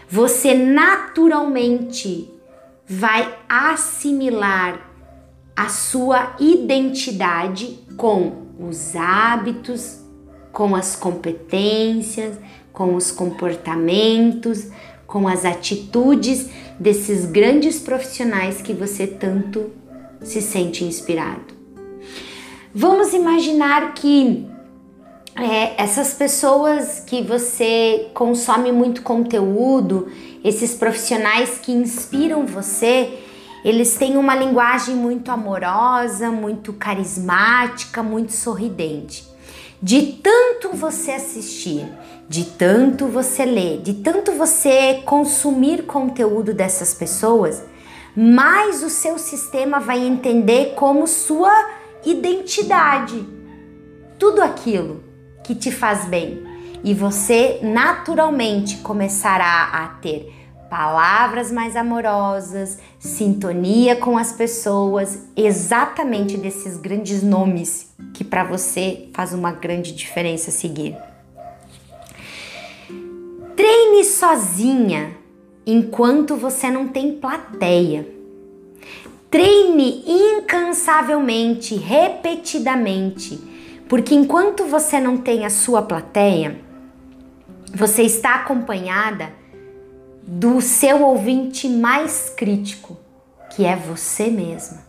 você 0.08 0.54
naturalmente 0.54 2.28
vai 2.86 3.38
assimilar 3.48 4.90
a 5.54 5.68
sua 5.68 6.34
identidade 6.40 7.78
com 7.96 8.46
os 8.58 8.96
hábitos, 8.96 10.00
com 10.50 10.74
as 10.74 10.96
competências, 10.96 12.36
com 12.72 12.94
os 12.94 13.10
comportamentos, 13.10 14.68
com 15.12 15.28
as 15.28 15.44
atitudes 15.44 16.48
desses 16.80 17.26
grandes 17.26 17.78
profissionais 17.78 18.62
que 18.62 18.72
você 18.72 19.06
tanto 19.06 19.70
se 20.22 20.40
sente 20.40 20.84
inspirado. 20.84 21.52
Vamos 22.74 23.12
imaginar 23.12 23.92
que 23.92 24.46
é, 25.36 25.74
essas 25.76 26.14
pessoas 26.14 27.00
que 27.00 27.20
você 27.20 28.08
consome 28.14 28.72
muito 28.72 29.02
conteúdo, 29.02 30.10
esses 30.42 30.72
profissionais 30.72 31.58
que 31.58 31.72
inspiram 31.72 32.46
você, 32.46 33.18
eles 33.62 33.94
têm 33.96 34.16
uma 34.16 34.34
linguagem 34.34 34.94
muito 34.94 35.30
amorosa, 35.30 36.30
muito 36.30 36.72
carismática, 36.72 38.02
muito 38.02 38.32
sorridente. 38.32 39.30
De 39.82 40.14
tanto 40.22 40.70
você 40.74 41.10
assistir, 41.10 41.86
de 42.32 42.46
tanto 42.46 43.08
você 43.08 43.44
ler, 43.44 43.82
de 43.82 43.92
tanto 43.92 44.32
você 44.32 45.02
consumir 45.04 45.82
conteúdo 45.82 46.54
dessas 46.54 46.94
pessoas, 46.94 47.62
mais 48.16 48.82
o 48.82 48.88
seu 48.88 49.18
sistema 49.18 49.78
vai 49.78 50.00
entender 50.00 50.72
como 50.74 51.06
sua 51.06 51.52
identidade. 52.06 53.22
Tudo 54.18 54.40
aquilo 54.40 55.04
que 55.44 55.54
te 55.54 55.70
faz 55.70 56.06
bem. 56.06 56.42
E 56.82 56.94
você 56.94 57.60
naturalmente 57.62 58.78
começará 58.78 59.68
a 59.70 59.88
ter 60.00 60.32
palavras 60.70 61.52
mais 61.52 61.76
amorosas, 61.76 62.78
sintonia 62.98 63.94
com 63.94 64.16
as 64.16 64.32
pessoas, 64.32 65.18
exatamente 65.36 66.38
desses 66.38 66.78
grandes 66.78 67.22
nomes 67.22 67.94
que 68.14 68.24
para 68.24 68.42
você 68.42 69.10
faz 69.12 69.34
uma 69.34 69.52
grande 69.52 69.92
diferença 69.92 70.50
seguir. 70.50 70.96
Treine 73.62 74.02
sozinha 74.02 75.16
enquanto 75.64 76.34
você 76.34 76.68
não 76.68 76.88
tem 76.88 77.12
plateia. 77.12 78.04
Treine 79.30 80.02
incansavelmente, 80.04 81.76
repetidamente, 81.76 83.40
porque 83.88 84.16
enquanto 84.16 84.64
você 84.64 84.98
não 84.98 85.16
tem 85.16 85.46
a 85.46 85.48
sua 85.48 85.80
plateia, 85.80 86.58
você 87.72 88.02
está 88.02 88.34
acompanhada 88.34 89.32
do 90.26 90.60
seu 90.60 91.00
ouvinte 91.00 91.68
mais 91.68 92.34
crítico, 92.36 92.98
que 93.54 93.64
é 93.64 93.76
você 93.76 94.26
mesma. 94.26 94.82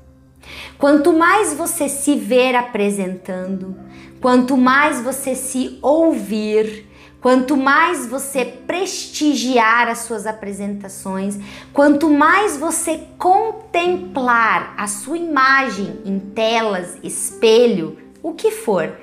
Quanto 0.80 1.14
mais 1.14 1.54
você 1.54 1.88
se 1.88 2.16
ver 2.16 2.56
apresentando, 2.56 3.76
quanto 4.20 4.58
mais 4.58 5.00
você 5.00 5.36
se 5.36 5.78
ouvir, 5.80 6.92
quanto 7.24 7.56
mais 7.56 8.06
você 8.06 8.44
prestigiar 8.44 9.88
as 9.88 10.00
suas 10.00 10.28
apresentações, 10.28 11.40
quanto 11.72 12.10
mais 12.10 12.58
você 12.58 13.00
contemplar 13.18 14.74
a 14.76 14.88
sua 14.88 15.18
imagem 15.18 16.02
em 16.04 16.20
telas, 16.20 16.98
espelho, 17.02 17.98
o 18.22 18.34
que 18.34 18.52
for, 18.52 18.98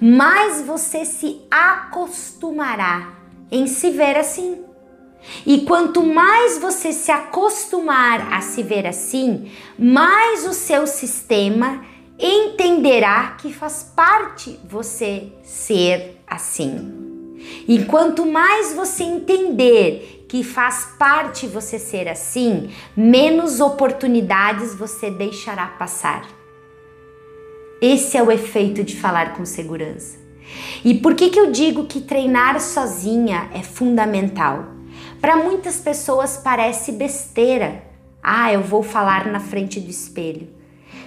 mais 0.00 0.62
você 0.62 1.04
se 1.04 1.42
acostumará 1.50 3.14
em 3.50 3.66
se 3.66 3.90
ver 3.90 4.18
assim. 4.18 4.62
E 5.44 5.62
quanto 5.62 6.00
mais 6.00 6.58
você 6.58 6.92
se 6.92 7.10
acostumar 7.10 8.32
a 8.32 8.40
se 8.40 8.62
ver 8.62 8.86
assim, 8.86 9.50
mais 9.76 10.46
o 10.46 10.52
seu 10.52 10.86
sistema 10.86 11.84
entenderá 12.20 13.34
que 13.36 13.52
faz 13.52 13.92
parte 13.96 14.60
você 14.64 15.32
ser 15.42 16.20
assim. 16.24 17.03
E 17.66 17.84
quanto 17.84 18.26
mais 18.26 18.74
você 18.74 19.02
entender 19.02 20.26
que 20.28 20.42
faz 20.42 20.88
parte 20.98 21.46
você 21.46 21.78
ser 21.78 22.08
assim, 22.08 22.70
menos 22.96 23.60
oportunidades 23.60 24.74
você 24.74 25.10
deixará 25.10 25.66
passar. 25.66 26.26
Esse 27.80 28.16
é 28.16 28.22
o 28.22 28.30
efeito 28.30 28.82
de 28.82 28.96
falar 28.96 29.34
com 29.36 29.44
segurança. 29.44 30.18
E 30.84 30.94
por 30.94 31.14
que, 31.14 31.30
que 31.30 31.38
eu 31.38 31.50
digo 31.50 31.86
que 31.86 32.00
treinar 32.00 32.60
sozinha 32.60 33.48
é 33.54 33.62
fundamental? 33.62 34.66
Para 35.20 35.36
muitas 35.36 35.78
pessoas 35.78 36.36
parece 36.36 36.92
besteira. 36.92 37.82
Ah, 38.22 38.52
eu 38.52 38.60
vou 38.60 38.82
falar 38.82 39.26
na 39.26 39.40
frente 39.40 39.80
do 39.80 39.90
espelho. 39.90 40.48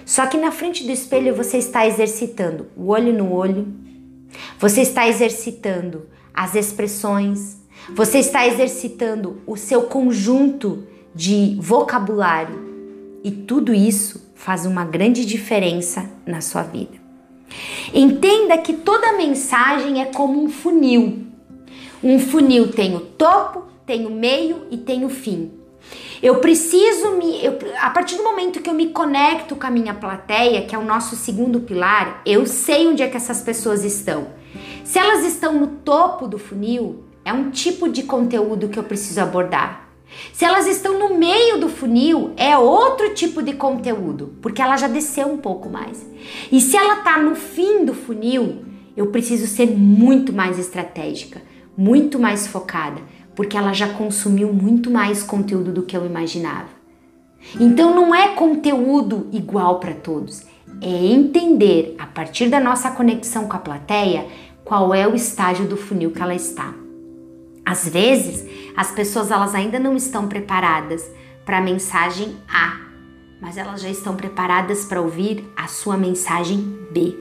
Só 0.04 0.26
que 0.26 0.36
na 0.36 0.50
frente 0.50 0.84
do 0.84 0.90
espelho 0.90 1.34
você 1.34 1.58
está 1.58 1.86
exercitando 1.86 2.68
o 2.76 2.88
olho 2.88 3.12
no 3.12 3.32
olho, 3.32 3.66
você 4.58 4.80
está 4.80 5.06
exercitando 5.06 6.06
as 6.38 6.54
expressões, 6.54 7.56
você 7.96 8.20
está 8.20 8.46
exercitando 8.46 9.42
o 9.44 9.56
seu 9.56 9.82
conjunto 9.82 10.86
de 11.12 11.56
vocabulário 11.60 13.20
e 13.24 13.32
tudo 13.32 13.74
isso 13.74 14.30
faz 14.36 14.64
uma 14.64 14.84
grande 14.84 15.24
diferença 15.24 16.08
na 16.24 16.40
sua 16.40 16.62
vida. 16.62 16.96
Entenda 17.92 18.56
que 18.56 18.72
toda 18.72 19.14
mensagem 19.14 20.00
é 20.00 20.04
como 20.04 20.40
um 20.40 20.48
funil. 20.48 21.26
Um 22.04 22.20
funil 22.20 22.70
tem 22.70 22.94
o 22.94 23.00
topo, 23.00 23.64
tem 23.84 24.06
o 24.06 24.10
meio 24.10 24.68
e 24.70 24.76
tem 24.76 25.04
o 25.04 25.08
fim. 25.08 25.50
Eu 26.22 26.36
preciso 26.36 27.16
me. 27.16 27.44
Eu, 27.44 27.58
a 27.80 27.90
partir 27.90 28.16
do 28.16 28.22
momento 28.22 28.62
que 28.62 28.70
eu 28.70 28.74
me 28.74 28.90
conecto 28.90 29.56
com 29.56 29.66
a 29.66 29.70
minha 29.70 29.94
plateia, 29.94 30.62
que 30.62 30.74
é 30.74 30.78
o 30.78 30.84
nosso 30.84 31.16
segundo 31.16 31.58
pilar, 31.60 32.22
eu 32.24 32.46
sei 32.46 32.86
onde 32.86 33.02
é 33.02 33.08
que 33.08 33.16
essas 33.16 33.40
pessoas 33.40 33.82
estão. 33.82 34.37
Se 34.88 34.98
elas 34.98 35.22
estão 35.22 35.52
no 35.52 35.66
topo 35.66 36.26
do 36.26 36.38
funil, 36.38 37.04
é 37.22 37.30
um 37.30 37.50
tipo 37.50 37.90
de 37.90 38.04
conteúdo 38.04 38.70
que 38.70 38.78
eu 38.78 38.82
preciso 38.82 39.20
abordar. 39.20 39.86
Se 40.32 40.46
elas 40.46 40.66
estão 40.66 40.98
no 40.98 41.18
meio 41.18 41.60
do 41.60 41.68
funil, 41.68 42.32
é 42.38 42.56
outro 42.56 43.12
tipo 43.12 43.42
de 43.42 43.52
conteúdo, 43.52 44.32
porque 44.40 44.62
ela 44.62 44.78
já 44.78 44.88
desceu 44.88 45.28
um 45.28 45.36
pouco 45.36 45.68
mais. 45.68 46.06
E 46.50 46.58
se 46.58 46.74
ela 46.74 47.00
está 47.00 47.18
no 47.18 47.34
fim 47.34 47.84
do 47.84 47.92
funil, 47.92 48.64
eu 48.96 49.08
preciso 49.08 49.46
ser 49.46 49.66
muito 49.66 50.32
mais 50.32 50.58
estratégica, 50.58 51.42
muito 51.76 52.18
mais 52.18 52.46
focada, 52.46 53.02
porque 53.36 53.58
ela 53.58 53.74
já 53.74 53.90
consumiu 53.90 54.54
muito 54.54 54.90
mais 54.90 55.22
conteúdo 55.22 55.70
do 55.70 55.82
que 55.82 55.98
eu 55.98 56.06
imaginava. 56.06 56.70
Então 57.60 57.94
não 57.94 58.14
é 58.14 58.28
conteúdo 58.28 59.26
igual 59.32 59.80
para 59.80 59.92
todos, 59.92 60.46
é 60.80 61.06
entender 61.06 61.94
a 61.98 62.06
partir 62.06 62.48
da 62.48 62.58
nossa 62.58 62.90
conexão 62.90 63.46
com 63.46 63.56
a 63.56 63.60
plateia 63.60 64.26
qual 64.68 64.94
é 64.94 65.08
o 65.08 65.14
estágio 65.14 65.66
do 65.66 65.78
funil 65.78 66.10
que 66.10 66.20
ela 66.20 66.34
está. 66.34 66.74
Às 67.64 67.88
vezes, 67.88 68.44
as 68.76 68.90
pessoas 68.90 69.30
elas 69.30 69.54
ainda 69.54 69.78
não 69.78 69.96
estão 69.96 70.28
preparadas 70.28 71.10
para 71.46 71.56
a 71.56 71.62
mensagem 71.62 72.36
A, 72.46 72.78
mas 73.40 73.56
elas 73.56 73.80
já 73.80 73.88
estão 73.88 74.14
preparadas 74.14 74.84
para 74.84 75.00
ouvir 75.00 75.50
a 75.56 75.66
sua 75.68 75.96
mensagem 75.96 76.58
B. 76.92 77.16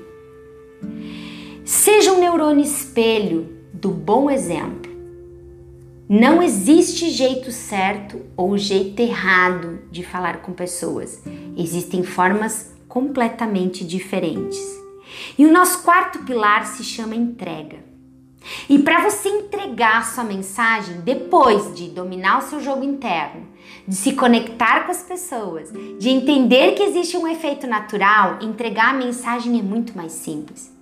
Seja 1.64 2.12
um 2.12 2.20
neurônio 2.20 2.66
espelho 2.66 3.48
do 3.74 3.92
bom 3.92 4.30
exemplo. 4.30 4.92
Não 6.10 6.44
existe 6.44 7.10
jeito 7.12 7.50
certo 7.54 8.24
ou 8.36 8.58
jeito 8.58 9.00
errado 9.00 9.80
de 9.90 10.04
falar 10.04 10.42
com 10.42 10.52
pessoas. 10.52 11.24
Existem 11.56 12.04
formas 12.04 12.74
completamente 12.90 13.86
diferentes. 13.86 14.87
E 15.38 15.46
o 15.46 15.52
nosso 15.52 15.84
quarto 15.84 16.20
pilar 16.20 16.66
se 16.66 16.84
chama 16.84 17.16
entrega. 17.16 17.86
E 18.70 18.80
para 18.80 19.10
você 19.10 19.30
entregar 19.30 20.06
sua 20.06 20.24
mensagem 20.24 21.02
depois 21.02 21.76
de 21.76 21.90
dominar 21.90 22.40
o 22.40 22.50
seu 22.50 22.62
jogo 22.62 22.84
interno, 22.84 23.48
de 23.88 23.96
se 23.96 24.14
conectar 24.14 24.86
com 24.86 24.92
as 24.92 25.04
pessoas, 25.04 25.72
de 26.00 26.10
entender 26.10 26.74
que 26.74 26.84
existe 26.84 27.18
um 27.18 27.28
efeito 27.28 27.68
natural, 27.68 28.40
entregar 28.42 28.94
a 28.94 28.98
mensagem 28.98 29.60
é 29.60 29.64
muito 29.64 29.98
mais 29.98 30.14
simples. 30.14 30.74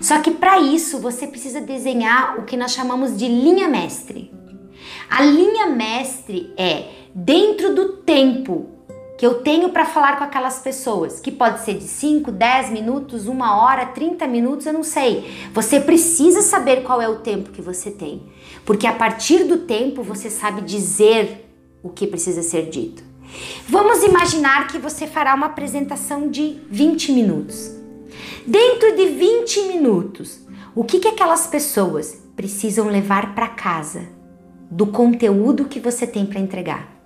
Só 0.00 0.20
que 0.20 0.30
para 0.30 0.60
isso 0.60 1.00
você 1.00 1.26
precisa 1.26 1.60
desenhar 1.60 2.38
o 2.38 2.44
que 2.44 2.56
nós 2.56 2.72
chamamos 2.72 3.16
de 3.16 3.26
linha 3.26 3.68
mestre. 3.68 4.32
A 5.08 5.22
linha 5.22 5.66
mestre 5.66 6.52
é 6.56 6.90
dentro 7.14 7.74
do 7.74 7.96
tempo 7.98 8.79
que 9.20 9.26
eu 9.26 9.42
tenho 9.42 9.68
para 9.68 9.84
falar 9.84 10.16
com 10.16 10.24
aquelas 10.24 10.60
pessoas, 10.60 11.20
que 11.20 11.30
pode 11.30 11.60
ser 11.60 11.74
de 11.74 11.84
5, 11.84 12.32
10 12.32 12.70
minutos, 12.70 13.26
uma 13.26 13.62
hora, 13.62 13.84
30 13.84 14.26
minutos, 14.26 14.64
eu 14.64 14.72
não 14.72 14.82
sei. 14.82 15.30
Você 15.52 15.78
precisa 15.78 16.40
saber 16.40 16.82
qual 16.84 17.02
é 17.02 17.06
o 17.06 17.16
tempo 17.16 17.50
que 17.50 17.60
você 17.60 17.90
tem, 17.90 18.22
porque 18.64 18.86
a 18.86 18.94
partir 18.94 19.44
do 19.44 19.58
tempo 19.58 20.02
você 20.02 20.30
sabe 20.30 20.62
dizer 20.62 21.52
o 21.82 21.90
que 21.90 22.06
precisa 22.06 22.42
ser 22.42 22.70
dito. 22.70 23.02
Vamos 23.68 24.02
imaginar 24.02 24.68
que 24.68 24.78
você 24.78 25.06
fará 25.06 25.34
uma 25.34 25.48
apresentação 25.48 26.30
de 26.30 26.58
20 26.70 27.12
minutos. 27.12 27.72
Dentro 28.46 28.96
de 28.96 29.04
20 29.04 29.64
minutos, 29.64 30.40
o 30.74 30.82
que, 30.82 30.98
que 30.98 31.08
aquelas 31.08 31.46
pessoas 31.46 32.22
precisam 32.34 32.88
levar 32.88 33.34
para 33.34 33.48
casa 33.48 34.00
do 34.70 34.86
conteúdo 34.86 35.66
que 35.66 35.78
você 35.78 36.06
tem 36.06 36.24
para 36.24 36.40
entregar? 36.40 36.99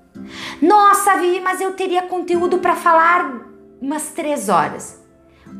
Nossa, 0.60 1.16
Vivi, 1.16 1.40
mas 1.40 1.60
eu 1.60 1.72
teria 1.72 2.02
conteúdo 2.02 2.58
para 2.58 2.76
falar 2.76 3.46
umas 3.80 4.10
três 4.10 4.48
horas. 4.48 5.00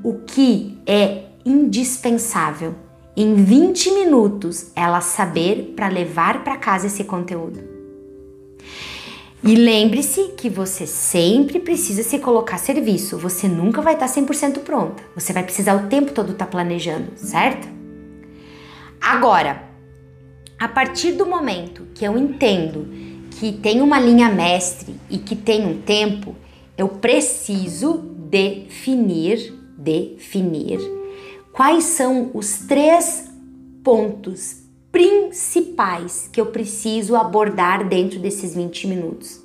O 0.02 0.20
que 0.20 0.78
é 0.86 1.26
indispensável 1.44 2.74
em 3.16 3.34
20 3.34 3.92
minutos 3.92 4.72
ela 4.74 5.00
saber 5.00 5.74
para 5.76 5.88
levar 5.88 6.42
para 6.42 6.56
casa 6.56 6.86
esse 6.86 7.04
conteúdo. 7.04 7.74
E 9.46 9.54
lembre-se 9.54 10.28
que 10.38 10.48
você 10.48 10.86
sempre 10.86 11.60
precisa 11.60 12.02
se 12.02 12.18
colocar 12.18 12.56
a 12.56 12.58
serviço. 12.58 13.18
Você 13.18 13.46
nunca 13.46 13.82
vai 13.82 13.92
estar 13.92 14.06
100% 14.06 14.60
pronta. 14.60 15.02
Você 15.14 15.34
vai 15.34 15.42
precisar 15.42 15.74
o 15.74 15.86
tempo 15.88 16.12
todo 16.12 16.32
estar 16.32 16.46
planejando, 16.46 17.12
certo? 17.16 17.68
Agora, 18.98 19.62
a 20.58 20.66
partir 20.66 21.12
do 21.12 21.26
momento 21.26 21.86
que 21.94 22.06
eu 22.06 22.16
entendo 22.16 22.88
que 23.38 23.52
tem 23.52 23.80
uma 23.80 23.98
linha 24.00 24.28
mestre 24.28 24.94
e 25.10 25.18
que 25.18 25.34
tem 25.34 25.66
um 25.66 25.80
tempo, 25.80 26.34
eu 26.76 26.88
preciso 26.88 27.98
definir, 28.28 29.52
definir 29.76 30.80
quais 31.52 31.84
são 31.84 32.30
os 32.34 32.58
três 32.66 33.30
pontos 33.82 34.64
principais 34.90 36.28
que 36.32 36.40
eu 36.40 36.46
preciso 36.46 37.16
abordar 37.16 37.86
dentro 37.88 38.18
desses 38.18 38.54
20 38.54 38.86
minutos. 38.86 39.42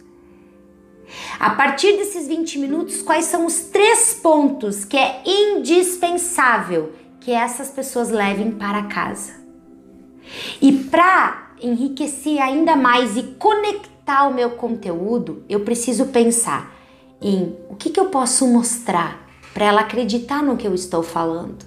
A 1.40 1.50
partir 1.52 1.98
desses 1.98 2.28
20 2.28 2.60
minutos, 2.60 3.02
quais 3.02 3.26
são 3.26 3.46
os 3.46 3.62
três 3.62 4.14
pontos 4.14 4.86
que 4.86 4.98
é 4.98 5.24
indispensável 5.26 6.94
que 7.20 7.32
essas 7.32 7.70
pessoas 7.70 8.10
levem 8.10 8.52
para 8.52 8.84
casa? 8.84 9.34
E 10.62 10.72
para 10.72 11.49
enriquecer 11.62 12.42
ainda 12.42 12.76
mais 12.76 13.18
e 13.18 13.24
conectar 13.24 14.28
o 14.28 14.34
meu 14.34 14.52
conteúdo, 14.52 15.44
eu 15.48 15.62
preciso 15.62 16.08
pensar 16.08 16.76
em 17.22 17.56
o 17.70 17.76
que, 17.76 17.90
que 17.90 18.00
eu 18.00 18.06
posso 18.06 18.48
mostrar 18.48 19.28
para 19.54 19.66
ela 19.66 19.82
acreditar 19.82 20.42
no 20.42 20.58
que 20.58 20.68
eu 20.68 20.74
estou 20.74 21.04
falando. 21.04 21.66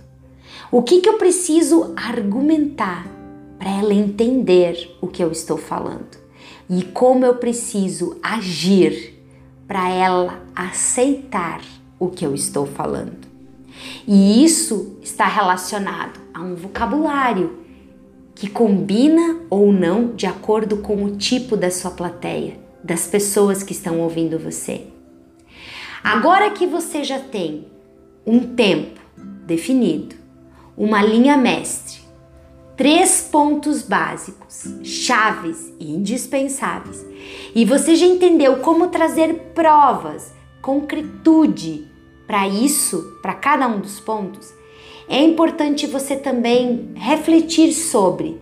O 0.70 0.82
que, 0.82 1.00
que 1.00 1.08
eu 1.08 1.18
preciso 1.18 1.92
argumentar 1.96 3.06
para 3.62 3.70
ela 3.70 3.94
entender 3.94 4.96
o 5.00 5.06
que 5.06 5.22
eu 5.22 5.30
estou 5.30 5.56
falando. 5.56 6.18
E 6.68 6.82
como 6.82 7.24
eu 7.24 7.36
preciso 7.36 8.16
agir 8.20 9.24
para 9.68 9.88
ela 9.88 10.42
aceitar 10.52 11.60
o 11.96 12.08
que 12.08 12.26
eu 12.26 12.34
estou 12.34 12.66
falando. 12.66 13.28
E 14.06 14.44
isso 14.44 14.96
está 15.00 15.26
relacionado 15.26 16.20
a 16.34 16.40
um 16.42 16.56
vocabulário 16.56 17.61
que 18.34 18.48
combina 18.48 19.40
ou 19.50 19.72
não 19.72 20.14
de 20.14 20.26
acordo 20.26 20.78
com 20.78 21.04
o 21.04 21.16
tipo 21.16 21.56
da 21.56 21.70
sua 21.70 21.90
plateia, 21.90 22.58
das 22.82 23.06
pessoas 23.06 23.62
que 23.62 23.72
estão 23.72 24.00
ouvindo 24.00 24.38
você. 24.38 24.86
Agora 26.02 26.50
que 26.50 26.66
você 26.66 27.04
já 27.04 27.20
tem 27.20 27.66
um 28.26 28.40
tempo 28.40 29.00
definido, 29.46 30.16
uma 30.76 31.02
linha 31.02 31.36
mestre, 31.36 32.00
três 32.76 33.28
pontos 33.30 33.82
básicos, 33.82 34.64
chaves 34.82 35.72
e 35.78 35.92
indispensáveis, 35.92 37.04
e 37.54 37.64
você 37.64 37.94
já 37.94 38.06
entendeu 38.06 38.56
como 38.56 38.88
trazer 38.88 39.52
provas, 39.54 40.32
concretude 40.60 41.86
para 42.26 42.48
isso, 42.48 43.18
para 43.20 43.34
cada 43.34 43.68
um 43.68 43.80
dos 43.80 44.00
pontos, 44.00 44.52
é 45.12 45.22
importante 45.22 45.86
você 45.86 46.16
também 46.16 46.90
refletir 46.94 47.74
sobre 47.74 48.40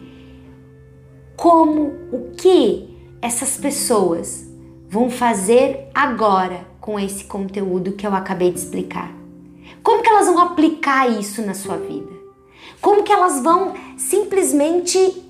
como, 1.36 1.92
o 2.12 2.30
que 2.36 2.88
essas 3.20 3.56
pessoas 3.56 4.46
vão 4.88 5.10
fazer 5.10 5.88
agora 5.92 6.64
com 6.80 6.98
esse 6.98 7.24
conteúdo 7.24 7.94
que 7.94 8.06
eu 8.06 8.14
acabei 8.14 8.52
de 8.52 8.60
explicar. 8.60 9.12
Como 9.82 10.00
que 10.00 10.08
elas 10.08 10.28
vão 10.28 10.38
aplicar 10.38 11.10
isso 11.10 11.42
na 11.42 11.54
sua 11.54 11.76
vida? 11.76 12.12
Como 12.80 13.02
que 13.02 13.10
elas 13.10 13.42
vão 13.42 13.74
simplesmente 13.96 15.24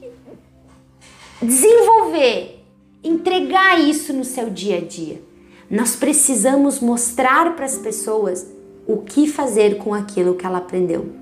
desenvolver, 1.41 2.63
entregar 3.03 3.81
isso 3.81 4.13
no 4.13 4.27
seu 4.27 4.51
dia 4.51 4.77
a 4.77 4.81
dia? 4.83 5.23
Nós 5.71 5.97
precisamos 5.97 6.81
mostrar 6.81 7.57
para 7.57 7.65
as 7.65 7.79
pessoas 7.79 8.47
o 8.87 8.99
que 8.99 9.27
fazer 9.27 9.79
com 9.79 9.95
aquilo 9.95 10.35
que 10.35 10.45
ela 10.45 10.59
aprendeu 10.59 11.20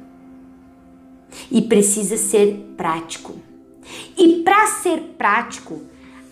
e 1.50 1.62
precisa 1.62 2.16
ser 2.16 2.74
prático. 2.76 3.34
E 4.16 4.42
para 4.42 4.66
ser 4.66 5.14
prático, 5.16 5.80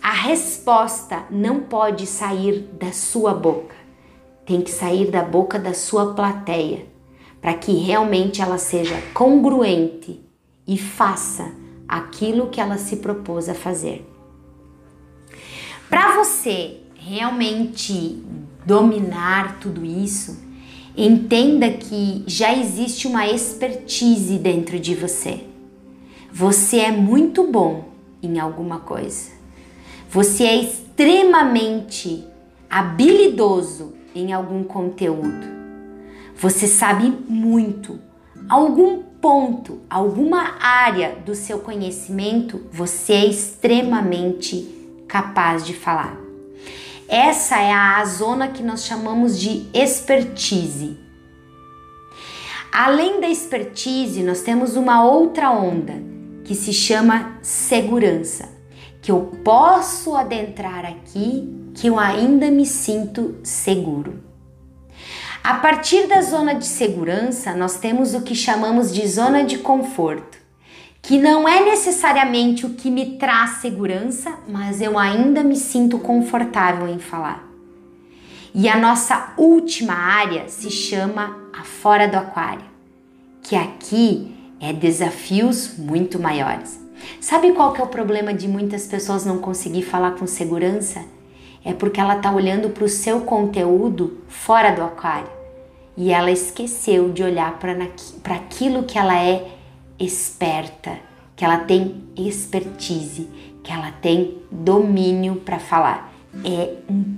a 0.01 0.11
resposta 0.11 1.25
não 1.29 1.61
pode 1.61 2.05
sair 2.05 2.69
da 2.79 2.91
sua 2.91 3.33
boca, 3.33 3.75
tem 4.45 4.61
que 4.61 4.71
sair 4.71 5.09
da 5.09 5.23
boca 5.23 5.59
da 5.59 5.73
sua 5.73 6.13
plateia, 6.13 6.85
para 7.41 7.53
que 7.53 7.73
realmente 7.73 8.41
ela 8.41 8.57
seja 8.57 9.01
congruente 9.13 10.21
e 10.67 10.77
faça 10.77 11.51
aquilo 11.87 12.49
que 12.49 12.59
ela 12.59 12.77
se 12.77 12.97
propôs 12.97 13.49
a 13.49 13.53
fazer. 13.53 14.05
Para 15.89 16.15
você 16.15 16.81
realmente 16.95 18.21
dominar 18.65 19.59
tudo 19.59 19.85
isso, 19.85 20.46
Entenda 20.99 21.69
que 21.69 22.23
já 22.25 22.51
existe 22.57 23.07
uma 23.07 23.27
expertise 23.27 24.39
dentro 24.39 24.79
de 24.79 24.95
você. 24.95 25.43
Você 26.33 26.77
é 26.77 26.91
muito 26.91 27.45
bom 27.51 27.89
em 28.21 28.39
alguma 28.39 28.79
coisa. 28.79 29.29
Você 30.09 30.43
é 30.43 30.55
extremamente 30.55 32.25
habilidoso 32.67 33.93
em 34.15 34.33
algum 34.33 34.63
conteúdo. 34.63 35.45
Você 36.35 36.65
sabe 36.65 37.13
muito. 37.29 37.99
Algum 38.49 39.03
ponto, 39.21 39.81
alguma 39.87 40.55
área 40.59 41.15
do 41.23 41.35
seu 41.35 41.59
conhecimento, 41.59 42.61
você 42.71 43.13
é 43.13 43.25
extremamente 43.27 45.03
capaz 45.07 45.63
de 45.63 45.73
falar. 45.73 46.26
Essa 47.07 47.57
é 47.61 47.71
a 47.71 48.03
zona 48.03 48.49
que 48.49 48.61
nós 48.61 48.85
chamamos 48.85 49.39
de 49.39 49.65
expertise. 49.73 50.97
Além 52.71 53.21
da 53.21 53.29
expertise, 53.29 54.21
nós 54.23 54.41
temos 54.41 54.75
uma 54.75 55.03
outra 55.03 55.49
onda 55.49 55.93
que 56.43 56.53
se 56.53 56.73
chama 56.73 57.37
segurança, 57.41 58.49
que 59.01 59.09
eu 59.09 59.31
posso 59.43 60.15
adentrar 60.15 60.85
aqui, 60.85 61.71
que 61.73 61.87
eu 61.87 61.97
ainda 61.97 62.51
me 62.51 62.65
sinto 62.65 63.37
seguro. 63.41 64.21
A 65.41 65.53
partir 65.55 66.07
da 66.07 66.21
zona 66.21 66.55
de 66.55 66.65
segurança, 66.65 67.55
nós 67.55 67.77
temos 67.77 68.13
o 68.13 68.21
que 68.21 68.35
chamamos 68.35 68.93
de 68.93 69.07
zona 69.07 69.45
de 69.45 69.59
conforto, 69.59 70.37
que 71.07 71.17
não 71.17 71.47
é 71.47 71.63
necessariamente 71.63 72.65
o 72.65 72.71
que 72.71 72.91
me 72.91 73.17
traz 73.17 73.61
segurança, 73.61 74.39
mas 74.45 74.81
eu 74.81 74.99
ainda 74.99 75.41
me 75.41 75.55
sinto 75.55 75.97
confortável 75.99 76.85
em 76.85 76.99
falar. 76.99 77.47
E 78.53 78.67
a 78.67 78.77
nossa 78.77 79.31
última 79.37 79.93
área 79.93 80.49
se 80.49 80.69
chama 80.69 81.37
a 81.57 81.63
fora 81.63 82.09
do 82.09 82.17
aquário, 82.17 82.65
que 83.41 83.55
aqui 83.55 84.35
é 84.59 84.73
desafios 84.73 85.77
muito 85.77 86.19
maiores. 86.19 86.77
Sabe 87.21 87.53
qual 87.53 87.71
que 87.71 87.79
é 87.79 87.85
o 87.85 87.87
problema 87.87 88.33
de 88.33 88.49
muitas 88.49 88.85
pessoas 88.85 89.25
não 89.25 89.37
conseguir 89.37 89.83
falar 89.83 90.11
com 90.11 90.27
segurança? 90.27 91.05
É 91.63 91.71
porque 91.71 92.01
ela 92.01 92.17
está 92.17 92.33
olhando 92.33 92.71
para 92.71 92.83
o 92.83 92.89
seu 92.89 93.21
conteúdo 93.21 94.17
fora 94.27 94.71
do 94.71 94.83
aquário 94.83 95.29
e 95.95 96.11
ela 96.11 96.29
esqueceu 96.29 97.13
de 97.13 97.23
olhar 97.23 97.57
para 97.59 98.35
aquilo 98.35 98.83
que 98.83 98.99
ela 98.99 99.17
é 99.17 99.56
esperta, 99.99 100.99
que 101.35 101.45
ela 101.45 101.59
tem 101.59 102.03
expertise, 102.15 103.29
que 103.63 103.71
ela 103.71 103.91
tem 103.91 104.37
domínio 104.51 105.35
para 105.37 105.59
falar. 105.59 106.13
É 106.43 106.75
um 106.89 107.17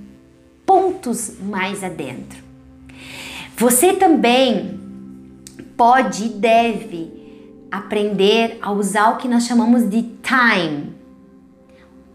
pontos 0.70 1.40
mais 1.42 1.84
adentro. 1.84 2.44
Você 3.58 3.94
também 3.94 4.80
pode 5.76 6.26
e 6.26 6.30
deve 6.30 7.20
aprender 7.72 8.60
a 8.62 8.72
usar 8.72 9.12
o 9.12 9.18
que 9.18 9.28
nós 9.28 9.46
chamamos 9.46 9.90
de 9.90 10.04
time. 10.22 10.94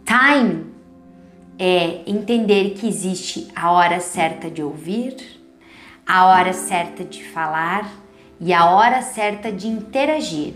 Time 0.04 0.66
é 1.58 2.02
entender 2.06 2.74
que 2.74 2.86
existe 2.86 3.48
a 3.56 3.72
hora 3.72 3.98
certa 3.98 4.48
de 4.48 4.62
ouvir, 4.62 5.16
a 6.06 6.26
hora 6.26 6.52
certa 6.52 7.04
de 7.04 7.24
falar 7.24 7.90
e 8.40 8.52
a 8.52 8.70
hora 8.70 9.02
certa 9.02 9.50
de 9.50 9.66
interagir. 9.66 10.54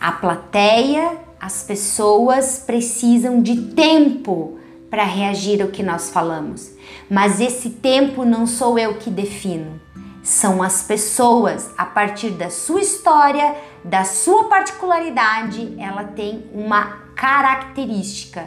A 0.00 0.12
plateia, 0.12 1.18
as 1.40 1.62
pessoas 1.62 2.62
precisam 2.64 3.42
de 3.42 3.72
tempo 3.72 4.58
para 4.90 5.04
reagir 5.04 5.60
ao 5.60 5.68
que 5.68 5.82
nós 5.82 6.10
falamos, 6.10 6.72
mas 7.10 7.40
esse 7.40 7.70
tempo 7.70 8.24
não 8.24 8.46
sou 8.46 8.78
eu 8.78 8.94
que 8.94 9.10
defino. 9.10 9.80
São 10.22 10.62
as 10.62 10.82
pessoas, 10.82 11.70
a 11.76 11.84
partir 11.84 12.30
da 12.30 12.50
sua 12.50 12.80
história, 12.80 13.56
da 13.84 14.04
sua 14.04 14.44
particularidade, 14.44 15.74
ela 15.78 16.04
tem 16.04 16.44
uma 16.52 16.98
característica 17.14 18.46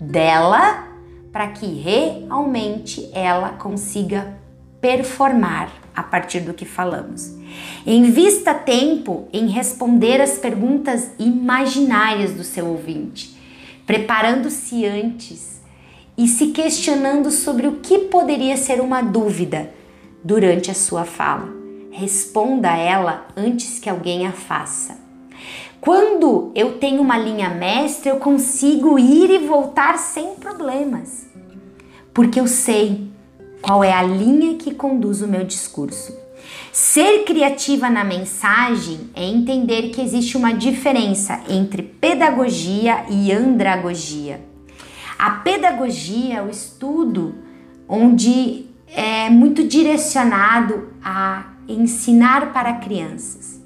dela 0.00 0.88
para 1.32 1.48
que 1.48 1.66
realmente 1.66 3.08
ela 3.12 3.50
consiga 3.50 4.36
performar 4.80 5.70
a 5.94 6.02
partir 6.02 6.40
do 6.40 6.54
que 6.54 6.64
falamos. 6.64 7.34
Invista 7.86 8.54
tempo 8.54 9.28
em 9.32 9.48
responder 9.48 10.20
as 10.20 10.38
perguntas 10.38 11.10
imaginárias 11.18 12.32
do 12.32 12.44
seu 12.44 12.66
ouvinte, 12.66 13.36
preparando-se 13.86 14.86
antes 14.86 15.60
e 16.16 16.28
se 16.28 16.48
questionando 16.48 17.30
sobre 17.30 17.66
o 17.66 17.76
que 17.76 17.98
poderia 17.98 18.56
ser 18.56 18.80
uma 18.80 19.02
dúvida 19.02 19.70
durante 20.22 20.70
a 20.70 20.74
sua 20.74 21.04
fala. 21.04 21.48
Responda 21.90 22.70
a 22.72 22.76
ela 22.76 23.26
antes 23.36 23.78
que 23.78 23.90
alguém 23.90 24.26
a 24.26 24.32
faça. 24.32 24.98
Quando 25.80 26.52
eu 26.54 26.78
tenho 26.78 27.00
uma 27.00 27.16
linha 27.16 27.48
mestra, 27.48 28.10
eu 28.10 28.16
consigo 28.16 28.98
ir 28.98 29.30
e 29.30 29.38
voltar 29.38 29.96
sem 29.98 30.34
problemas, 30.34 31.26
porque 32.12 32.38
eu 32.38 32.46
sei 32.46 33.09
qual 33.60 33.84
é 33.84 33.92
a 33.92 34.02
linha 34.02 34.56
que 34.56 34.74
conduz 34.74 35.22
o 35.22 35.28
meu 35.28 35.44
discurso. 35.44 36.16
Ser 36.72 37.24
criativa 37.24 37.90
na 37.90 38.04
mensagem 38.04 39.10
é 39.14 39.24
entender 39.24 39.90
que 39.90 40.00
existe 40.00 40.36
uma 40.36 40.52
diferença 40.52 41.40
entre 41.48 41.82
pedagogia 41.82 43.04
e 43.10 43.32
andragogia. 43.32 44.40
A 45.18 45.30
pedagogia 45.30 46.38
é 46.38 46.42
o 46.42 46.48
estudo 46.48 47.34
onde 47.88 48.66
é 48.86 49.28
muito 49.28 49.66
direcionado 49.66 50.88
a 51.02 51.44
ensinar 51.68 52.52
para 52.52 52.74
crianças. 52.74 53.60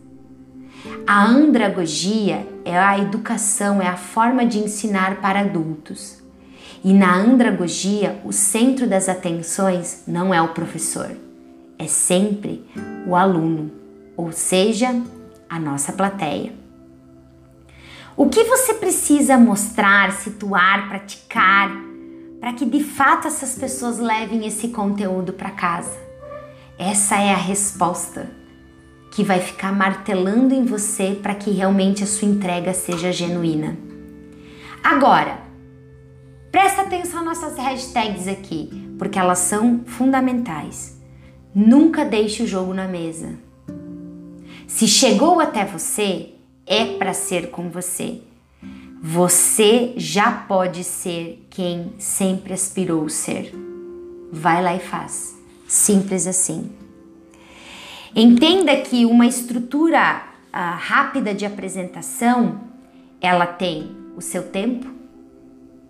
A 1.06 1.24
andragogia 1.24 2.46
é 2.64 2.78
a 2.78 2.98
educação, 2.98 3.80
é 3.80 3.86
a 3.86 3.96
forma 3.96 4.44
de 4.44 4.58
ensinar 4.58 5.20
para 5.20 5.40
adultos. 5.40 6.23
E 6.84 6.92
na 6.92 7.16
andragogia, 7.16 8.20
o 8.26 8.32
centro 8.32 8.86
das 8.86 9.08
atenções 9.08 10.02
não 10.06 10.34
é 10.34 10.42
o 10.42 10.52
professor, 10.52 11.10
é 11.78 11.86
sempre 11.86 12.62
o 13.06 13.16
aluno, 13.16 13.72
ou 14.14 14.30
seja, 14.30 14.94
a 15.48 15.58
nossa 15.58 15.94
plateia. 15.94 16.52
O 18.14 18.28
que 18.28 18.44
você 18.44 18.74
precisa 18.74 19.38
mostrar, 19.38 20.12
situar, 20.12 20.86
praticar 20.90 21.74
para 22.38 22.52
que 22.52 22.66
de 22.66 22.84
fato 22.84 23.26
essas 23.26 23.54
pessoas 23.54 23.98
levem 23.98 24.46
esse 24.46 24.68
conteúdo 24.68 25.32
para 25.32 25.50
casa? 25.50 25.98
Essa 26.78 27.16
é 27.16 27.32
a 27.32 27.38
resposta 27.38 28.30
que 29.10 29.24
vai 29.24 29.40
ficar 29.40 29.72
martelando 29.72 30.52
em 30.52 30.66
você 30.66 31.18
para 31.22 31.34
que 31.34 31.50
realmente 31.50 32.04
a 32.04 32.06
sua 32.06 32.28
entrega 32.28 32.74
seja 32.74 33.10
genuína. 33.10 33.74
Agora, 34.82 35.43
Presta 36.54 36.82
atenção 36.82 37.24
nas 37.24 37.40
nossas 37.40 37.58
hashtags 37.58 38.28
aqui, 38.28 38.94
porque 38.96 39.18
elas 39.18 39.40
são 39.40 39.80
fundamentais. 39.84 40.96
Nunca 41.52 42.04
deixe 42.04 42.44
o 42.44 42.46
jogo 42.46 42.72
na 42.72 42.86
mesa. 42.86 43.36
Se 44.68 44.86
chegou 44.86 45.40
até 45.40 45.64
você, 45.64 46.34
é 46.64 46.96
para 46.96 47.12
ser 47.12 47.50
com 47.50 47.68
você. 47.68 48.20
Você 49.02 49.94
já 49.96 50.30
pode 50.30 50.84
ser 50.84 51.44
quem 51.50 51.92
sempre 51.98 52.52
aspirou 52.52 53.08
ser. 53.08 53.52
Vai 54.30 54.62
lá 54.62 54.76
e 54.76 54.78
faz. 54.78 55.36
Simples 55.66 56.24
assim. 56.24 56.70
Entenda 58.14 58.76
que 58.76 59.04
uma 59.04 59.26
estrutura 59.26 60.22
uh, 60.52 60.78
rápida 60.78 61.34
de 61.34 61.44
apresentação, 61.44 62.60
ela 63.20 63.44
tem 63.44 63.90
o 64.16 64.20
seu 64.20 64.44
tempo, 64.44 64.93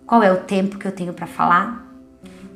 qual 0.05 0.21
é 0.21 0.31
o 0.31 0.43
tempo 0.43 0.77
que 0.77 0.85
eu 0.85 0.91
tenho 0.91 1.13
para 1.13 1.25
falar? 1.25 1.83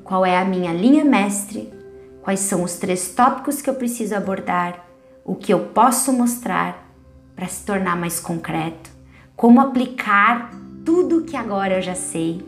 Qual 0.04 0.24
é 0.24 0.38
a 0.38 0.46
minha 0.46 0.72
linha 0.72 1.04
mestre? 1.04 1.74
Quais 2.22 2.42
são 2.42 2.64
os 2.64 2.76
três 2.76 3.10
tópicos 3.10 3.60
que 3.60 3.70
eu 3.70 3.74
preciso 3.74 4.16
abordar? 4.16 4.86
O 5.26 5.34
que 5.34 5.52
eu 5.52 5.60
posso 5.68 6.14
mostrar 6.14 6.88
para 7.36 7.48
se 7.48 7.66
tornar 7.66 7.96
mais 7.96 8.20
concreto? 8.20 8.92
Como 9.36 9.60
aplicar 9.60 10.52
tudo 10.86 11.24
que 11.24 11.36
agora 11.36 11.78
eu 11.78 11.82
já 11.82 11.96
sei 11.96 12.46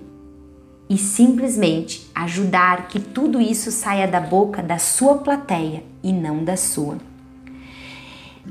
e 0.88 0.98
simplesmente 0.98 2.12
ajudar 2.14 2.88
que 2.88 3.00
tudo 3.00 3.42
isso 3.42 3.72
saia 3.72 4.08
da 4.08 4.20
boca 4.20 4.62
da 4.62 4.78
sua 4.78 5.20
plateia 5.20 5.84
e 6.04 6.14
não 6.14 6.44
da 6.44 6.58
sua. 6.58 6.98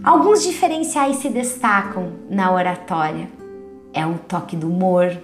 Alguns 0.02 0.42
diferenciais 0.42 1.16
se 1.16 1.28
destacam 1.28 2.12
na 2.28 2.52
oratória. 2.52 3.28
É 3.92 4.06
o 4.06 4.14
toque 4.14 4.56
do 4.56 4.68
humor, 4.68 5.16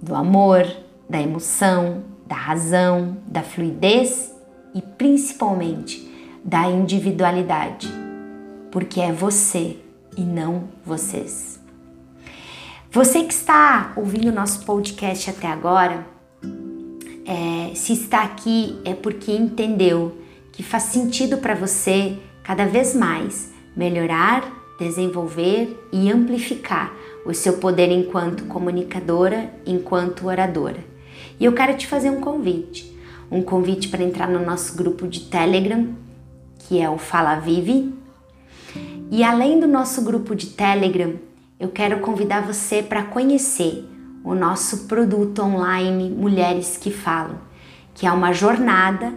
do 0.00 0.14
amor, 0.14 0.66
da 1.08 1.20
emoção, 1.20 2.04
da 2.26 2.36
razão, 2.36 3.16
da 3.26 3.42
fluidez 3.42 4.32
e 4.74 4.82
principalmente 4.82 6.08
da 6.44 6.68
individualidade, 6.68 7.88
porque 8.70 9.00
é 9.00 9.12
você 9.12 9.76
e 10.16 10.22
não 10.22 10.64
vocês. 10.84 11.58
Você 12.90 13.24
que 13.24 13.32
está 13.32 13.92
ouvindo 13.96 14.32
nosso 14.32 14.64
podcast 14.64 15.30
até 15.30 15.46
agora, 15.46 16.06
é, 17.26 17.74
se 17.74 17.92
está 17.92 18.22
aqui 18.22 18.80
é 18.84 18.94
porque 18.94 19.30
entendeu 19.30 20.16
que 20.52 20.62
faz 20.62 20.84
sentido 20.84 21.36
para 21.38 21.54
você 21.54 22.18
cada 22.42 22.64
vez 22.64 22.94
mais 22.94 23.52
melhorar, 23.76 24.50
desenvolver 24.78 25.88
e 25.92 26.10
amplificar 26.10 26.92
o 27.24 27.34
seu 27.34 27.54
poder 27.54 27.90
enquanto 27.90 28.44
comunicadora, 28.44 29.52
enquanto 29.66 30.26
oradora. 30.26 30.84
E 31.38 31.44
eu 31.44 31.52
quero 31.52 31.76
te 31.76 31.86
fazer 31.86 32.10
um 32.10 32.20
convite, 32.20 32.96
um 33.30 33.42
convite 33.42 33.88
para 33.88 34.02
entrar 34.02 34.28
no 34.28 34.44
nosso 34.44 34.76
grupo 34.76 35.06
de 35.06 35.20
Telegram, 35.20 35.88
que 36.58 36.80
é 36.80 36.88
o 36.88 36.98
Fala 36.98 37.36
Vive. 37.36 37.94
E 39.10 39.22
além 39.22 39.60
do 39.60 39.66
nosso 39.66 40.02
grupo 40.02 40.34
de 40.34 40.46
Telegram, 40.46 41.14
eu 41.58 41.68
quero 41.68 42.00
convidar 42.00 42.46
você 42.46 42.82
para 42.82 43.02
conhecer 43.02 43.84
o 44.24 44.34
nosso 44.34 44.86
produto 44.86 45.42
online 45.42 46.10
Mulheres 46.10 46.76
que 46.76 46.90
Falam, 46.90 47.38
que 47.94 48.06
é 48.06 48.12
uma 48.12 48.32
jornada 48.32 49.12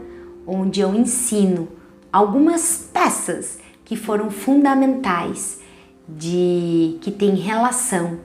onde 0.46 0.82
eu 0.82 0.94
ensino 0.94 1.68
algumas 2.12 2.90
peças 2.92 3.60
que 3.86 3.96
foram 3.96 4.30
fundamentais 4.30 5.61
de 6.08 6.98
que 7.02 7.12
tem 7.12 7.36
relação 7.36 8.20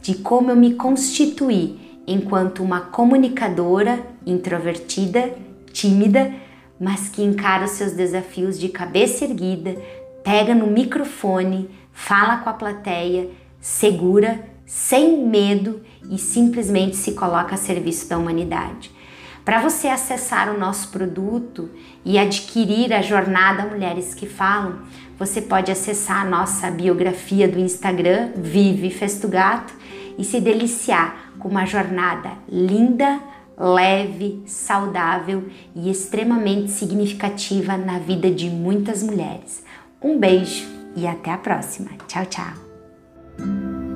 de 0.00 0.14
como 0.14 0.50
eu 0.50 0.56
me 0.56 0.74
constituí 0.74 2.00
enquanto 2.06 2.62
uma 2.62 2.80
comunicadora 2.80 4.00
introvertida, 4.24 5.34
tímida, 5.72 6.32
mas 6.80 7.08
que 7.08 7.22
encara 7.22 7.66
os 7.66 7.72
seus 7.72 7.92
desafios 7.92 8.58
de 8.58 8.68
cabeça 8.68 9.24
erguida, 9.24 9.76
pega 10.24 10.54
no 10.54 10.66
microfone, 10.66 11.68
fala 11.92 12.38
com 12.38 12.48
a 12.48 12.54
plateia, 12.54 13.28
segura, 13.60 14.48
sem 14.64 15.26
medo 15.26 15.82
e 16.10 16.18
simplesmente 16.18 16.96
se 16.96 17.12
coloca 17.12 17.54
a 17.54 17.58
serviço 17.58 18.08
da 18.08 18.18
humanidade. 18.18 18.90
Para 19.44 19.62
você 19.62 19.88
acessar 19.88 20.54
o 20.54 20.58
nosso 20.58 20.90
produto 20.90 21.70
e 22.04 22.18
adquirir 22.18 22.92
a 22.92 23.00
jornada 23.00 23.64
Mulheres 23.64 24.14
que 24.14 24.26
Falam, 24.26 24.80
você 25.18 25.42
pode 25.42 25.72
acessar 25.72 26.22
a 26.22 26.28
nossa 26.28 26.70
biografia 26.70 27.48
do 27.48 27.58
Instagram, 27.58 28.30
Vive 28.36 28.90
Festo 28.90 29.26
Gato, 29.28 29.74
e 30.16 30.24
se 30.24 30.40
deliciar 30.40 31.32
com 31.38 31.48
uma 31.48 31.64
jornada 31.64 32.32
linda, 32.48 33.20
leve, 33.56 34.42
saudável 34.46 35.44
e 35.74 35.90
extremamente 35.90 36.70
significativa 36.70 37.76
na 37.76 37.98
vida 37.98 38.30
de 38.30 38.48
muitas 38.48 39.02
mulheres. 39.02 39.64
Um 40.02 40.18
beijo 40.18 40.66
e 40.96 41.06
até 41.06 41.32
a 41.32 41.38
próxima. 41.38 41.90
Tchau, 42.06 42.26
tchau. 42.26 43.87